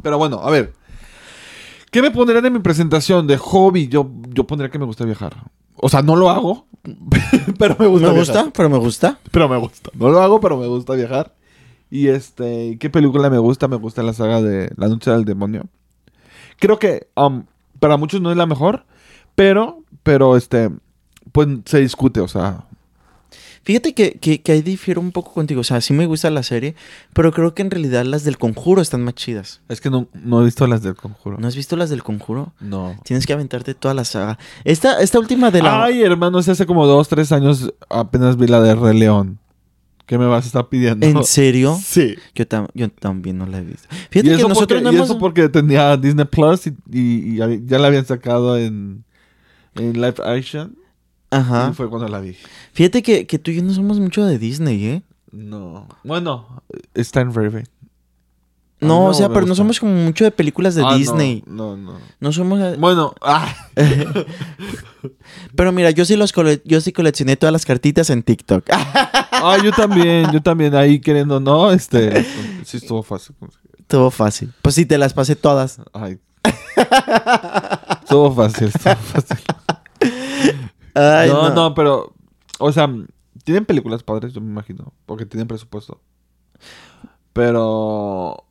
Pero 0.02 0.16
bueno, 0.16 0.40
a 0.42 0.50
ver. 0.50 0.72
¿Qué 1.90 2.00
me 2.00 2.10
pondrían 2.10 2.46
en 2.46 2.52
mi 2.54 2.60
presentación 2.60 3.26
de 3.26 3.36
hobby? 3.36 3.88
Yo, 3.88 4.10
yo 4.28 4.46
pondría 4.46 4.70
que 4.70 4.78
me 4.78 4.86
gusta 4.86 5.04
viajar. 5.04 5.36
O 5.80 5.88
sea, 5.88 6.02
no 6.02 6.16
lo 6.16 6.30
hago. 6.30 6.66
pero 7.58 7.76
me 7.78 7.86
gusta 7.86 8.08
Me 8.08 8.14
viajar. 8.14 8.34
gusta, 8.34 8.50
pero 8.54 8.70
me 8.70 8.78
gusta. 8.78 9.18
Pero 9.30 9.48
me 9.48 9.56
gusta. 9.58 9.90
No 9.94 10.08
lo 10.10 10.20
hago, 10.20 10.40
pero 10.40 10.56
me 10.56 10.66
gusta 10.66 10.94
viajar. 10.94 11.34
Y 11.90 12.08
este, 12.08 12.78
¿qué 12.78 12.88
película 12.90 13.28
me 13.30 13.38
gusta? 13.38 13.68
Me 13.68 13.76
gusta 13.76 14.02
la 14.02 14.12
saga 14.12 14.40
de 14.40 14.70
La 14.76 14.88
Noche 14.88 15.10
del 15.10 15.24
Demonio. 15.24 15.64
Creo 16.58 16.78
que 16.78 17.08
um, 17.16 17.44
para 17.80 17.96
muchos 17.96 18.20
no 18.20 18.30
es 18.30 18.36
la 18.36 18.46
mejor, 18.46 18.84
pero, 19.34 19.82
pero 20.02 20.36
este, 20.36 20.70
pues 21.32 21.48
se 21.64 21.80
discute, 21.80 22.20
o 22.20 22.28
sea. 22.28 22.64
Fíjate 23.62 23.92
que, 23.94 24.12
que, 24.12 24.40
que 24.40 24.52
ahí 24.52 24.62
difiero 24.62 25.00
un 25.00 25.12
poco 25.12 25.32
contigo. 25.34 25.60
O 25.60 25.64
sea, 25.64 25.80
sí 25.82 25.92
me 25.92 26.06
gusta 26.06 26.30
la 26.30 26.42
serie, 26.42 26.74
pero 27.12 27.30
creo 27.30 27.54
que 27.54 27.60
en 27.62 27.70
realidad 27.70 28.04
las 28.04 28.24
del 28.24 28.38
conjuro 28.38 28.80
están 28.80 29.02
más 29.04 29.14
chidas. 29.14 29.60
Es 29.68 29.80
que 29.82 29.90
no, 29.90 30.08
no 30.14 30.40
he 30.40 30.44
visto 30.46 30.66
las 30.66 30.82
del 30.82 30.94
conjuro. 30.94 31.36
¿No 31.38 31.46
has 31.46 31.54
visto 31.56 31.76
las 31.76 31.90
del 31.90 32.02
conjuro? 32.02 32.52
No. 32.60 32.96
Tienes 33.04 33.26
que 33.26 33.32
aventarte 33.34 33.74
toda 33.74 33.92
la 33.94 34.04
saga. 34.04 34.38
Esta, 34.64 35.00
esta 35.02 35.18
última 35.18 35.50
de 35.50 35.62
la. 35.62 35.84
Ay, 35.84 36.02
hermano, 36.02 36.38
hace 36.38 36.64
como 36.66 36.86
dos, 36.86 37.08
tres 37.08 37.32
años 37.32 37.72
apenas 37.90 38.36
vi 38.38 38.46
la 38.46 38.60
de 38.62 38.74
Rey 38.74 38.98
León. 38.98 39.38
¿Qué 40.06 40.18
me 40.18 40.26
vas 40.26 40.42
a 40.44 40.46
estar 40.48 40.68
pidiendo? 40.68 41.06
¿En 41.06 41.22
serio? 41.22 41.78
Sí. 41.80 42.16
Yo, 42.34 42.44
tam- 42.48 42.68
yo 42.74 42.90
también 42.90 43.38
no 43.38 43.46
la 43.46 43.58
he 43.58 43.62
visto. 43.62 43.86
Y 43.92 43.96
Fíjate 44.10 44.36
que 44.38 44.42
nosotros 44.42 44.56
porque, 44.66 44.82
no 44.82 44.92
y 44.92 44.96
hemos. 44.96 45.10
eso 45.10 45.18
porque 45.20 45.48
tenía 45.48 45.96
Disney 45.96 46.24
Plus 46.24 46.66
y, 46.66 46.70
y- 46.90 47.40
y 47.42 47.66
ya 47.66 47.78
la 47.78 47.86
habían 47.86 48.04
sacado 48.06 48.58
en, 48.58 49.04
en 49.76 49.92
live 49.92 50.14
action. 50.24 50.74
Ajá. 51.30 51.68
Y 51.70 51.74
fue 51.74 51.88
cuando 51.88 52.08
la 52.08 52.20
vi. 52.20 52.36
Fíjate 52.72 53.02
que, 53.02 53.26
que 53.26 53.38
tú 53.38 53.50
y 53.50 53.56
yo 53.56 53.62
no 53.62 53.72
somos 53.72 54.00
mucho 54.00 54.24
de 54.24 54.38
Disney, 54.38 54.84
¿eh? 54.86 55.02
No. 55.30 55.86
Bueno, 56.02 56.62
está 56.94 57.20
en 57.20 57.32
Raven. 57.32 57.68
No, 58.80 59.04
o 59.06 59.14
sea, 59.14 59.28
pero 59.28 59.44
no 59.44 59.54
somos 59.54 59.78
como 59.78 59.92
mucho 59.92 60.24
de 60.24 60.30
películas 60.30 60.74
de 60.74 60.82
Ah, 60.82 60.92
no, 60.92 60.96
Disney. 60.96 61.44
No, 61.46 61.76
no. 61.76 61.98
No, 62.18 62.32
somos. 62.32 62.78
Bueno, 62.78 63.14
ah, 63.20 63.54
Pero 65.54 65.70
mira, 65.72 65.90
yo 65.90 66.04
sí 66.06 66.16
los 66.16 66.32
cole- 66.32 66.62
yo 66.64 66.80
sí 66.80 66.90
coleccioné 66.90 67.36
todas 67.36 67.52
las 67.52 67.66
cartitas 67.66 68.08
en 68.08 68.22
TikTok. 68.22 68.64
ah, 68.72 69.58
yo 69.62 69.70
también, 69.72 70.32
yo 70.32 70.42
también 70.42 70.74
ahí 70.74 70.98
queriendo, 70.98 71.40
no, 71.40 71.70
este, 71.72 72.24
sí 72.64 72.78
estuvo 72.78 73.02
fácil. 73.02 73.36
Estuvo 73.78 74.10
fácil. 74.10 74.52
Pues 74.62 74.74
sí, 74.74 74.86
te 74.86 74.96
las 74.96 75.12
pasé 75.12 75.36
todas. 75.36 75.80
Ay. 75.92 76.18
estuvo 78.02 78.34
fácil, 78.34 78.68
estuvo 78.68 78.94
fácil. 78.96 79.38
Ay, 80.94 81.28
no, 81.28 81.48
no, 81.48 81.54
no, 81.54 81.74
pero, 81.74 82.14
o 82.58 82.72
sea, 82.72 82.88
tienen 83.44 83.64
películas 83.64 84.02
padres, 84.02 84.32
yo 84.32 84.40
me 84.40 84.50
imagino, 84.50 84.92
porque 85.06 85.26
tienen 85.26 85.48
presupuesto. 85.48 86.00
Pero, 87.32 88.44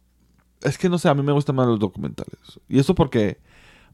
es 0.61 0.77
que 0.77 0.89
no 0.89 0.97
sé, 0.97 1.09
a 1.09 1.15
mí 1.15 1.21
me 1.21 1.31
gustan 1.31 1.55
más 1.55 1.67
los 1.67 1.79
documentales. 1.79 2.59
Y 2.67 2.79
eso 2.79 2.95
porque, 2.95 3.39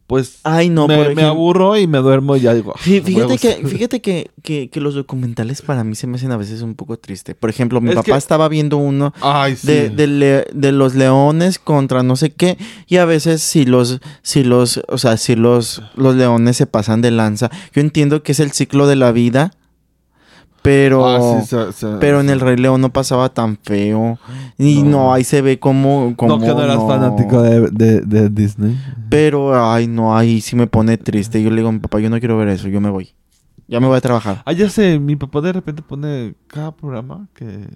pues, 0.08 0.40
Ay, 0.44 0.70
no, 0.70 0.88
me, 0.88 1.24
aburro 1.24 1.78
y 1.78 1.88
me 1.88 1.98
duermo 1.98 2.36
y 2.36 2.42
ya 2.42 2.54
digo. 2.54 2.74
"Ah, 2.76 2.80
Fíjate 2.80 3.12
gusta". 3.24 3.38
que, 3.38 3.56
fíjate 3.68 4.02
que, 4.02 4.30
que, 4.44 4.70
que 4.70 4.80
los 4.80 4.94
documentales 4.94 5.62
para 5.64 5.84
mí 5.84 5.96
se 5.96 6.06
me 6.06 6.18
hacen 6.18 6.32
a 6.32 6.38
veces 6.38 6.62
un 6.62 6.76
poco 6.76 6.98
triste. 6.98 7.34
Por 7.34 7.50
ejemplo, 7.50 7.82
mi 7.82 7.90
Es 7.90 7.96
papá 7.96 8.12
que- 8.12 8.18
estaba 8.18 8.48
viendo 8.48 8.78
uno 8.78 9.14
Ay, 9.22 9.56
sí. 9.56 9.66
de, 9.68 9.90
de, 9.90 10.08
le- 10.08 10.48
de 10.54 10.72
los 10.72 10.94
leones 10.96 11.58
contra 11.58 12.04
no 12.04 12.16
sé 12.16 12.32
qué. 12.32 12.58
Y 12.88 12.98
a 12.98 13.06
veces 13.06 13.42
si 13.42 13.66
los, 13.66 14.00
si 14.22 14.44
los, 14.44 14.82
o 14.88 14.98
sea, 14.98 15.18
si 15.18 15.36
los, 15.36 15.82
los 15.96 16.16
leones 16.16 16.58
se 16.58 16.68
pasan 16.68 17.02
de 17.02 17.12
lanza. 17.12 17.50
Yo 17.74 17.82
entiendo 17.82 18.22
que 18.22 18.34
es 18.34 18.40
el 18.40 18.52
ciclo 18.52 18.86
de 18.88 18.96
la 18.98 19.12
vida. 19.12 19.54
Pero, 20.66 21.06
Ah, 21.08 21.42
sí, 21.44 21.86
pero 22.00 22.20
en 22.22 22.30
el 22.32 22.40
Rey 22.40 22.58
León 22.58 22.82
no 22.82 22.92
pasaba 22.92 23.30
tan 23.30 23.56
feo. 23.58 24.18
Y 24.58 24.82
no, 24.82 24.90
No. 24.90 25.14
ahí 25.14 25.24
se 25.24 25.42
ve 25.42 25.60
como, 25.60 26.14
como 26.18 26.38
No, 26.38 26.40
que 26.42 26.48
no 26.48 26.64
eras 26.64 26.78
no. 26.78 26.88
fanático 26.88 27.42
de, 27.44 27.70
de, 27.70 28.02
de 28.02 28.30
Disney. 28.30 28.76
Pero, 29.10 29.64
ay, 29.64 29.86
no, 29.88 30.18
ahí 30.18 30.42
sí 30.42 30.56
me 30.56 30.66
pone 30.66 30.98
triste. 30.98 31.42
Yo 31.44 31.52
le 31.52 31.58
digo 31.58 31.70
a 31.70 31.72
mi 31.72 31.78
papá, 31.80 32.00
yo 32.00 32.10
no 32.10 32.18
quiero 32.20 32.36
ver 32.38 32.48
eso, 32.48 32.68
yo 32.68 32.82
me 32.82 32.90
voy. 32.90 33.14
Ya 33.68 33.80
me 33.80 33.86
voy 33.88 33.98
a 33.98 34.02
trabajar. 34.02 34.42
Ah, 34.46 34.54
ya 34.54 34.68
sé, 34.70 34.98
mi 35.00 35.16
papá 35.16 35.42
de 35.42 35.54
repente 35.54 35.82
pone 35.84 36.34
cada 36.48 36.72
programa 36.76 37.28
que... 37.36 37.68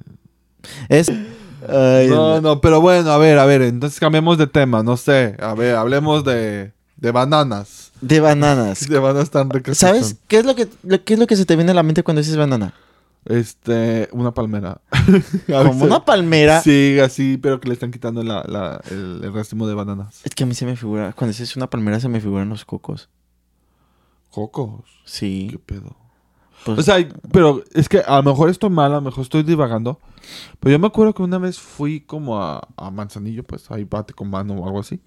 Es. 0.90 1.10
Ay, 1.10 2.08
No, 2.10 2.42
no, 2.42 2.60
pero 2.62 2.82
bueno, 2.82 3.12
a 3.12 3.18
ver, 3.18 3.38
a 3.38 3.46
ver, 3.46 3.62
entonces 3.62 4.00
cambiemos 4.00 4.38
de 4.40 4.48
tema, 4.48 4.82
no 4.82 4.98
sé. 4.98 5.36
A 5.40 5.54
ver, 5.54 5.76
hablemos 5.76 6.24
de, 6.24 6.74
de 7.00 7.12
bananas. 7.12 7.92
De 8.02 8.20
bananas. 8.20 8.88
De 8.90 9.00
bananas 9.00 9.30
tan 9.32 9.50
ricas. 9.50 9.78
¿Sabes 9.78 10.18
qué 10.28 10.38
es 10.40 10.46
lo 10.46 10.56
que 10.56 10.68
lo- 10.84 11.04
qué 11.04 11.14
es 11.14 11.20
lo 11.20 11.28
que 11.28 11.36
se 11.36 11.46
te 11.46 11.56
viene 11.56 11.72
a 11.72 11.76
la 11.76 11.84
mente 11.84 12.04
cuando 12.04 12.22
dices 12.22 12.38
banana? 12.38 12.74
Este, 13.26 14.08
una 14.14 14.34
palmera. 14.34 14.82
Como 15.48 15.84
una 15.86 16.04
palmera. 16.06 16.62
Sí, 16.62 16.98
así, 17.04 17.38
pero 17.38 17.60
que 17.60 17.68
le 17.68 17.74
están 17.74 17.92
quitando 17.92 18.24
la, 18.24 18.44
la, 18.48 18.82
el, 18.90 19.22
el 19.24 19.34
racimo 19.34 19.68
de 19.68 19.74
bananas. 19.76 20.22
Es 20.24 20.34
que 20.34 20.44
a 20.44 20.48
mí 20.48 20.56
se 20.56 20.66
me 20.66 20.76
figura, 20.78 21.12
cuando 21.14 21.32
dices 21.34 21.56
una 21.58 21.70
palmera 21.70 22.00
se 22.00 22.08
me 22.10 22.22
figuran 22.22 22.48
los 22.50 22.64
cocos. 22.66 23.10
Cocos. 24.32 24.82
¿Qué 25.06 25.10
Sí. 25.12 25.60
pedo? 25.66 25.96
pues- 26.66 26.80
O 26.80 26.82
sea, 26.84 26.98
pero 27.32 27.64
es 27.74 27.90
que 27.90 28.00
a 28.00 28.18
lo 28.18 28.24
mejor 28.32 28.50
estoy 28.50 28.70
mal, 28.70 28.92
a 28.92 28.96
lo 28.96 29.02
mejor 29.02 29.24
estoy 29.24 29.44
divagando. 29.44 30.00
Pero 30.60 30.72
yo 30.74 30.80
me 30.80 30.88
acuerdo 30.88 31.14
que 31.14 31.24
una 31.24 31.38
vez 31.38 31.60
fui 31.60 32.02
como 32.02 32.42
a, 32.42 32.68
a 32.78 32.92
Manzanillo, 32.92 33.44
pues 33.44 33.70
ahí 33.72 33.84
bate 33.86 34.14
con 34.14 34.30
mano 34.30 34.54
o 34.56 34.66
algo 34.66 34.80
así. 34.80 35.02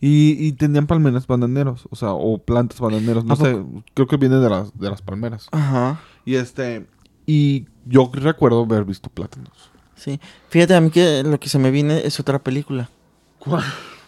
Y, 0.00 0.36
y 0.46 0.52
tenían 0.52 0.86
palmeras 0.86 1.26
bananeros, 1.26 1.86
o 1.90 1.96
sea, 1.96 2.12
o 2.12 2.38
plantas 2.38 2.80
bananeros, 2.80 3.24
no 3.24 3.34
¿A 3.34 3.36
sé, 3.36 3.62
creo 3.92 4.06
que 4.06 4.16
viene 4.16 4.36
de 4.36 4.48
las, 4.48 4.76
de 4.78 4.88
las 4.88 5.02
palmeras. 5.02 5.48
Ajá. 5.52 6.00
Y 6.24 6.36
este, 6.36 6.86
y 7.26 7.66
yo 7.84 8.10
recuerdo 8.12 8.62
haber 8.62 8.84
visto 8.84 9.10
plátanos. 9.10 9.70
Sí. 9.96 10.18
Fíjate, 10.48 10.74
a 10.74 10.80
mí 10.80 10.90
que 10.90 11.22
lo 11.22 11.38
que 11.38 11.50
se 11.50 11.58
me 11.58 11.70
viene 11.70 12.06
es 12.06 12.18
otra 12.18 12.38
película. 12.38 12.88
¿Cuál? 13.38 13.62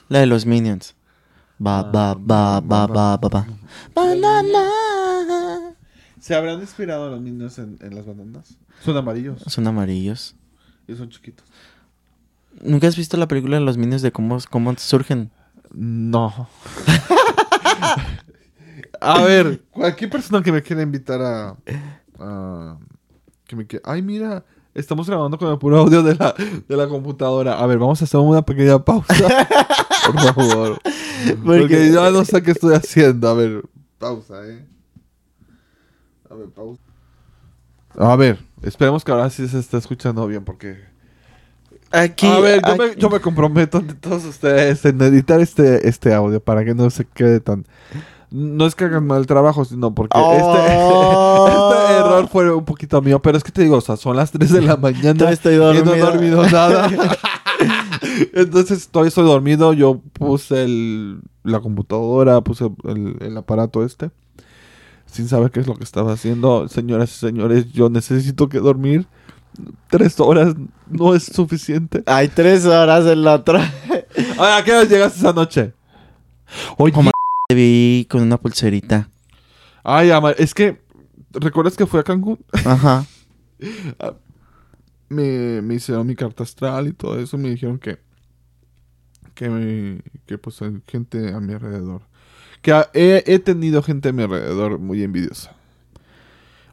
La 0.09 0.21
de 0.21 0.27
los 0.27 0.47
Minions. 0.47 0.95
Ba, 1.59 1.83
ba, 1.83 2.15
ba, 2.19 2.61
ba, 2.61 2.87
ba, 2.87 3.17
ba, 3.19 3.29
ba. 3.29 3.47
Banana. 3.95 4.65
¿Se 6.19 6.35
habrán 6.35 6.61
inspirado 6.61 7.11
los 7.11 7.59
en, 7.59 7.79
en 7.83 7.95
las 7.95 8.07
bananas? 8.07 8.57
Son 8.83 8.97
amarillos 8.97 9.43
Son 9.47 9.67
amarillos. 9.67 10.35
y 10.89 10.95
son 10.95 11.11
chiquitos. 11.11 11.47
¿Nunca 12.63 12.87
has 12.87 12.97
visto 12.97 13.17
la 13.17 13.29
película 13.29 13.59
de 13.59 13.65
los 13.65 13.77
Minions 13.77 14.03
de 14.03 14.13
cómo, 14.13 14.39
cómo 14.51 14.75
surgen? 14.79 15.31
No. 15.71 16.49
a 19.01 19.23
ver, 19.23 19.63
cualquier 19.71 20.11
persona 20.11 20.43
que 20.43 20.53
me 20.53 20.63
quiera 20.63 20.83
invitar 20.83 21.21
a, 21.23 21.57
a, 22.19 22.79
que 23.47 23.57
me 23.57 23.67
quede. 23.67 23.83
Ay, 23.85 24.03
mira, 24.03 24.45
estamos 24.75 25.09
grabando 25.09 25.39
con 25.39 25.51
el 25.51 25.59
puro 25.59 25.79
audio 25.79 26.03
de 26.03 26.15
la, 26.15 26.35
de 26.69 26.77
la 26.77 26.89
computadora. 26.89 27.59
A 27.59 27.67
ver, 27.67 27.79
vamos 27.79 28.01
a 28.01 28.05
hacer 28.05 28.21
una 28.21 28.43
pequeña 28.43 28.79
pausa. 28.85 29.15
Por 30.07 30.35
favor. 30.35 30.79
Porque 31.45 31.91
ya 31.93 32.11
no 32.11 32.25
sé 32.25 32.43
qué 32.43 32.51
estoy 32.53 32.75
haciendo. 32.75 33.29
A 33.29 33.35
ver, 33.35 33.63
pausa, 33.99 34.47
eh. 34.47 34.67
A 36.29 36.35
ver, 36.35 36.49
pausa. 36.51 36.83
A 37.97 38.17
ver, 38.17 38.39
esperemos 38.63 39.05
que 39.05 39.13
ahora 39.13 39.29
sí 39.31 39.47
se 39.49 39.59
esté 39.59 39.77
escuchando 39.77 40.27
bien 40.27 40.45
porque... 40.45 40.92
Aquí, 41.93 42.27
a 42.27 42.41
ver, 42.41 42.63
yo, 42.67 42.77
me, 42.77 42.97
yo 42.97 43.11
me 43.11 43.21
comprometo 43.21 43.79
ante 43.79 43.95
todos 43.95 44.25
ustedes 44.25 44.85
en 44.85 45.01
editar 45.03 45.41
este, 45.41 45.89
este 45.89 46.15
audio 46.15 46.41
para 46.41 46.65
que 46.65 46.75
no 46.75 46.89
se 46.91 47.05
quede 47.05 47.41
tan... 47.41 47.67
No 48.31 48.65
es 48.65 48.75
que 48.75 48.85
hagan 48.85 49.07
mal 49.07 49.27
trabajo, 49.27 49.65
sino 49.67 49.95
porque 49.95 50.17
este, 50.17 50.27
Oh. 50.35 51.49
este 51.49 51.93
error 51.99 52.29
fue 52.29 52.51
un 52.51 52.65
poquito 52.65 53.03
mío. 53.03 53.21
Pero 53.21 53.37
es 53.37 53.45
que 53.45 53.53
te 53.53 53.61
digo, 53.63 53.77
o 53.77 53.81
sea, 53.83 53.97
son 53.97 54.17
las 54.17 54.31
3 54.31 54.51
de 54.53 54.63
la 54.63 54.77
mañana 54.79 55.31
estoy 55.31 55.57
y 55.57 55.59
no 55.59 55.71
he 55.73 55.83
dormido. 55.83 56.07
dormido 56.07 56.43
nada. 56.49 56.89
Entonces 58.33 58.89
todavía 58.89 59.09
estoy 59.09 59.27
dormido. 59.27 59.75
Yo 59.75 60.01
puse 60.15 60.65
el, 60.65 61.21
la 61.43 61.61
computadora, 61.61 62.41
puse 62.41 62.71
el, 62.85 63.17
el 63.21 63.37
aparato 63.37 63.85
este. 63.85 64.11
Sin 65.07 65.29
saber 65.29 65.51
qué 65.51 65.61
es 65.61 65.67
lo 65.67 65.75
que 65.77 65.85
estaba 65.85 66.13
haciendo. 66.15 66.69
Señoras 66.69 67.11
y 67.15 67.19
señores, 67.19 67.71
yo 67.73 67.91
necesito 67.91 68.49
que 68.49 68.59
dormir. 68.61 69.07
Tres 69.89 70.19
horas 70.21 70.55
no 70.89 71.15
es 71.15 71.25
suficiente. 71.25 72.03
Hay 72.07 72.29
tres 72.29 72.65
horas 72.65 73.07
en 73.07 73.23
la 73.23 73.35
otra. 73.35 73.61
A 74.39 74.43
ver, 74.43 74.53
¿a 74.53 74.65
qué 74.65 74.73
hora 74.73 74.85
llegaste 74.85 75.19
esa 75.19 75.33
noche? 75.33 75.75
Oye, 76.79 76.93
Como- 76.93 77.11
Te 77.49 77.55
vi 77.55 78.07
con 78.11 78.23
una 78.23 78.39
pulserita. 78.39 79.09
ay, 79.85 80.11
ama, 80.11 80.31
es 80.33 80.55
que... 80.55 80.81
¿Recuerdas 81.33 81.77
que 81.77 81.87
fui 81.87 81.99
a 82.01 82.03
Cancún? 82.03 82.39
Ajá. 82.65 83.05
me, 85.09 85.63
me 85.63 85.75
hicieron 85.75 86.07
mi 86.07 86.15
carta 86.15 86.43
astral 86.43 86.89
y 86.89 86.93
todo 86.93 87.19
eso. 87.19 87.39
Me 87.39 87.51
dijeron 87.51 87.79
que. 87.79 87.99
Que, 89.35 89.49
me- 89.49 90.03
que 90.27 90.37
pues 90.39 90.61
hay 90.63 90.73
gente 90.87 91.33
a 91.33 91.41
mi 91.41 91.55
alrededor. 91.55 92.03
Que 92.61 92.85
he 92.95 93.39
tenido 93.39 93.83
gente 93.83 94.11
a 94.11 94.13
mi 94.13 94.23
alrededor 94.23 94.79
muy 94.79 95.03
envidiosa. 95.03 95.55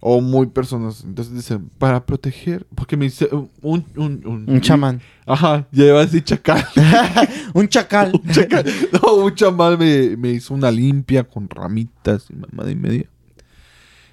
O 0.02 0.22
muy 0.22 0.48
personas. 0.48 1.04
Entonces 1.04 1.34
dicen, 1.34 1.70
para 1.78 2.06
proteger. 2.06 2.66
Porque 2.76 2.96
me 2.96 3.06
hice 3.06 3.30
un. 3.34 3.50
Un, 3.96 4.22
un, 4.26 4.46
un, 4.48 4.62
chamán. 4.62 5.02
Ajá, 5.26 5.68
lleva 5.72 6.02
así 6.02 6.22
chacal. 6.22 6.66
un 7.54 7.68
chacal. 7.68 8.12
un 8.24 8.32
chacal. 8.32 8.66
No, 8.94 9.16
un 9.16 9.36
chamán 9.36 9.78
me, 9.78 10.16
me 10.18 10.30
hizo 10.30 10.54
una 10.54 10.72
limpia 10.72 11.24
con 11.24 11.50
ramitas 11.50 12.28
y 12.30 12.36
mamada 12.36 12.72
y 12.72 12.76
media. 12.76 13.10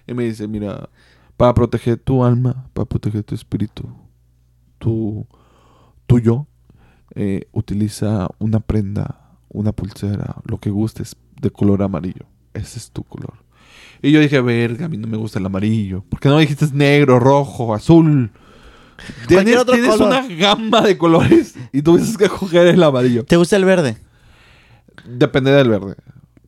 Y 0.07 0.15
me 0.15 0.25
dice, 0.25 0.47
mira, 0.47 0.89
para 1.37 1.55
proteger 1.55 1.99
tu 1.99 2.25
alma, 2.25 2.69
para 2.73 2.87
proteger 2.87 3.23
tu 3.23 3.35
espíritu, 3.35 3.89
tu, 4.79 5.27
tu 6.07 6.19
yo, 6.19 6.47
eh, 7.15 7.49
utiliza 7.53 8.29
una 8.39 8.61
prenda, 8.61 9.37
una 9.49 9.73
pulsera, 9.73 10.37
lo 10.45 10.59
que 10.59 10.71
gustes, 10.71 11.17
de 11.41 11.51
color 11.51 11.83
amarillo. 11.83 12.27
Ese 12.55 12.79
es 12.79 12.91
tu 12.91 13.03
color. 13.03 13.35
Y 14.03 14.13
yo 14.13 14.21
dije, 14.21 14.41
verga, 14.41 14.87
a 14.87 14.89
mí 14.89 14.97
no 14.97 15.07
me 15.09 15.17
gusta 15.17 15.39
el 15.39 15.47
amarillo. 15.47 16.05
¿Por 16.09 16.21
qué 16.21 16.29
no 16.29 16.37
me 16.37 16.43
dijiste 16.43 16.67
negro, 16.73 17.19
rojo, 17.19 17.75
azul? 17.75 18.31
Tienes, 19.29 19.57
otro 19.57 19.75
tienes 19.75 19.91
color. 19.97 20.09
una 20.09 20.27
gama 20.37 20.81
de 20.83 20.97
colores 20.97 21.55
y 21.73 21.83
tuviste 21.83 22.17
que 22.25 22.29
coger 22.31 22.67
el 22.69 22.83
amarillo. 22.83 23.25
¿Te 23.25 23.37
gusta 23.37 23.57
el 23.57 23.65
verde? 23.65 23.99
Depende 25.07 25.51
del 25.53 25.69
verde. 25.69 25.95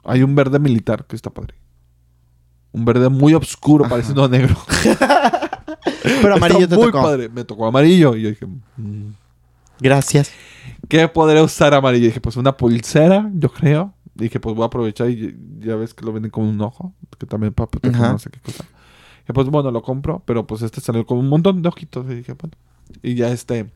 Hay 0.05 0.23
un 0.23 0.35
verde 0.35 0.59
militar 0.59 1.05
que 1.07 1.15
está 1.17 1.31
padre. 1.31 1.55
Un 2.73 2.85
verde 2.85 3.09
muy 3.09 3.35
oscuro, 3.35 3.85
Ajá. 3.85 3.91
pareciendo 3.95 4.25
a 4.25 4.29
negro. 4.29 4.57
Pero 6.23 6.35
amarillo 6.35 6.61
Está 6.61 6.77
te 6.77 6.83
muy 6.83 6.93
tocó. 6.93 7.03
padre. 7.03 7.29
Me 7.29 7.45
tocó 7.45 7.67
amarillo. 7.67 8.15
Y 8.17 8.23
yo 8.23 8.29
dije, 8.31 8.47
mm, 8.47 9.11
Gracias. 9.81 10.33
¿qué 10.89 11.07
podré 11.09 11.41
usar 11.43 11.75
amarillo? 11.75 12.05
Y 12.05 12.09
dije, 12.09 12.21
pues 12.21 12.37
una 12.37 12.57
pulsera, 12.57 13.31
yo 13.35 13.51
creo. 13.51 13.95
Y 14.19 14.25
dije, 14.25 14.41
pues 14.41 14.55
voy 14.57 14.65
a 14.65 14.67
aprovechar 14.67 15.09
y 15.11 15.37
ya 15.61 15.77
ves 15.77 15.95
que 15.95 16.05
lo 16.05 16.13
venden 16.13 16.31
con 16.31 16.45
un 16.45 16.61
ojo. 16.61 16.93
Que 17.19 17.27
también 17.27 17.53
para 17.55 17.71
proteger 17.71 18.01
no 18.13 18.19
sé 18.19 18.31
qué 18.31 18.41
cosa. 18.41 18.65
Y 19.29 19.33
pues 19.33 19.47
bueno, 19.49 19.71
lo 19.71 19.83
compro. 19.83 20.23
Pero 20.27 20.47
pues 20.47 20.63
este 20.63 20.81
salió 20.81 21.07
con 21.07 21.19
un 21.19 21.29
montón 21.29 21.63
de 21.63 21.69
ojitos. 21.69 22.05
Y 22.11 22.17
dije, 22.17 22.33
bueno. 22.35 22.55
Y 23.03 23.15
ya 23.15 23.31
este. 23.31 23.71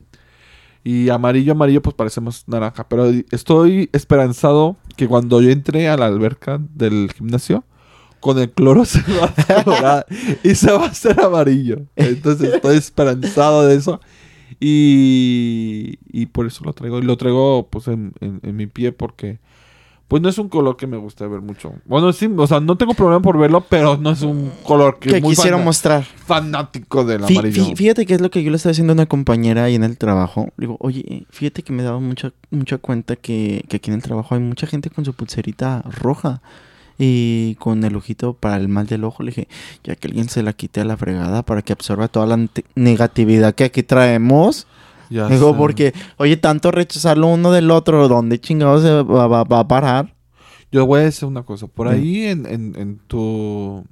Y 0.83 1.07
amarillo, 1.09 1.53
amarillo, 1.53 1.81
pues 1.81 1.95
parece 1.95 2.19
más 2.19 2.43
naranja. 2.47 2.89
Pero 2.89 3.05
estoy 3.31 3.89
esperanzado 3.93 4.75
que 4.97 5.07
cuando 5.07 5.41
yo 5.41 5.49
entre 5.49 5.87
a 5.87 5.95
la 5.95 6.07
alberca 6.07 6.59
del 6.73 7.09
gimnasio, 7.15 7.63
con 8.19 8.37
el 8.39 8.51
cloro 8.51 8.83
se 8.85 8.99
va 9.13 9.33
a 9.47 9.63
dorada 9.63 10.05
y 10.43 10.55
se 10.55 10.71
va 10.71 10.85
a 10.85 10.89
hacer 10.89 11.21
amarillo. 11.21 11.83
Entonces 11.95 12.55
estoy 12.55 12.75
esperanzado 12.77 13.65
de 13.65 13.75
eso. 13.75 14.01
Y, 14.59 15.99
y 16.11 16.25
por 16.27 16.45
eso 16.47 16.63
lo 16.65 16.73
traigo. 16.73 16.99
Y 16.99 17.03
lo 17.03 17.15
traigo 17.17 17.67
pues 17.69 17.87
en, 17.87 18.13
en- 18.19 18.39
en 18.43 18.55
mi 18.55 18.67
pie 18.67 18.91
porque 18.91 19.39
pues 20.07 20.21
no 20.21 20.29
es 20.29 20.37
un 20.37 20.47
color 20.49 20.77
que 20.77 20.85
me 20.85 20.97
gusta 20.97 21.25
ver 21.27 21.41
mucho. 21.41 21.73
Bueno, 21.85 22.13
sí, 22.13 22.29
o 22.37 22.45
sea, 22.45 22.59
no 22.59 22.75
tengo 22.77 22.93
problema 22.93 23.21
por 23.21 23.37
verlo, 23.37 23.65
pero 23.67 23.97
no 23.97 24.11
es 24.11 24.21
un 24.21 24.51
color 24.63 24.99
que, 24.99 25.09
Que 25.09 25.21
muy 25.21 25.31
quisiera 25.35 25.57
mostrar. 25.57 26.03
fanático 26.03 27.03
del 27.03 27.21
Fí- 27.23 27.33
amarillo. 27.39 27.63
fí- 27.65 27.75
Fíjate 27.75 28.05
que 28.05 28.13
es 28.13 28.21
lo 28.21 28.29
que 28.29 28.43
yo 28.43 28.51
le 28.51 28.57
estaba 28.57 28.71
diciendo 28.71 28.91
a 28.93 28.95
una 28.95 29.05
compañera 29.07 29.63
ahí 29.63 29.75
en 29.75 29.83
el 29.83 29.97
trabajo. 29.97 30.49
Digo, 30.57 30.77
oye, 30.81 31.25
fíjate 31.31 31.63
que 31.63 31.73
me 31.73 31.81
daba 31.83 31.99
mucha, 31.99 32.31
mucha 32.51 32.77
cuenta 32.77 33.15
que, 33.15 33.63
que 33.67 33.77
aquí 33.77 33.89
en 33.89 33.95
el 33.95 34.03
trabajo 34.03 34.35
hay 34.35 34.41
mucha 34.41 34.67
gente 34.67 34.89
con 34.91 35.03
su 35.05 35.13
pulserita 35.13 35.81
roja 35.83 36.41
y 36.99 37.55
con 37.55 37.83
el 37.83 37.95
ojito 37.95 38.33
para 38.33 38.57
el 38.57 38.67
mal 38.67 38.85
del 38.85 39.03
ojo. 39.05 39.23
Le 39.23 39.31
dije, 39.31 39.47
ya 39.83 39.95
que 39.95 40.07
alguien 40.09 40.29
se 40.29 40.43
la 40.43 40.53
quite 40.53 40.81
a 40.81 40.85
la 40.85 40.95
fregada 40.95 41.41
para 41.41 41.63
que 41.63 41.73
absorba 41.73 42.07
toda 42.07 42.27
la 42.27 42.47
negatividad 42.75 43.55
que 43.55 43.63
aquí 43.63 43.81
traemos. 43.83 44.67
Ya 45.09 45.27
Digo, 45.27 45.51
sé. 45.51 45.57
porque, 45.57 45.93
oye, 46.17 46.37
tanto 46.37 46.71
rechazarlo 46.71 47.27
uno 47.27 47.51
del 47.51 47.69
otro, 47.71 48.07
¿dónde 48.07 48.39
chingados 48.39 48.81
se 48.83 48.91
va, 49.03 49.27
va- 49.27 49.43
va 49.43 49.59
a 49.59 49.67
parar? 49.67 50.15
Yo 50.71 50.85
voy 50.85 51.01
a 51.01 51.03
decir 51.03 51.27
una 51.27 51.43
cosa. 51.43 51.67
Por 51.67 51.87
Dime. 51.89 51.99
ahí 52.01 52.23
en, 52.25 52.45
en, 52.45 52.75
en 52.75 52.97
tu... 53.07 53.83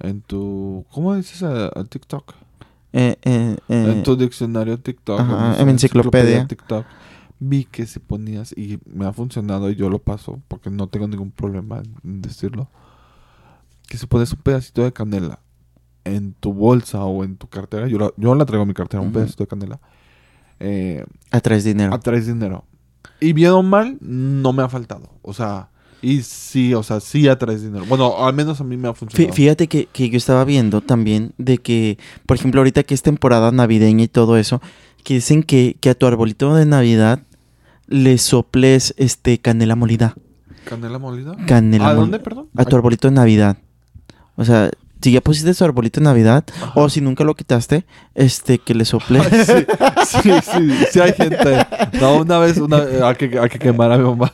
En 0.00 0.22
tu... 0.22 0.84
¿Cómo 0.90 1.14
dices 1.14 1.42
a, 1.42 1.66
a 1.66 1.84
TikTok? 1.84 2.34
Eh, 2.92 3.16
eh, 3.22 3.56
eh, 3.68 3.92
en 3.92 4.02
tu 4.02 4.16
diccionario 4.16 4.78
TikTok. 4.80 5.20
ajá, 5.20 5.54
tu 5.54 5.60
en 5.60 5.66
mi 5.66 5.72
enciclopedia. 5.72 6.46
TikTok. 6.46 6.84
Vi 7.38 7.64
que 7.64 7.86
si 7.86 8.00
ponías, 8.00 8.52
y 8.56 8.78
me 8.84 9.06
ha 9.06 9.12
funcionado 9.12 9.70
y 9.70 9.76
yo 9.76 9.88
lo 9.88 9.98
paso, 9.98 10.40
porque 10.48 10.68
no 10.68 10.88
tengo 10.88 11.08
ningún 11.08 11.30
problema 11.30 11.82
en 12.04 12.20
decirlo, 12.20 12.68
que 13.88 13.96
si 13.96 14.06
pones 14.06 14.32
un 14.32 14.40
pedacito 14.40 14.82
de 14.82 14.92
canela 14.92 15.38
en 16.04 16.34
tu 16.34 16.52
bolsa 16.52 17.04
o 17.04 17.24
en 17.24 17.36
tu 17.36 17.46
cartera, 17.48 17.88
yo 17.88 17.98
la, 17.98 18.12
yo 18.16 18.34
la 18.34 18.44
traigo 18.46 18.62
en 18.62 18.68
mi 18.68 18.74
cartera, 18.74 19.02
un 19.02 19.12
pedacito 19.12 19.44
de 19.44 19.48
canela, 19.48 19.80
eh, 20.58 21.04
atraes 21.30 21.64
dinero. 21.64 21.94
atraes 21.94 22.26
dinero. 22.26 22.64
Y 23.20 23.32
bien 23.32 23.50
o 23.50 23.62
mal, 23.62 23.98
no 24.00 24.52
me 24.52 24.62
ha 24.62 24.68
faltado. 24.68 25.10
O 25.22 25.34
sea, 25.34 25.68
y 26.02 26.22
sí, 26.22 26.74
o 26.74 26.82
sea, 26.82 27.00
sí 27.00 27.28
atraes 27.28 27.62
dinero. 27.62 27.84
Bueno, 27.86 28.24
al 28.24 28.34
menos 28.34 28.60
a 28.60 28.64
mí 28.64 28.76
me 28.76 28.88
ha 28.88 28.94
funcionado. 28.94 29.34
Fíjate 29.34 29.68
que, 29.68 29.86
que 29.86 30.08
yo 30.08 30.16
estaba 30.16 30.44
viendo 30.44 30.80
también 30.80 31.32
de 31.36 31.58
que, 31.58 31.98
por 32.26 32.36
ejemplo, 32.36 32.60
ahorita 32.60 32.82
que 32.82 32.94
es 32.94 33.02
temporada 33.02 33.52
navideña 33.52 34.04
y 34.04 34.08
todo 34.08 34.36
eso, 34.38 34.62
que 35.04 35.14
dicen 35.14 35.42
que, 35.42 35.76
que 35.80 35.90
a 35.90 35.94
tu 35.94 36.06
arbolito 36.06 36.54
de 36.54 36.66
Navidad 36.66 37.22
le 37.86 38.18
soples 38.18 38.94
este 38.96 39.38
canela 39.38 39.76
molida. 39.76 40.14
¿Canela 40.64 40.98
molida? 40.98 41.36
Canela 41.46 41.88
¿A 41.88 41.94
dónde, 41.94 42.18
perdón? 42.20 42.48
A 42.56 42.64
tu 42.64 42.76
arbolito 42.76 43.08
de 43.08 43.14
Navidad. 43.14 43.58
O 44.36 44.44
sea, 44.44 44.70
si 45.02 45.12
ya 45.12 45.20
pusiste 45.20 45.54
tu 45.54 45.64
arbolito 45.64 46.00
de 46.00 46.04
Navidad, 46.04 46.44
Ajá. 46.62 46.72
o 46.74 46.88
si 46.88 47.00
nunca 47.00 47.24
lo 47.24 47.34
quitaste, 47.34 47.84
este, 48.14 48.58
que 48.58 48.74
le 48.74 48.84
soples. 48.84 49.22
Ay, 49.32 49.44
sí, 50.06 50.18
sí, 50.22 50.30
sí, 50.42 50.70
sí 50.92 51.00
hay 51.00 51.12
gente. 51.12 51.66
No, 52.00 52.16
una 52.18 52.38
vez, 52.38 52.58
una, 52.58 52.78
hay, 53.06 53.14
que, 53.16 53.38
hay 53.38 53.48
que 53.48 53.58
quemar 53.58 53.92
a 53.92 53.98
mi 53.98 54.04
mamá. 54.04 54.32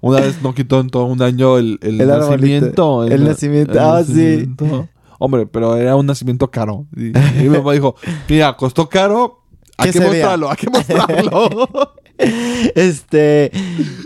Una 0.00 0.20
vez 0.20 0.40
no 0.42 0.54
quitó 0.54 0.80
en 0.80 0.88
todo 0.88 1.04
un 1.04 1.20
año 1.20 1.58
el, 1.58 1.78
el, 1.82 2.00
El 2.00 2.10
arbolito. 2.10 2.36
nacimiento. 2.36 3.04
El 3.04 3.24
nacimiento, 3.24 3.78
ah, 3.80 4.02
sí. 4.02 4.12
nacimiento. 4.12 4.88
Hombre, 5.18 5.46
pero 5.46 5.76
era 5.76 5.94
un 5.96 6.06
nacimiento 6.06 6.50
caro. 6.50 6.86
Y, 6.96 7.08
y 7.08 7.42
mi 7.42 7.48
mamá 7.50 7.72
dijo, 7.74 7.96
mira, 8.28 8.56
costó 8.56 8.88
caro, 8.88 9.42
hay 9.76 9.90
Que 9.90 9.98
que 9.98 10.04
se 10.04 10.10
vea". 10.10 10.10
mostrarlo, 10.10 10.50
hay 10.50 10.56
que 10.56 10.70
mostrarlo. 10.70 11.68
este, 12.74 13.50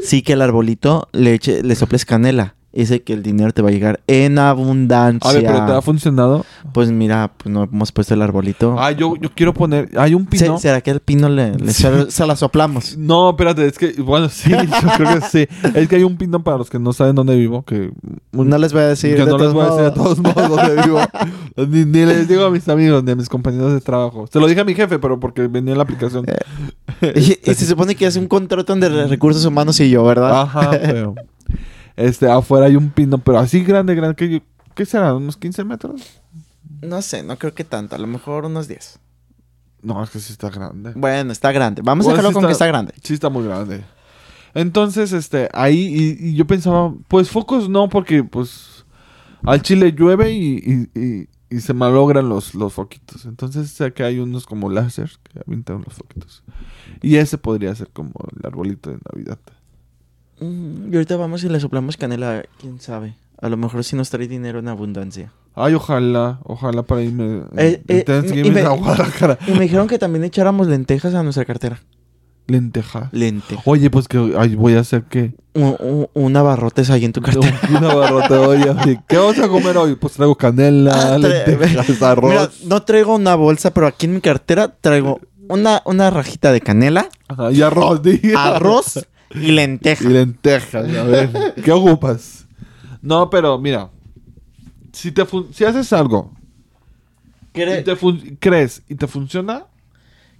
sí 0.04 0.22
que 0.22 0.32
el 0.34 0.42
arbolito 0.42 1.08
le, 1.12 1.34
eche, 1.34 1.62
le 1.62 1.74
soples 1.74 2.04
canela. 2.04 2.56
Dice 2.72 3.02
que 3.02 3.12
el 3.12 3.22
dinero 3.22 3.52
te 3.52 3.60
va 3.60 3.68
a 3.68 3.72
llegar 3.72 4.00
en 4.06 4.38
abundancia. 4.38 5.28
a 5.28 5.32
ver, 5.34 5.44
pero 5.44 5.66
¿te 5.66 5.72
ha 5.72 5.82
funcionado? 5.82 6.46
Pues 6.72 6.90
mira, 6.90 7.30
pues 7.36 7.52
no 7.52 7.64
hemos 7.64 7.92
puesto 7.92 8.14
el 8.14 8.22
arbolito. 8.22 8.76
Ah, 8.78 8.92
yo, 8.92 9.14
yo 9.16 9.30
quiero 9.34 9.52
poner, 9.52 9.90
hay 9.96 10.14
un 10.14 10.24
pino. 10.24 10.58
¿Será 10.58 10.80
que 10.80 10.90
al 10.90 11.00
pino 11.00 11.28
le, 11.28 11.54
le 11.56 11.72
se, 11.72 12.10
se 12.10 12.26
la 12.26 12.36
soplamos? 12.36 12.96
No, 13.02 13.30
espérate, 13.30 13.66
es 13.66 13.78
que, 13.78 13.92
bueno, 14.00 14.28
sí, 14.28 14.50
yo 14.50 14.88
creo 14.96 15.20
que 15.20 15.26
sí. 15.26 15.48
Es 15.74 15.88
que 15.88 15.96
hay 15.96 16.04
un 16.04 16.16
pino 16.16 16.42
para 16.42 16.56
los 16.56 16.70
que 16.70 16.78
no 16.78 16.92
saben 16.92 17.14
dónde 17.14 17.34
vivo, 17.36 17.62
que... 17.62 17.90
No 18.30 18.56
les 18.58 18.72
voy 18.72 18.82
a 18.82 18.86
decir. 18.86 19.16
que 19.16 19.24
de 19.24 19.30
no 19.30 19.36
les 19.38 19.52
todos 19.52 19.54
voy 19.54 19.64
a 19.64 19.66
decir 19.66 19.82
de 19.82 19.90
modos. 19.90 20.16
todos 20.16 20.34
modos 20.34 20.48
dónde 20.48 20.82
vivo. 20.82 21.00
Ni, 21.68 21.84
ni 21.84 22.06
les 22.06 22.28
digo 22.28 22.44
a 22.44 22.50
mis 22.50 22.66
amigos, 22.68 23.04
ni 23.04 23.10
a 23.10 23.16
mis 23.16 23.28
compañeros 23.28 23.72
de 23.74 23.80
trabajo. 23.80 24.26
Se 24.32 24.40
lo 24.40 24.46
dije 24.46 24.60
a 24.60 24.64
mi 24.64 24.74
jefe, 24.74 24.98
pero 24.98 25.20
porque 25.20 25.48
venía 25.48 25.72
en 25.72 25.78
la 25.78 25.84
aplicación. 25.84 26.24
Y, 27.14 27.50
y 27.50 27.54
se 27.54 27.66
supone 27.66 27.94
que 27.94 28.06
es 28.06 28.16
un 28.16 28.26
contrato 28.28 28.74
de 28.76 29.06
recursos 29.06 29.44
humanos 29.44 29.78
y 29.80 29.90
yo, 29.90 30.04
¿verdad? 30.04 30.42
Ajá, 30.42 30.70
pero... 30.82 31.14
Este, 31.96 32.30
afuera 32.30 32.66
hay 32.66 32.76
un 32.76 32.90
pino, 32.90 33.18
pero 33.18 33.38
así 33.38 33.62
grande, 33.64 33.94
grande, 33.94 34.16
que 34.16 34.28
yo- 34.30 34.38
¿Qué 34.74 34.86
será? 34.86 35.14
¿Unos 35.14 35.36
15 35.36 35.64
metros? 35.64 36.20
No 36.80 37.02
sé, 37.02 37.22
no 37.22 37.36
creo 37.38 37.54
que 37.54 37.64
tanto. 37.64 37.94
A 37.94 37.98
lo 37.98 38.06
mejor 38.06 38.46
unos 38.46 38.68
10. 38.68 38.98
No, 39.82 40.02
es 40.02 40.10
que 40.10 40.18
sí 40.18 40.32
está 40.32 40.48
grande. 40.48 40.92
Bueno, 40.96 41.30
está 41.32 41.52
grande. 41.52 41.82
Vamos 41.84 42.06
a 42.06 42.08
Bueno, 42.10 42.16
dejarlo 42.16 42.30
sí 42.30 42.34
con 42.34 42.42
está- 42.44 42.48
que 42.48 42.52
está 42.52 42.66
grande. 42.66 42.94
Sí 43.02 43.12
está 43.14 43.28
muy 43.28 43.44
grande. 43.44 43.84
Entonces, 44.54 45.12
este, 45.12 45.48
ahí, 45.52 46.16
y, 46.20 46.28
y 46.30 46.34
yo 46.34 46.46
pensaba, 46.46 46.94
pues 47.08 47.30
focos 47.30 47.68
no, 47.68 47.88
porque 47.88 48.22
pues 48.24 48.84
al 49.44 49.60
chile 49.62 49.92
llueve 49.92 50.32
y, 50.32 50.56
y- 50.94 51.00
y- 51.00 51.28
y 51.50 51.60
se 51.60 51.74
malogran 51.74 52.28
los, 52.28 52.54
los 52.54 52.72
foquitos. 52.72 53.26
Entonces 53.26 53.76
que 53.94 54.02
hay 54.04 54.18
unos 54.20 54.46
como 54.46 54.70
láser 54.70 55.10
que 55.24 55.40
avientan 55.46 55.82
los 55.84 55.94
foquitos. 55.94 56.42
Y 57.02 57.16
ese 57.16 57.36
podría 57.38 57.74
ser 57.74 57.88
como 57.90 58.12
el 58.38 58.46
arbolito 58.46 58.90
de 58.90 58.98
Navidad. 59.12 59.38
Mm, 60.42 60.92
y 60.92 60.96
ahorita 60.96 61.16
vamos 61.16 61.44
y 61.44 61.48
le 61.48 61.60
soplamos 61.60 61.96
canela. 61.96 62.42
¿Quién 62.60 62.80
sabe? 62.80 63.14
A 63.40 63.48
lo 63.48 63.56
mejor 63.56 63.82
sí 63.84 63.96
nos 63.96 64.10
trae 64.10 64.28
dinero 64.28 64.58
en 64.58 64.68
abundancia. 64.68 65.32
Ay, 65.54 65.74
ojalá, 65.74 66.38
ojalá 66.44 66.82
para 66.82 67.02
irme 67.02 67.42
Eh, 67.56 67.82
eh, 67.88 68.04
y 68.44 68.50
me-. 68.50 68.62
Y 69.46 69.52
me 69.52 69.60
dijeron 69.60 69.86
que 69.88 69.98
también 69.98 70.24
echáramos 70.24 70.66
lentejas 70.66 71.14
a 71.14 71.22
nuestra 71.22 71.44
cartera. 71.44 71.80
Lentejas. 72.46 73.08
Lentejas. 73.12 73.62
Oye, 73.66 73.88
pues 73.90 74.08
que 74.08 74.34
ay, 74.36 74.54
voy 74.56 74.74
a 74.74 74.80
hacer 74.80 75.04
que 75.04 75.32
Un, 75.54 75.76
un, 75.78 76.08
un 76.12 76.36
abarrotes 76.36 76.90
ahí 76.90 77.04
en 77.04 77.12
tu 77.12 77.20
cartera. 77.20 77.58
una 77.70 77.94
barrota 77.94 78.40
oye, 78.40 78.70
oye, 78.70 79.00
¿qué 79.08 79.16
vamos 79.16 79.38
a 79.38 79.48
comer 79.48 79.76
hoy? 79.76 79.94
Pues 79.96 80.14
traigo 80.14 80.34
canela, 80.34 80.92
Ah, 81.14 81.18
tra- 81.18 81.46
lentejas, 81.46 82.02
arroz. 82.02 82.30
Mira, 82.30 82.50
no 82.66 82.82
traigo 82.82 83.14
una 83.14 83.34
bolsa, 83.36 83.72
pero 83.72 83.86
aquí 83.86 84.06
en 84.06 84.14
mi 84.14 84.20
cartera 84.20 84.74
traigo 84.80 85.20
una, 85.48 85.82
una 85.84 86.10
rajita 86.10 86.50
de 86.52 86.60
canela, 86.60 87.08
Ajá, 87.28 87.52
y 87.52 87.62
arroz, 87.62 88.02
di. 88.02 88.20
arroz 88.36 89.06
y 89.34 89.52
lenteja. 89.52 90.04
y 90.04 90.08
lentejas. 90.08 90.74
A 90.96 91.02
ver, 91.04 91.54
¿qué 91.62 91.72
ocupas? 91.72 92.46
No, 93.00 93.30
pero 93.30 93.58
mira, 93.58 93.90
si 94.92 95.10
te 95.12 95.24
fun- 95.24 95.48
si 95.52 95.64
haces 95.64 95.92
algo 95.92 96.32
y 97.54 97.58
Cre- 97.58 97.84
te 97.84 97.96
fun- 97.96 98.36
crees 98.40 98.82
y 98.88 98.94
te 98.94 99.06
funciona, 99.06 99.66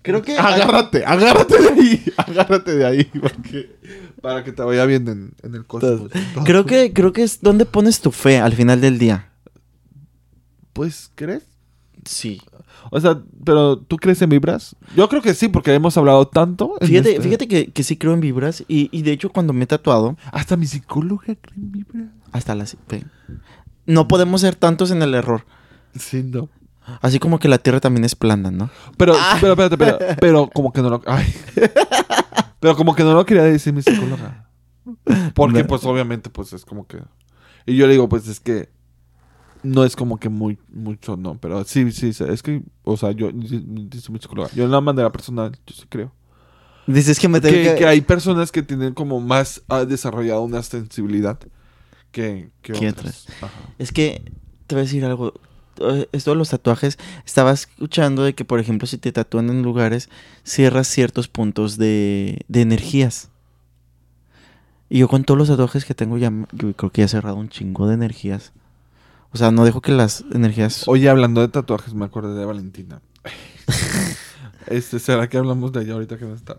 creo 0.02 0.22
que 0.22 0.36
agárrate, 0.38 1.04
agárrate 1.04 1.60
de 1.60 1.68
ahí, 1.70 2.04
agárrate 2.16 2.76
de 2.76 2.86
ahí, 2.86 3.04
porque 3.20 3.76
para 4.20 4.44
que 4.44 4.52
te 4.52 4.62
vaya 4.62 4.84
bien 4.86 5.08
en, 5.08 5.32
en 5.42 5.54
el 5.54 5.66
cosmos. 5.66 6.10
creo 6.44 6.64
que 6.66 6.92
creo 6.92 7.12
que 7.12 7.22
es 7.22 7.40
donde 7.40 7.64
pones 7.66 8.00
tu 8.00 8.12
fe 8.12 8.38
al 8.38 8.52
final 8.54 8.80
del 8.80 8.98
día. 8.98 9.28
Pues, 10.72 11.10
¿crees? 11.14 11.42
Sí. 12.04 12.40
O 12.90 13.00
sea, 13.00 13.20
pero 13.44 13.78
¿tú 13.78 13.96
crees 13.96 14.20
en 14.22 14.30
vibras? 14.30 14.76
Yo 14.96 15.08
creo 15.08 15.22
que 15.22 15.34
sí, 15.34 15.48
porque 15.48 15.72
hemos 15.74 15.96
hablado 15.96 16.26
tanto. 16.28 16.74
Fíjate, 16.80 17.10
este- 17.12 17.22
fíjate 17.22 17.48
que, 17.48 17.72
que 17.72 17.82
sí 17.82 17.96
creo 17.96 18.12
en 18.14 18.20
vibras 18.20 18.64
y, 18.68 18.88
y 18.96 19.02
de 19.02 19.12
hecho 19.12 19.30
cuando 19.30 19.52
me 19.52 19.64
he 19.64 19.66
tatuado 19.66 20.16
Hasta 20.32 20.56
mi 20.56 20.66
psicóloga 20.66 21.24
cree 21.24 21.56
en 21.56 21.72
vibras. 21.72 22.06
hasta 22.32 22.54
fe, 22.88 23.04
no 23.86 24.08
podemos 24.08 24.40
ser 24.42 24.54
tantos 24.56 24.90
en 24.90 25.02
el 25.02 25.14
error. 25.14 25.44
Sí, 25.98 26.22
no. 26.22 26.48
Así 27.00 27.18
como 27.20 27.38
que 27.38 27.48
la 27.48 27.58
tierra 27.58 27.78
también 27.80 28.04
es 28.04 28.14
plana, 28.16 28.50
¿no? 28.50 28.68
Pero, 28.96 29.14
pero, 29.40 29.52
espérate, 29.52 29.78
pero, 29.78 29.98
pero 30.20 30.50
como 30.52 30.72
que 30.72 30.82
no 30.82 30.90
lo... 30.90 31.02
Ay. 31.06 31.32
Pero 32.60 32.76
como 32.76 32.94
que 32.94 33.02
no 33.02 33.12
lo 33.14 33.26
quería 33.26 33.42
decir 33.42 33.72
mi 33.72 33.82
psicóloga. 33.82 34.48
Porque, 35.34 35.62
No. 35.62 35.66
pues, 35.66 35.84
obviamente, 35.84 36.30
pues, 36.30 36.52
es 36.52 36.64
como 36.64 36.86
que... 36.86 36.98
Y 37.66 37.74
yo 37.76 37.86
le 37.86 37.94
digo, 37.94 38.08
pues, 38.08 38.28
es 38.28 38.38
que... 38.38 38.68
No 39.62 39.84
es 39.84 39.96
como 39.96 40.18
que 40.18 40.28
muy, 40.28 40.58
mucho, 40.72 41.16
no. 41.16 41.38
Pero 41.38 41.64
sí, 41.64 41.90
sí, 41.92 42.08
es 42.08 42.42
que... 42.42 42.62
O 42.84 42.96
sea, 42.96 43.12
yo... 43.12 43.30
Dice 43.32 44.10
mi 44.10 44.18
psicóloga. 44.18 44.50
Yo 44.54 44.64
en 44.64 44.70
la 44.70 44.80
manera 44.80 45.10
personal, 45.12 45.52
yo 45.66 45.74
sí 45.74 45.84
creo. 45.88 46.12
Dices 46.86 47.20
que 47.20 47.28
me 47.28 47.40
tengo 47.40 47.54
Que, 47.54 47.62
que... 47.64 47.74
que 47.76 47.86
hay 47.86 48.00
personas 48.00 48.50
que 48.50 48.62
tienen 48.62 48.94
como 48.94 49.20
más 49.20 49.62
ah, 49.68 49.84
desarrollado 49.84 50.42
una 50.42 50.62
sensibilidad 50.62 51.38
que, 52.10 52.50
que 52.62 52.88
otras. 52.88 53.26
Ajá. 53.40 53.52
Es 53.78 53.92
que 53.92 54.22
te 54.66 54.74
voy 54.74 54.80
a 54.80 54.84
decir 54.84 55.04
algo. 55.04 55.34
Esto 56.12 56.32
de 56.32 56.36
los 56.36 56.50
tatuajes, 56.50 56.98
estaba 57.24 57.50
escuchando 57.50 58.22
de 58.24 58.34
que, 58.34 58.44
por 58.44 58.60
ejemplo, 58.60 58.86
si 58.86 58.98
te 58.98 59.10
tatúan 59.10 59.48
en 59.48 59.62
lugares, 59.62 60.10
cierras 60.44 60.86
ciertos 60.86 61.28
puntos 61.28 61.78
de, 61.78 62.44
de 62.48 62.60
energías. 62.60 63.30
Y 64.90 64.98
yo 64.98 65.08
con 65.08 65.24
todos 65.24 65.38
los 65.38 65.48
tatuajes 65.48 65.84
que 65.86 65.94
tengo 65.94 66.18
ya, 66.18 66.30
yo 66.52 66.72
creo 66.74 66.90
que 66.90 67.00
ya 67.00 67.06
he 67.06 67.08
cerrado 67.08 67.36
un 67.36 67.48
chingo 67.48 67.88
de 67.88 67.94
energías. 67.94 68.52
O 69.34 69.38
sea, 69.38 69.50
no 69.50 69.64
dejo 69.64 69.80
que 69.80 69.92
las 69.92 70.24
energías... 70.32 70.86
Oye, 70.86 71.08
hablando 71.08 71.40
de 71.40 71.48
tatuajes, 71.48 71.94
me 71.94 72.04
acordé 72.04 72.38
de 72.38 72.44
Valentina. 72.44 73.00
este, 74.66 74.98
¿será 74.98 75.28
que 75.28 75.38
hablamos 75.38 75.72
de 75.72 75.82
ella 75.82 75.94
ahorita 75.94 76.18
que 76.18 76.24
no 76.26 76.34
está? 76.34 76.58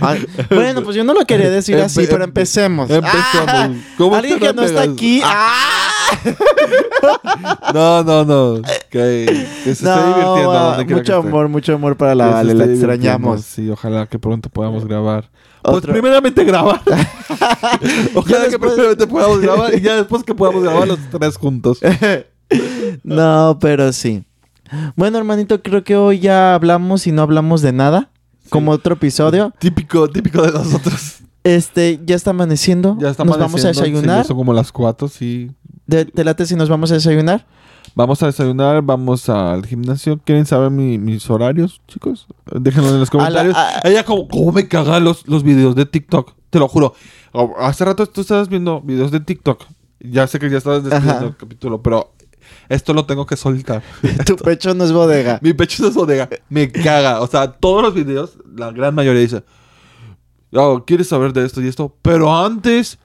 Ay, 0.00 0.26
bueno, 0.50 0.82
pues 0.82 0.96
yo 0.96 1.02
no 1.04 1.14
lo 1.14 1.24
quería 1.26 1.50
decir 1.50 1.76
así, 1.78 2.00
Empe- 2.00 2.08
pero 2.10 2.24
empecemos. 2.24 2.88
Empezamos. 2.90 3.48
Ah, 3.48 3.70
¿Cómo 3.98 4.14
Alguien 4.14 4.38
que 4.38 4.52
no 4.52 4.62
está 4.62 4.82
aquí. 4.82 5.20
¡Ah! 5.24 5.88
No, 7.74 8.02
no, 8.04 8.24
no. 8.24 8.62
Que, 8.90 9.26
que 9.64 9.74
se 9.74 9.84
esté 9.84 9.84
No, 9.84 10.06
divirtiendo. 10.06 10.52
donde 10.52 10.84
mucho 10.84 10.94
que 10.94 11.00
esté. 11.00 11.12
amor, 11.28 11.48
mucho 11.48 11.74
amor 11.74 11.96
para 11.96 12.14
la 12.14 12.26
Que 12.28 12.32
Vale, 12.34 12.54
la 12.54 12.64
extrañamos. 12.64 13.42
Sí, 13.42 13.68
ojalá 13.70 14.06
que 14.06 14.18
pronto 14.18 14.48
podamos 14.48 14.84
grabar. 14.86 15.28
Pues 15.62 15.76
Otro- 15.78 15.92
primeramente 15.92 16.44
grabar. 16.44 16.80
ojalá 18.14 18.44
que 18.44 18.50
después- 18.50 18.72
primeramente 18.72 19.06
podamos 19.06 19.40
grabar 19.40 19.74
y 19.74 19.80
ya 19.80 19.96
después 19.96 20.22
que 20.24 20.34
podamos 20.34 20.62
grabar 20.62 20.86
los 20.88 20.98
tres 21.10 21.36
juntos. 21.36 21.80
No, 23.02 23.58
pero 23.60 23.92
sí. 23.92 24.24
Bueno, 24.96 25.18
hermanito, 25.18 25.62
creo 25.62 25.84
que 25.84 25.96
hoy 25.96 26.18
ya 26.20 26.54
hablamos 26.54 27.06
y 27.06 27.12
no 27.12 27.22
hablamos 27.22 27.62
de 27.62 27.72
nada. 27.72 28.10
Como 28.48 28.70
otro 28.70 28.94
episodio. 28.94 29.52
Típico, 29.58 30.08
típico 30.08 30.40
de 30.42 30.52
nosotros. 30.52 31.16
Este, 31.42 32.00
ya 32.04 32.14
está 32.16 32.30
amaneciendo. 32.30 32.96
Ya 33.00 33.10
está 33.10 33.24
Nos 33.24 33.38
vamos 33.38 33.64
a 33.64 33.72
sí, 33.74 33.80
desayunar. 33.80 34.18
ya 34.18 34.24
son 34.24 34.36
como 34.36 34.52
las 34.52 34.70
cuatro, 34.72 35.08
sí. 35.08 35.50
¿Te, 35.88 36.04
te 36.04 36.24
late 36.24 36.46
si 36.46 36.54
nos 36.56 36.68
vamos 36.68 36.90
a 36.90 36.94
desayunar? 36.94 37.46
Vamos 37.94 38.22
a 38.22 38.26
desayunar, 38.26 38.82
vamos 38.82 39.28
al 39.28 39.64
gimnasio. 39.64 40.18
¿Quieren 40.24 40.44
saber 40.44 40.70
mi- 40.70 40.98
mis 40.98 41.28
horarios, 41.30 41.80
chicos? 41.88 42.26
Déjenlo 42.52 42.90
en 42.90 43.00
los 43.00 43.08
A 43.10 43.16
la- 43.16 43.18
comentarios. 43.18 43.56
a- 43.56 43.80
Ella 43.88 44.04
como, 44.04 44.26
como 44.28 44.52
me 44.52 44.66
cagan 44.68 45.04
los, 45.04 45.26
los 45.28 45.42
videos 45.44 45.74
de 45.76 45.86
TikTok. 45.86 46.32
Te 46.50 46.58
lo 46.58 46.68
juro. 46.68 46.94
Oh, 47.32 47.54
Hace 47.58 47.84
rato 47.84 48.06
tú 48.06 48.22
estabas 48.22 48.48
viendo 48.48 48.80
videos 48.82 49.10
de 49.12 49.20
TikTok. 49.20 49.64
Ya 50.00 50.26
sé 50.26 50.38
que 50.38 50.50
ya 50.50 50.58
estabas 50.58 50.84
despidiendo 50.84 51.26
el 51.28 51.36
capítulo, 51.36 51.80
pero 51.82 52.12
esto 52.68 52.92
lo 52.92 53.06
tengo 53.06 53.24
que 53.24 53.36
soltar. 53.36 53.82
tu 54.26 54.36
pecho 54.36 54.74
no 54.74 54.84
es 54.84 54.92
bodega. 54.92 55.38
Mi 55.42 55.52
pecho 55.54 55.82
no 55.84 55.88
es 55.88 55.94
bodega. 55.94 56.28
Me 56.48 56.70
caga. 56.70 57.20
O 57.20 57.26
sea, 57.28 57.52
todos 57.52 57.82
los 57.82 57.94
videos, 57.94 58.38
la 58.56 58.72
gran 58.72 58.94
mayoría 58.94 59.20
dice, 59.22 59.42
oh, 60.52 60.84
¿quieres 60.86 61.08
saber 61.08 61.32
de 61.32 61.44
esto 61.46 61.62
y 61.62 61.68
esto? 61.68 61.94
Pero 62.02 62.34
antes... 62.36 62.98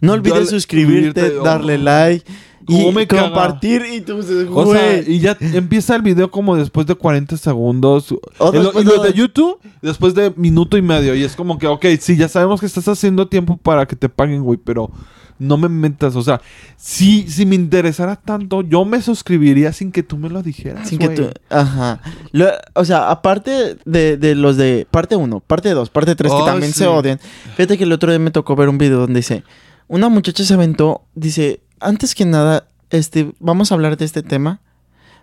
No 0.00 0.12
olvides 0.12 0.38
Dale- 0.38 0.50
suscribirte, 0.50 1.38
oh. 1.38 1.42
darle 1.44 1.78
like 1.78 2.24
y 2.66 3.06
compartir. 3.06 3.82
Y 3.92 4.00
tú 4.00 4.20
O 4.52 4.72
sea, 4.72 5.00
y 5.06 5.18
ya 5.20 5.36
empieza 5.40 5.94
el 5.96 6.02
video 6.02 6.30
como 6.30 6.56
después 6.56 6.86
de 6.86 6.94
40 6.94 7.36
segundos. 7.36 8.10
Y 8.10 8.56
lo- 8.56 9.02
de- 9.02 9.12
YouTube, 9.12 9.58
después 9.82 10.14
de 10.14 10.32
minuto 10.36 10.76
y 10.76 10.82
medio. 10.82 11.14
Y 11.14 11.22
es 11.24 11.36
como 11.36 11.58
que, 11.58 11.66
ok, 11.66 11.84
sí, 12.00 12.16
ya 12.16 12.28
sabemos 12.28 12.60
que 12.60 12.66
estás 12.66 12.88
haciendo 12.88 13.28
tiempo 13.28 13.56
para 13.56 13.86
que 13.86 13.96
te 13.96 14.08
paguen, 14.08 14.42
güey, 14.42 14.58
pero 14.62 14.90
no 15.38 15.58
me 15.58 15.68
metas. 15.68 16.16
O 16.16 16.22
sea, 16.22 16.40
si, 16.76 17.28
si 17.28 17.44
me 17.44 17.54
interesara 17.54 18.16
tanto, 18.16 18.62
yo 18.62 18.84
me 18.84 19.02
suscribiría 19.02 19.72
sin 19.72 19.92
que 19.92 20.02
tú 20.02 20.16
me 20.16 20.30
lo 20.30 20.42
dijeras. 20.42 20.88
Sin 20.88 20.98
que 20.98 21.08
tú. 21.10 21.28
Ajá. 21.50 22.00
Lo- 22.32 22.48
o 22.74 22.84
sea, 22.84 23.10
aparte 23.10 23.76
de, 23.84 24.16
de 24.16 24.34
los 24.34 24.56
de 24.56 24.86
parte 24.90 25.16
1, 25.16 25.40
parte 25.40 25.70
2, 25.70 25.90
parte 25.90 26.14
3, 26.14 26.32
que 26.32 26.42
también 26.44 26.72
sí. 26.72 26.78
se 26.78 26.86
odian. 26.86 27.18
Fíjate 27.56 27.76
que 27.76 27.84
el 27.84 27.92
otro 27.92 28.10
día 28.10 28.18
me 28.18 28.30
tocó 28.30 28.56
ver 28.56 28.68
un 28.70 28.78
video 28.78 29.00
donde 29.00 29.18
dice: 29.18 29.42
Una 29.88 30.08
muchacha 30.08 30.44
se 30.44 30.54
aventó, 30.54 31.02
dice, 31.14 31.60
antes 31.80 32.14
que 32.14 32.24
nada, 32.24 32.68
este, 32.90 33.32
vamos 33.38 33.70
a 33.70 33.74
hablar 33.74 33.96
de 33.96 34.04
este 34.04 34.22
tema. 34.22 34.60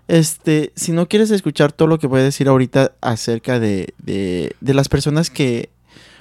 Este, 0.07 0.73
si 0.75 0.91
no 0.91 1.07
quieres 1.07 1.31
escuchar 1.31 1.71
todo 1.71 1.87
lo 1.87 1.99
que 1.99 2.07
voy 2.07 2.19
a 2.21 2.23
decir 2.23 2.47
ahorita 2.47 2.93
acerca 3.01 3.59
de, 3.59 3.93
de, 3.99 4.55
de 4.59 4.73
las 4.73 4.89
personas 4.89 5.29
que. 5.29 5.69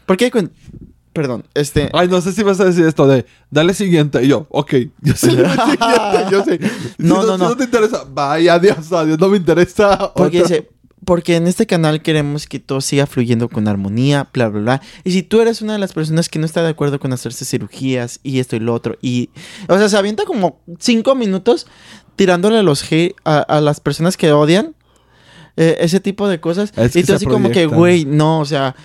Porque, 0.06 0.30
perdón, 1.12 1.44
este. 1.54 1.90
Ay, 1.92 2.08
no 2.08 2.20
sé 2.20 2.32
si 2.32 2.42
vas 2.42 2.60
a 2.60 2.66
decir 2.66 2.86
esto 2.86 3.06
de 3.06 3.26
dale 3.50 3.74
siguiente. 3.74 4.22
Y 4.22 4.28
yo, 4.28 4.46
ok, 4.50 4.74
yo 5.00 5.14
sé 5.14 5.34
dale 5.34 5.48
siguiente, 5.72 6.30
yo 6.30 6.44
sé. 6.44 6.58
Si 6.58 7.02
No, 7.02 7.22
no, 7.24 7.36
no. 7.36 7.48
no 7.50 7.56
te 7.56 7.64
interesa, 7.64 8.04
vaya, 8.08 8.54
adiós, 8.54 8.92
adiós, 8.92 9.18
no 9.18 9.28
me 9.28 9.36
interesa. 9.36 10.12
Porque, 10.14 10.42
otra. 10.42 10.56
dice, 10.56 10.70
porque 11.04 11.36
en 11.36 11.46
este 11.46 11.66
canal 11.66 12.02
queremos 12.02 12.46
que 12.46 12.60
todo 12.60 12.80
siga 12.80 13.06
fluyendo 13.06 13.48
con 13.48 13.68
armonía, 13.68 14.28
bla, 14.32 14.48
bla, 14.48 14.60
bla. 14.60 14.82
Y 15.04 15.12
si 15.12 15.22
tú 15.22 15.40
eres 15.40 15.62
una 15.62 15.74
de 15.74 15.78
las 15.78 15.92
personas 15.92 16.28
que 16.28 16.38
no 16.38 16.46
está 16.46 16.62
de 16.62 16.68
acuerdo 16.68 17.00
con 17.00 17.12
hacerse 17.12 17.44
cirugías 17.44 18.20
y 18.22 18.38
esto 18.38 18.56
y 18.56 18.60
lo 18.60 18.74
otro, 18.74 18.98
y. 19.00 19.30
O 19.68 19.78
sea, 19.78 19.88
se 19.88 19.96
avienta 19.96 20.24
como 20.24 20.60
cinco 20.78 21.14
minutos 21.14 21.66
tirándole 22.16 22.62
los 22.62 22.82
hate 22.90 23.14
a, 23.24 23.38
a 23.38 23.60
las 23.60 23.80
personas 23.80 24.16
que 24.16 24.32
odian 24.32 24.74
eh, 25.56 25.78
ese 25.80 26.00
tipo 26.00 26.28
de 26.28 26.40
cosas. 26.40 26.72
Es 26.76 26.96
y 26.96 27.04
tú 27.04 27.14
así 27.14 27.26
como 27.26 27.50
que, 27.50 27.66
güey, 27.66 28.04
no, 28.04 28.40
o 28.40 28.44
sea, 28.44 28.76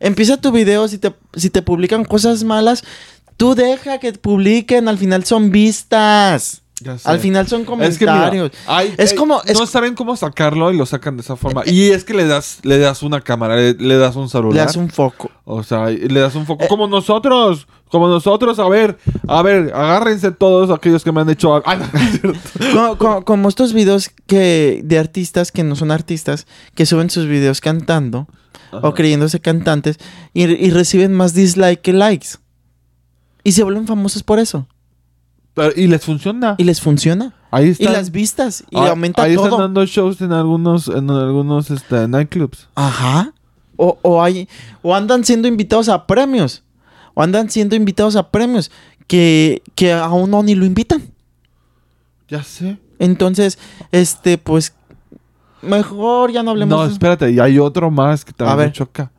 empieza 0.00 0.40
tu 0.40 0.52
video, 0.52 0.88
si 0.88 0.98
te, 0.98 1.14
si 1.34 1.50
te 1.50 1.62
publican 1.62 2.04
cosas 2.04 2.44
malas, 2.44 2.84
tú 3.36 3.54
deja 3.54 3.98
que 3.98 4.12
publiquen, 4.12 4.88
al 4.88 4.98
final 4.98 5.24
son 5.24 5.50
vistas. 5.50 6.62
Ya 6.84 6.98
sé. 6.98 7.08
Al 7.08 7.18
final 7.18 7.48
son 7.48 7.62
Es 7.80 7.96
que 7.98 8.04
mira, 8.04 8.14
comentarios. 8.30 8.50
hay- 8.66 8.94
Es 8.98 9.12
eh, 9.12 9.16
como- 9.16 9.42
es- 9.44 9.58
no 9.58 9.66
saben 9.66 9.94
cómo 9.94 10.14
sacarlo 10.16 10.70
y 10.70 10.76
lo 10.76 10.84
sacan 10.86 11.16
de 11.16 11.22
esa 11.22 11.34
forma. 11.34 11.62
Y 11.64 11.90
es 11.90 12.04
que 12.04 12.12
le 12.14 12.26
das, 12.26 12.58
le 12.62 12.78
das 12.78 13.02
una 13.02 13.22
cámara, 13.22 13.56
le, 13.56 13.72
le 13.72 13.96
das 13.96 14.14
un 14.16 14.28
celular. 14.28 14.54
le 14.54 14.60
das 14.60 14.76
un 14.76 14.90
foco. 14.90 15.30
O 15.46 15.62
sea, 15.62 15.88
le 15.88 16.20
das 16.20 16.34
un 16.34 16.44
foco. 16.46 16.62
Eh. 16.64 16.68
como 16.68 16.86
nosotros. 16.86 17.66
Como 17.88 18.08
nosotros. 18.08 18.58
A 18.58 18.68
ver, 18.68 18.98
a 19.28 19.40
ver, 19.42 19.72
agárrense 19.74 20.30
todos 20.32 20.70
aquellos 20.70 21.02
que 21.04 21.10
me 21.12 21.20
han 21.22 21.30
hecho. 21.30 21.54
Ah, 21.66 21.76
no, 21.76 22.72
como, 22.72 22.98
como- 22.98 23.24
como 23.24 23.48
estos 23.48 23.72
videos 23.72 24.10
que 24.26 24.82
de 24.84 24.98
artistas 24.98 25.50
que 25.52 25.64
no 25.64 25.74
son 25.76 25.90
artistas, 25.90 26.46
que 26.74 26.84
suben 26.86 27.08
sus 27.08 27.26
videos 27.26 27.60
cantando 27.60 28.26
Ajá. 28.72 28.86
o 28.88 28.94
creyéndose 28.94 29.40
cantantes 29.40 29.98
y, 30.32 30.42
y 30.44 30.70
reciben 30.70 31.12
más 31.14 31.32
dislike 31.34 31.80
que 31.80 31.92
likes. 31.92 32.28
Y 33.46 33.52
se 33.52 33.62
vuelven 33.62 33.86
famosos 33.86 34.22
por 34.22 34.38
eso. 34.38 34.66
Y 35.76 35.86
les 35.86 36.02
funciona. 36.04 36.54
Y 36.58 36.64
les 36.64 36.80
funciona. 36.80 37.32
Ahí 37.50 37.66
Y 37.66 37.70
están. 37.70 37.92
las 37.92 38.10
vistas. 38.10 38.64
Y 38.70 38.76
ah, 38.76 38.90
aumenta 38.90 39.22
ahí 39.22 39.34
están 39.34 39.50
todo. 39.50 39.60
dando 39.60 39.86
shows 39.86 40.20
en 40.20 40.32
algunos, 40.32 40.88
en 40.88 41.08
algunos 41.10 41.70
este, 41.70 42.08
nightclubs. 42.08 42.68
Ajá. 42.74 43.32
O, 43.76 43.98
o, 44.02 44.22
hay, 44.22 44.48
o 44.82 44.94
andan 44.94 45.24
siendo 45.24 45.46
invitados 45.46 45.88
a 45.88 46.06
premios. 46.06 46.62
O 47.14 47.22
andan 47.22 47.48
siendo 47.50 47.76
invitados 47.76 48.16
a 48.16 48.30
premios 48.30 48.70
que, 49.06 49.62
que 49.76 49.92
a 49.92 50.08
uno 50.10 50.42
ni 50.42 50.54
lo 50.56 50.64
invitan. 50.64 51.02
Ya 52.28 52.42
sé. 52.42 52.78
Entonces, 52.98 53.58
este, 53.92 54.38
pues, 54.38 54.74
mejor 55.62 56.32
ya 56.32 56.42
no 56.42 56.52
hablemos. 56.52 56.76
No, 56.76 56.84
espérate, 56.90 57.30
y 57.30 57.38
hay 57.38 57.58
otro 57.58 57.90
más 57.90 58.24
que 58.24 58.30
A 58.30 58.34
también 58.34 58.58
ver. 58.58 58.66
me 58.68 58.72
choca. 58.72 59.10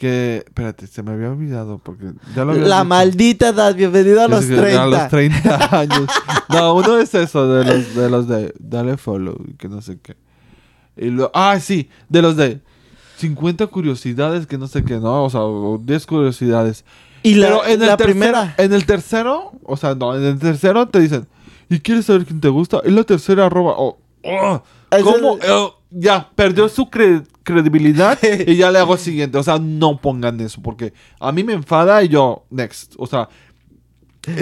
Que, 0.00 0.44
espérate, 0.46 0.86
se 0.86 1.02
me 1.02 1.10
había 1.12 1.28
olvidado 1.30 1.76
porque 1.76 2.12
ya 2.34 2.46
lo 2.46 2.52
había 2.52 2.64
La 2.64 2.84
maldita 2.84 3.50
edad, 3.50 3.74
bienvenido 3.74 4.22
a 4.22 4.28
los 4.28 4.46
30. 4.46 4.82
A 4.82 4.86
los 4.86 5.08
30 5.08 5.78
años. 5.78 6.06
No, 6.48 6.72
uno 6.72 6.96
es 6.98 7.14
eso, 7.14 7.46
de 7.46 7.64
los 7.66 7.94
de, 7.94 8.08
los 8.08 8.26
de 8.26 8.54
dale 8.58 8.96
follow 8.96 9.36
que 9.58 9.68
no 9.68 9.82
sé 9.82 9.98
qué. 10.02 10.16
Y 10.96 11.10
lo, 11.10 11.30
ah, 11.34 11.60
sí, 11.60 11.90
de 12.08 12.22
los 12.22 12.34
de 12.36 12.60
50 13.18 13.66
curiosidades 13.66 14.46
que 14.46 14.56
no 14.56 14.68
sé 14.68 14.82
qué, 14.84 14.94
¿no? 14.98 15.24
O 15.24 15.28
sea, 15.28 15.42
o 15.42 15.76
10 15.76 16.06
curiosidades. 16.06 16.86
Y 17.22 17.34
la, 17.34 17.48
Pero 17.48 17.64
en 17.66 17.82
el 17.82 17.86
la 17.88 17.96
tercero- 17.98 18.04
primera. 18.10 18.54
En 18.56 18.72
el 18.72 18.86
tercero, 18.86 19.52
o 19.64 19.76
sea, 19.76 19.94
no, 19.94 20.16
en 20.16 20.24
el 20.24 20.38
tercero 20.38 20.88
te 20.88 20.98
dicen, 21.00 21.28
¿y 21.68 21.78
quieres 21.80 22.06
saber 22.06 22.24
quién 22.24 22.40
te 22.40 22.48
gusta? 22.48 22.80
Y 22.86 22.90
la 22.90 23.04
tercera 23.04 23.44
arroba, 23.44 23.74
oh, 23.76 23.98
oh, 24.24 24.62
¿cómo? 25.02 25.38
Ya, 25.90 26.28
perdió 26.34 26.68
su 26.68 26.86
cre- 26.86 27.26
credibilidad 27.42 28.18
y 28.46 28.56
ya 28.56 28.70
le 28.70 28.78
hago 28.78 28.94
el 28.94 29.00
siguiente. 29.00 29.38
O 29.38 29.42
sea, 29.42 29.58
no 29.58 30.00
pongan 30.00 30.40
eso, 30.40 30.60
porque 30.62 30.92
a 31.18 31.32
mí 31.32 31.42
me 31.44 31.52
enfada 31.52 32.02
y 32.02 32.08
yo, 32.08 32.44
next. 32.50 32.94
O 32.98 33.06
sea, 33.06 33.28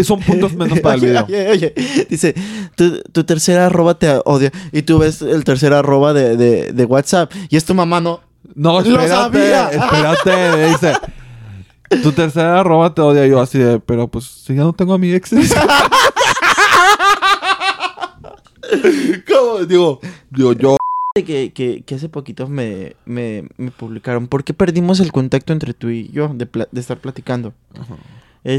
son 0.02 0.20
puntos 0.20 0.54
menos 0.54 0.80
para 0.80 0.96
el 0.96 1.00
video. 1.06 1.24
oye, 1.24 1.48
oye. 1.50 1.74
Dice, 2.10 2.34
tu, 2.76 3.00
tu 3.12 3.24
tercera 3.24 3.66
arroba 3.66 3.98
te 3.98 4.08
odia. 4.24 4.50
Y 4.72 4.82
tú 4.82 4.98
ves 4.98 5.22
el 5.22 5.44
tercer 5.44 5.72
arroba 5.72 6.12
de, 6.12 6.36
de, 6.36 6.72
de 6.72 6.84
WhatsApp. 6.84 7.32
Y 7.48 7.56
es 7.56 7.64
tu 7.64 7.74
mamá, 7.74 8.00
¿no? 8.00 8.20
No, 8.54 8.80
Lo 8.80 9.00
espérate, 9.00 9.08
sabía. 9.08 9.68
espérate, 9.70 10.68
dice. 10.70 10.92
Tu 12.02 12.12
tercera 12.12 12.60
arroba 12.60 12.92
te 12.94 13.00
odia 13.02 13.26
yo 13.26 13.40
así 13.40 13.58
de, 13.58 13.78
pero 13.80 14.08
pues 14.08 14.24
si 14.26 14.54
ya 14.54 14.62
no 14.62 14.72
tengo 14.74 14.94
a 14.94 14.98
mi 14.98 15.12
ex. 15.12 15.30
¿Cómo? 19.28 19.64
Digo, 19.64 20.00
digo, 20.30 20.52
yo. 20.54 20.77
Que, 21.24 21.52
que, 21.52 21.82
que 21.82 21.94
hace 21.94 22.08
poquito 22.08 22.48
me, 22.48 22.96
me, 23.04 23.44
me 23.56 23.70
publicaron. 23.70 24.26
¿Por 24.28 24.44
qué 24.44 24.54
perdimos 24.54 25.00
el 25.00 25.12
contacto 25.12 25.52
entre 25.52 25.74
tú 25.74 25.88
y 25.90 26.08
yo 26.10 26.28
de, 26.34 26.46
pla- 26.46 26.68
de 26.70 26.80
estar 26.80 26.98
platicando? 26.98 27.52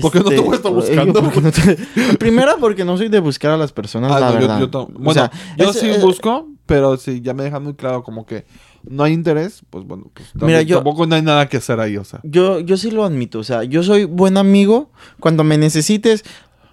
¿Por 0.02 0.12
qué 0.12 0.20
no 0.20 0.26
te 0.26 0.36
Este, 0.36 0.42
voy 0.46 0.54
a 0.54 0.58
estar 0.58 0.72
buscando? 0.72 1.24
porque 1.24 1.42
no 1.42 1.52
te- 1.52 1.78
Primero 2.20 2.52
porque 2.60 2.86
no 2.86 2.98
soy 2.98 3.10
de 3.10 3.20
buscar 3.20 3.52
a 3.52 3.58
las 3.58 3.72
personas, 3.72 4.12
Ah, 4.12 4.20
la 4.20 4.28
no, 4.28 4.34
yo- 4.34 4.40
verdad. 4.42 4.60
yo 4.60 4.70
tam- 4.72 4.82
O 4.96 5.00
bueno, 5.00 5.14
sea, 5.14 5.32
yo 5.58 5.70
es- 5.72 5.80
sí 5.80 5.88
eh, 5.90 5.98
busco, 6.00 6.48
pero 6.66 6.98
si 6.98 7.22
ya 7.22 7.34
me 7.34 7.44
dejan 7.44 7.64
muy 7.64 7.74
claro 7.74 8.04
como 8.04 8.26
que 8.26 8.46
no 8.84 9.04
hay 9.04 9.14
interés, 9.14 9.62
pues 9.70 9.86
bueno, 9.86 10.06
pues 10.14 10.28
Mira, 10.36 10.40
también- 10.40 10.66
yo- 10.68 10.76
tampoco 10.78 11.08
no 11.08 11.16
hay 11.16 11.22
nada 11.22 11.48
que 11.50 11.58
hacer 11.58 11.80
ahí, 11.80 11.98
o 11.98 12.04
sea. 12.04 12.20
Yo, 12.24 12.60
yo 12.60 12.78
sí 12.78 12.92
lo 12.92 13.04
admito. 13.06 13.40
O 13.40 13.44
sea, 13.44 13.64
yo 13.64 13.82
soy 13.82 14.04
buen 14.04 14.38
amigo. 14.38 14.92
Cuando 15.20 15.44
me 15.44 15.58
necesites, 15.58 16.24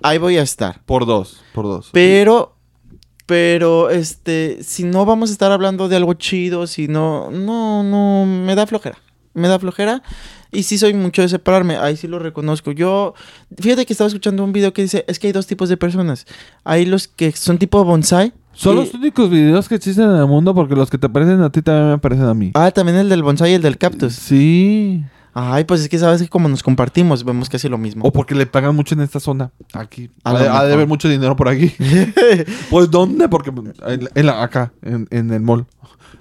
ahí 0.03 0.18
voy 0.18 0.37
a 0.37 0.43
estar. 0.43 0.82
Por 0.84 1.07
dos, 1.07 1.41
por 1.55 1.64
dos. 1.66 1.91
Pero, 1.93 2.56
pero, 3.27 3.91
este, 3.91 4.59
si 4.62 4.85
no 4.85 5.05
vamos 5.05 5.31
a 5.31 5.33
estar 5.33 5.51
hablando 5.53 5.89
de 5.89 5.97
algo 5.97 6.14
chido, 6.14 6.66
si 6.66 6.89
no, 6.89 7.31
no, 7.31 7.83
no, 7.83 8.24
me 8.27 8.55
da 8.55 8.66
flojera. 8.66 8.97
Me 9.35 9.49
da 9.49 9.59
flojera. 9.59 10.03
Y 10.53 10.62
sí 10.62 10.79
soy 10.79 10.95
mucho 10.95 11.20
de 11.22 11.29
separarme, 11.29 11.77
ahí 11.77 11.97
sí 11.97 12.07
lo 12.07 12.18
reconozco. 12.18 12.72
Yo, 12.72 13.14
fíjate 13.61 13.85
que 13.85 13.93
estaba 13.93 14.09
escuchando 14.09 14.43
un 14.45 14.53
video 14.53 14.72
que 14.72 14.83
dice, 14.83 15.05
es 15.09 15.18
que 15.18 15.27
hay 15.27 15.33
dos 15.33 15.47
tipos 15.47 15.68
de 15.68 15.77
personas. 15.77 16.24
Hay 16.64 16.87
los 16.87 17.09
que 17.09 17.33
son 17.33 17.59
tipo 17.59 17.85
bonsai. 17.85 18.33
Son 18.55 18.74
y- 18.77 18.81
los 18.81 18.95
únicos 18.95 19.29
videos 19.29 19.68
que 19.68 19.74
existen 19.74 20.09
en 20.09 20.16
el 20.16 20.27
mundo 20.27 20.55
porque 20.55 20.74
los 20.74 20.89
que 20.89 20.97
te 20.97 21.09
parecen 21.11 21.43
a 21.43 21.51
ti 21.51 21.61
también 21.61 21.91
me 21.91 21.99
parecen 21.99 22.24
a 22.27 22.33
mí. 22.33 22.53
Ah, 22.55 22.70
también 22.70 22.97
el 22.97 23.09
del 23.11 23.22
bonsai 23.22 23.51
y 23.51 23.55
el 23.55 23.62
del 23.62 23.77
cactus. 23.77 24.14
Sí. 24.14 25.03
Ay, 25.39 25.64
pues 25.64 25.82
es 25.82 25.91
que 25.91 25.99
sabes 25.99 26.22
que 26.22 26.28
como 26.28 26.49
nos 26.49 26.62
compartimos, 26.62 27.22
vemos 27.22 27.51
casi 27.51 27.68
lo 27.68 27.76
mismo. 27.76 28.07
O 28.07 28.11
porque 28.11 28.34
le 28.34 28.47
pagan 28.47 28.74
mucho 28.74 28.95
en 28.95 29.03
esta 29.03 29.20
zona. 29.20 29.53
Aquí. 29.74 30.09
Ha 30.24 30.30
ha 30.30 30.64
de 30.64 30.72
haber 30.72 30.87
mucho 30.87 31.11
dinero 31.11 31.37
por 31.37 31.49
aquí. 31.51 31.74
pues 32.70 32.91
¿dónde? 32.91 33.28
Porque 33.28 33.51
en, 33.51 34.09
en 34.14 34.26
la- 34.26 34.43
acá, 34.43 34.72
en, 34.80 35.07
en 35.11 35.30
el 35.30 35.43
mall. 35.43 35.66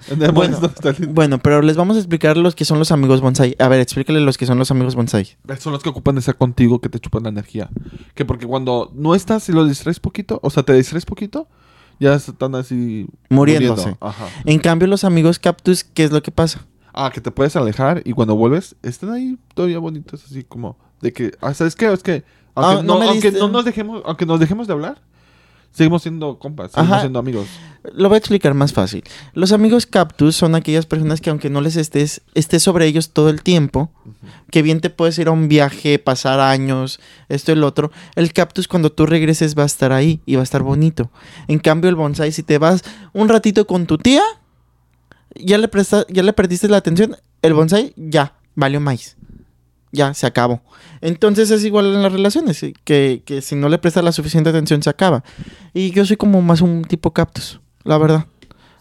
En 0.09 0.21
el 0.21 0.31
Bueno. 0.33 0.57
está 0.65 0.89
el- 0.89 1.07
Bueno, 1.07 1.37
pero 1.39 1.61
les 1.61 1.77
vamos 1.77 1.95
a 1.95 1.99
explicar 1.99 2.35
los 2.35 2.55
que 2.55 2.65
son 2.65 2.77
los 2.77 2.91
amigos 2.91 3.21
bonsai. 3.21 3.55
A 3.57 3.69
ver, 3.69 3.79
explícale 3.79 4.19
los 4.19 4.37
que 4.37 4.45
son 4.45 4.59
los 4.59 4.69
amigos 4.69 4.95
bonsai. 4.95 5.37
Son 5.59 5.71
los 5.71 5.81
que 5.81 5.87
ocupan 5.87 6.15
de 6.15 6.19
estar 6.19 6.35
contigo, 6.35 6.81
que 6.81 6.89
te 6.89 6.99
chupan 6.99 7.23
la 7.23 7.29
energía. 7.29 7.69
Que 8.15 8.25
porque 8.25 8.45
cuando 8.45 8.91
no 8.95 9.15
estás 9.15 9.47
y 9.47 9.53
lo 9.53 9.65
distraes 9.65 10.01
poquito, 10.01 10.41
o 10.43 10.49
sea, 10.49 10.63
te 10.63 10.73
distraes 10.73 11.05
poquito, 11.05 11.47
ya 12.01 12.15
están 12.15 12.53
así 12.55 13.07
Muriéndose. 13.29 13.81
muriendo. 13.81 13.97
Ajá. 14.05 14.25
En 14.43 14.59
cambio, 14.59 14.89
los 14.89 15.05
amigos 15.05 15.39
cactus, 15.39 15.85
¿qué 15.85 16.03
es 16.03 16.11
lo 16.11 16.21
que 16.21 16.31
pasa? 16.31 16.65
Ah, 16.97 17.11
que 17.13 17.19
te 17.19 17.29
puedes 17.29 17.55
alejar 17.57 18.01
y 18.05 18.13
cuando 18.13 18.35
vuelves, 18.35 18.75
están 18.81 19.11
ahí 19.11 19.37
todavía 19.53 19.79
bonitos, 19.79 20.23
así 20.23 20.43
como 20.43 20.77
de 21.01 21.11
que, 21.11 21.31
ah, 21.41 21.53
¿sabes 21.53 21.75
qué? 21.75 21.91
Es 21.91 22.01
que, 22.01 22.23
aunque, 22.55 22.79
Ah, 22.79 22.83
no 22.83 22.93
no, 22.93 22.99
me 22.99 23.07
aunque 23.09 23.31
diste- 23.33 23.39
no 23.39 23.49
nos 23.49 23.65
dejemos, 23.65 24.01
aunque 24.05 24.25
nos 24.25 24.39
dejemos 24.39 24.65
de 24.67 24.73
hablar, 24.73 25.01
seguimos 25.73 26.03
siendo 26.03 26.39
compas, 26.39 26.71
seguimos 26.71 26.91
Ajá. 26.93 27.01
siendo 27.01 27.19
amigos. 27.19 27.47
Lo 27.93 28.07
voy 28.07 28.15
a 28.15 28.19
explicar 28.19 28.53
más 28.53 28.71
fácil. 28.71 29.03
Los 29.33 29.51
amigos 29.51 29.85
cactus 29.85 30.37
son 30.37 30.55
aquellas 30.55 30.85
personas 30.85 31.19
que 31.19 31.29
aunque 31.29 31.49
no 31.49 31.59
les 31.59 31.75
estés, 31.75 32.21
estés 32.33 32.63
sobre 32.63 32.85
ellos 32.87 33.09
todo 33.11 33.29
el 33.29 33.43
tiempo, 33.43 33.91
que 34.49 34.61
bien 34.61 34.79
te 34.79 34.89
puedes 34.89 35.19
ir 35.19 35.27
a 35.27 35.31
un 35.31 35.49
viaje, 35.49 35.99
pasar 35.99 36.39
años, 36.39 37.01
esto 37.27 37.51
y 37.51 37.55
el 37.55 37.63
otro, 37.65 37.91
el 38.15 38.31
cactus 38.31 38.69
cuando 38.69 38.89
tú 38.89 39.05
regreses 39.05 39.53
va 39.59 39.63
a 39.63 39.65
estar 39.67 39.91
ahí 39.91 40.21
y 40.25 40.35
va 40.35 40.41
a 40.41 40.43
estar 40.45 40.63
bonito. 40.63 41.11
En 41.49 41.59
cambio 41.59 41.89
el 41.89 41.95
bonsai, 41.97 42.31
si 42.31 42.41
te 42.41 42.57
vas 42.57 42.83
un 43.11 43.27
ratito 43.27 43.67
con 43.67 43.85
tu 43.85 43.97
tía, 43.97 44.23
ya 45.35 45.57
le, 45.57 45.67
presta, 45.67 46.05
ya 46.09 46.23
le 46.23 46.33
perdiste 46.33 46.67
la 46.67 46.77
atención, 46.77 47.15
el 47.41 47.53
bonsai 47.53 47.93
ya, 47.95 48.35
valió 48.55 48.79
más. 48.79 49.17
Ya, 49.91 50.13
se 50.13 50.25
acabó. 50.27 50.61
Entonces 50.99 51.49
es 51.51 51.63
igual 51.63 51.85
en 51.93 52.03
las 52.03 52.11
relaciones, 52.11 52.57
¿sí? 52.57 52.73
que, 52.83 53.23
que 53.25 53.41
si 53.41 53.55
no 53.55 53.69
le 53.69 53.77
prestas 53.77 54.03
la 54.03 54.11
suficiente 54.11 54.49
atención 54.49 54.83
se 54.83 54.89
acaba. 54.89 55.23
Y 55.73 55.91
yo 55.91 56.05
soy 56.05 56.17
como 56.17 56.41
más 56.41 56.59
un 56.61 56.83
tipo 56.83 57.11
cactus, 57.13 57.61
la 57.83 57.97
verdad. 57.97 58.25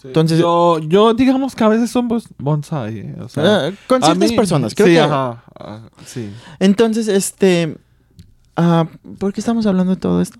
Entonces- 0.02 0.38
yo, 0.38 0.80
yo 0.80 1.14
digamos 1.14 1.54
que 1.54 1.62
a 1.64 1.68
veces 1.68 1.90
somos 1.90 2.24
bonsai, 2.38 2.98
eh, 2.98 3.16
o 3.20 3.28
sea, 3.28 3.68
Eh, 3.68 3.74
con 3.86 4.02
a 4.02 4.06
ciertas 4.06 4.30
mí- 4.30 4.36
personas, 4.36 4.74
creo 4.74 4.86
sí, 4.88 4.92
que... 4.94 5.00
ajá, 5.00 5.44
ah, 5.58 5.88
sí. 6.04 6.30
Entonces, 6.58 7.06
este... 7.08 7.76
ah, 8.56 8.86
¿Por 9.18 9.32
qué 9.32 9.40
estamos 9.40 9.66
hablando 9.66 9.94
de 9.94 10.00
todo 10.00 10.20
esto? 10.20 10.38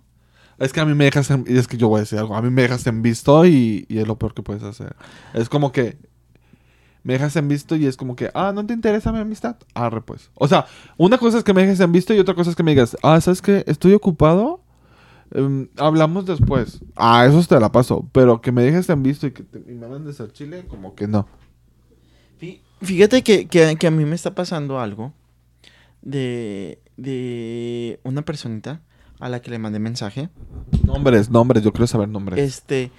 Es 0.59 0.72
que 0.72 0.80
a 0.80 0.84
mí 0.84 0.94
me 0.94 1.05
dejas 1.05 1.30
en, 1.30 1.44
es 1.48 1.66
que 1.66 1.76
yo 1.76 1.88
voy 1.88 1.98
a 1.98 2.00
decir 2.02 2.18
algo, 2.18 2.36
a 2.36 2.42
mí 2.42 2.50
me 2.50 2.62
dejas 2.62 2.86
en 2.86 3.02
visto 3.02 3.44
y, 3.46 3.86
y 3.88 3.98
es 3.98 4.07
lo 4.07 4.18
peor 4.18 4.34
que 4.34 4.42
puedes 4.42 4.62
hacer. 4.62 4.94
Es 5.32 5.48
como 5.48 5.72
que 5.72 5.96
me 7.02 7.14
dejas 7.14 7.36
en 7.36 7.48
visto 7.48 7.76
y 7.76 7.86
es 7.86 7.96
como 7.96 8.16
que, 8.16 8.30
ah, 8.34 8.52
¿no 8.55 8.64
te 8.64 8.72
interesa 8.72 9.12
mi 9.12 9.18
amistad? 9.18 9.57
Arre 9.74 10.00
pues. 10.00 10.30
O 10.34 10.48
sea, 10.48 10.66
una 10.96 11.18
cosa 11.18 11.38
es 11.38 11.44
que 11.44 11.52
me 11.52 11.62
dejes 11.62 11.80
en 11.80 11.92
visto 11.92 12.14
y 12.14 12.18
otra 12.18 12.34
cosa 12.34 12.50
es 12.50 12.57
que 12.57 12.62
me 12.62 12.70
digas, 12.70 12.96
ah, 13.02 13.20
¿sabes 13.20 13.42
qué? 13.42 13.62
Estoy 13.66 13.92
ocupado, 13.94 14.62
em, 15.32 15.68
hablamos 15.76 16.24
después. 16.24 16.80
Ah, 16.96 17.26
eso 17.26 17.42
te 17.46 17.59
la 17.61 17.70
paso, 17.72 18.09
pero 18.12 18.40
que 18.40 18.52
me 18.52 18.62
dejes 18.62 18.88
en 18.88 19.02
visto 19.02 19.26
y 19.26 19.32
que 19.32 19.42
te- 19.42 19.59
y 19.70 19.74
me 19.74 19.86
mandes 19.88 20.20
al 20.20 20.32
chile, 20.32 20.64
como 20.68 20.94
que 20.94 21.07
no. 21.09 21.26
Fí- 22.40 22.61
Fíjate 22.80 23.22
que, 23.22 23.48
que- 23.48 23.76
que 23.76 23.86
a 23.86 23.90
mí 23.90 24.05
me 24.05 24.14
está 24.14 24.34
pasando 24.34 24.78
algo 24.80 25.12
de, 26.02 26.78
de 26.96 28.00
una 28.05 28.22
personita 28.22 28.80
a 29.21 29.29
la 29.29 29.41
que 29.41 29.51
le 29.51 29.59
mandé 29.59 29.79
mensaje. 29.79 30.29
Nombres, 30.85 31.31
nombres, 31.31 31.62
yo 31.62 31.73
quiero 31.73 31.87
saber 31.87 32.09
nombres. 32.09 32.39
Este, 32.39 32.91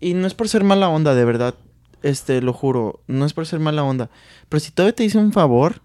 y 0.00 0.14
no 0.14 0.26
es 0.26 0.34
por 0.34 0.48
ser 0.48 0.64
mala 0.64 0.88
onda, 0.88 1.14
de 1.14 1.24
verdad. 1.24 1.54
Este, 2.02 2.40
lo 2.42 2.52
juro, 2.52 3.00
no 3.06 3.24
es 3.24 3.32
por 3.32 3.46
ser 3.46 3.60
mala 3.60 3.84
onda. 3.84 4.10
Pero 4.48 4.60
si 4.60 4.72
todavía 4.72 4.94
te 4.94 5.04
hice 5.04 5.18
un 5.18 5.32
favor, 5.32 5.80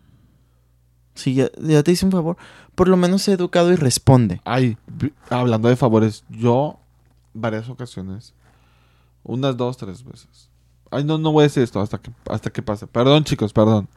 si 1.14 1.36
ya, 1.36 1.50
ya 1.62 1.84
te 1.84 1.92
hice 1.92 2.06
un 2.06 2.12
favor, 2.12 2.38
por 2.76 2.88
lo 2.88 2.98
menos 2.98 3.24
sé 3.24 3.34
educado 3.34 3.72
y 3.72 3.76
responde. 3.76 4.42
Ay, 4.44 4.78
hablando 5.30 5.70
de 5.70 5.76
favores, 5.76 6.24
yo 6.30 6.80
varias 7.34 7.70
ocasiones, 7.70 8.34
unas 9.24 9.56
dos, 9.56 9.78
tres 9.78 10.04
veces. 10.04 10.50
Ay, 10.90 11.04
no, 11.04 11.18
no 11.18 11.32
voy 11.32 11.42
a 11.42 11.44
decir 11.44 11.64
esto 11.64 11.80
hasta 11.80 11.98
que, 12.00 12.12
hasta 12.30 12.50
que 12.50 12.62
pase. 12.62 12.88
Perdón, 12.88 13.24
chicos, 13.24 13.54
perdón. 13.54 13.88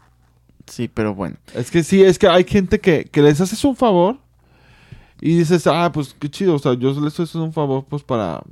Sí, 0.66 0.88
pero 0.88 1.14
bueno. 1.14 1.36
Es 1.54 1.70
que 1.70 1.82
sí, 1.82 2.02
es 2.02 2.18
que 2.18 2.28
hay 2.28 2.44
gente 2.44 2.80
que, 2.80 3.04
que 3.04 3.22
les 3.22 3.40
haces 3.40 3.64
un 3.64 3.76
favor 3.76 4.18
Y 5.20 5.36
dices, 5.38 5.66
ah, 5.66 5.90
pues 5.92 6.14
qué 6.18 6.30
chido, 6.30 6.54
o 6.54 6.58
sea, 6.58 6.74
yo 6.74 6.98
les 7.00 7.18
estoy 7.18 7.42
un 7.42 7.52
favor, 7.52 7.84
pues 7.88 8.02
para. 8.02 8.42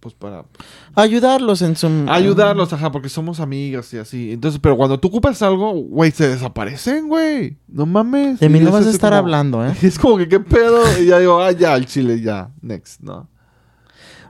Pues 0.00 0.14
para 0.14 0.46
Ayudarlos 0.94 1.60
en 1.60 1.76
su... 1.76 1.86
ayudarlos, 2.08 2.72
ajá, 2.72 2.90
porque 2.90 3.10
somos 3.10 3.38
amigas 3.38 3.92
y 3.92 3.98
así. 3.98 4.32
Entonces, 4.32 4.58
pero 4.58 4.74
cuando 4.74 4.98
tú 4.98 5.08
ocupas 5.08 5.42
algo, 5.42 5.72
güey, 5.74 6.10
se 6.10 6.26
desaparecen, 6.26 7.06
güey. 7.06 7.58
No 7.68 7.84
mames. 7.84 8.40
De 8.40 8.48
mí 8.48 8.60
no 8.60 8.70
vas 8.72 8.86
a 8.86 8.90
estar 8.90 9.10
como- 9.10 9.18
hablando, 9.18 9.66
¿eh? 9.66 9.74
Es 9.82 9.98
como 9.98 10.16
que, 10.16 10.26
¿qué 10.26 10.40
pedo? 10.40 10.80
Y 10.98 11.04
ya 11.04 11.18
digo, 11.18 11.38
ah, 11.42 11.52
ya, 11.52 11.76
el 11.76 11.84
chile, 11.84 12.18
ya, 12.22 12.50
next, 12.62 13.02
¿no? 13.02 13.28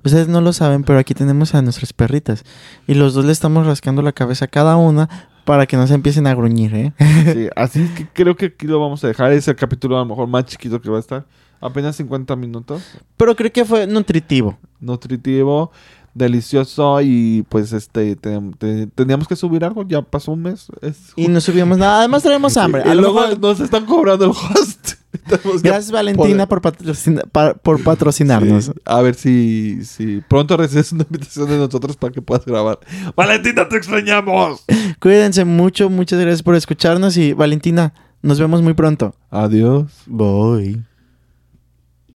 Ustedes 0.03 0.27
no 0.27 0.41
lo 0.41 0.53
saben, 0.53 0.83
pero 0.83 0.99
aquí 0.99 1.15
tenemos 1.15 1.55
a 1.55 1.63
nuestras 1.63 1.93
perritas. 1.93 2.43
Y 2.89 2.95
los 2.95 3.15
dos 3.15 3.25
le 3.25 3.31
estamos 3.31 3.65
rascando 3.65 4.03
la 4.03 4.11
cabeza 4.13 4.47
a 4.47 4.49
cada 4.49 4.77
una 4.77 5.29
para 5.51 5.67
que 5.67 5.77
no 5.77 5.85
se 5.89 5.95
empiecen 5.95 6.29
a 6.29 6.35
gruñir, 6.37 6.73
¿eh? 6.77 6.93
Sí, 7.35 7.49
así 7.57 7.85
que 7.97 8.07
creo 8.07 8.37
que 8.37 8.47
aquí 8.47 8.69
lo 8.69 8.79
vamos 8.79 9.03
a 9.03 9.09
dejar. 9.09 9.33
Es 9.33 9.49
el 9.49 9.57
capítulo 9.57 9.97
a 9.97 9.99
lo 9.99 10.07
mejor 10.07 10.29
más 10.29 10.45
chiquito 10.45 10.81
que 10.81 10.89
va 10.89 10.99
a 10.99 11.01
estar. 11.01 11.27
Apenas 11.61 11.97
50 11.97 12.37
minutos. 12.37 12.97
Pero 13.17 13.35
creo 13.35 13.51
que 13.51 13.65
fue 13.65 13.85
nutritivo. 13.89 14.57
Nutritivo, 14.79 15.73
delicioso 16.15 17.01
y 17.03 17.45
pues 17.49 17.73
este 17.73 18.17
te- 18.17 18.87
teníamos 18.95 19.29
que 19.29 19.37
subir 19.37 19.65
algo. 19.65 19.83
Ya 19.87 20.03
pasó 20.03 20.33
un 20.33 20.43
mes. 20.43 20.67
Es 20.83 21.13
Y 21.17 21.29
no 21.29 21.41
subimos 21.41 21.79
nada. 21.79 21.99
Además 22.01 22.23
traemos 22.23 22.57
hambre. 22.59 22.83
Y 22.85 22.95
luego 22.95 23.21
mejor- 23.21 23.41
nos 23.41 23.61
están 23.61 23.87
cobrando 23.87 24.25
el 24.27 24.31
host. 24.31 24.95
Tenemos 25.29 25.63
Gracias 25.63 25.91
Valentina 25.91 26.49
por, 26.49 26.61
patrocina- 26.63 27.25
pa- 27.31 27.55
por 27.55 27.83
patrocinarnos. 27.83 28.67
Sí, 28.67 28.73
a 28.85 29.01
ver 29.03 29.15
si, 29.17 29.85
si 29.85 30.21
pronto 30.29 30.57
recibes 30.57 30.93
una 30.93 31.03
invitación 31.03 31.49
de 31.49 31.59
nosotros 31.59 31.97
para 31.97 32.13
que 32.13 32.23
puedas 32.23 32.45
grabar. 32.45 32.79
Valentina, 33.17 33.69
te 33.69 33.77
extrañamos. 33.77 34.65
Cuídense 35.01 35.45
mucho, 35.45 35.91
muchas 35.91 36.21
gracias 36.21 36.43
por 36.43 36.55
escucharnos 36.55 37.17
y 37.17 37.33
Valentina, 37.33 37.93
nos 38.23 38.39
vemos 38.39 38.63
muy 38.63 38.75
pronto. 38.75 39.15
Adiós. 39.31 39.87
Bye. 40.07 40.85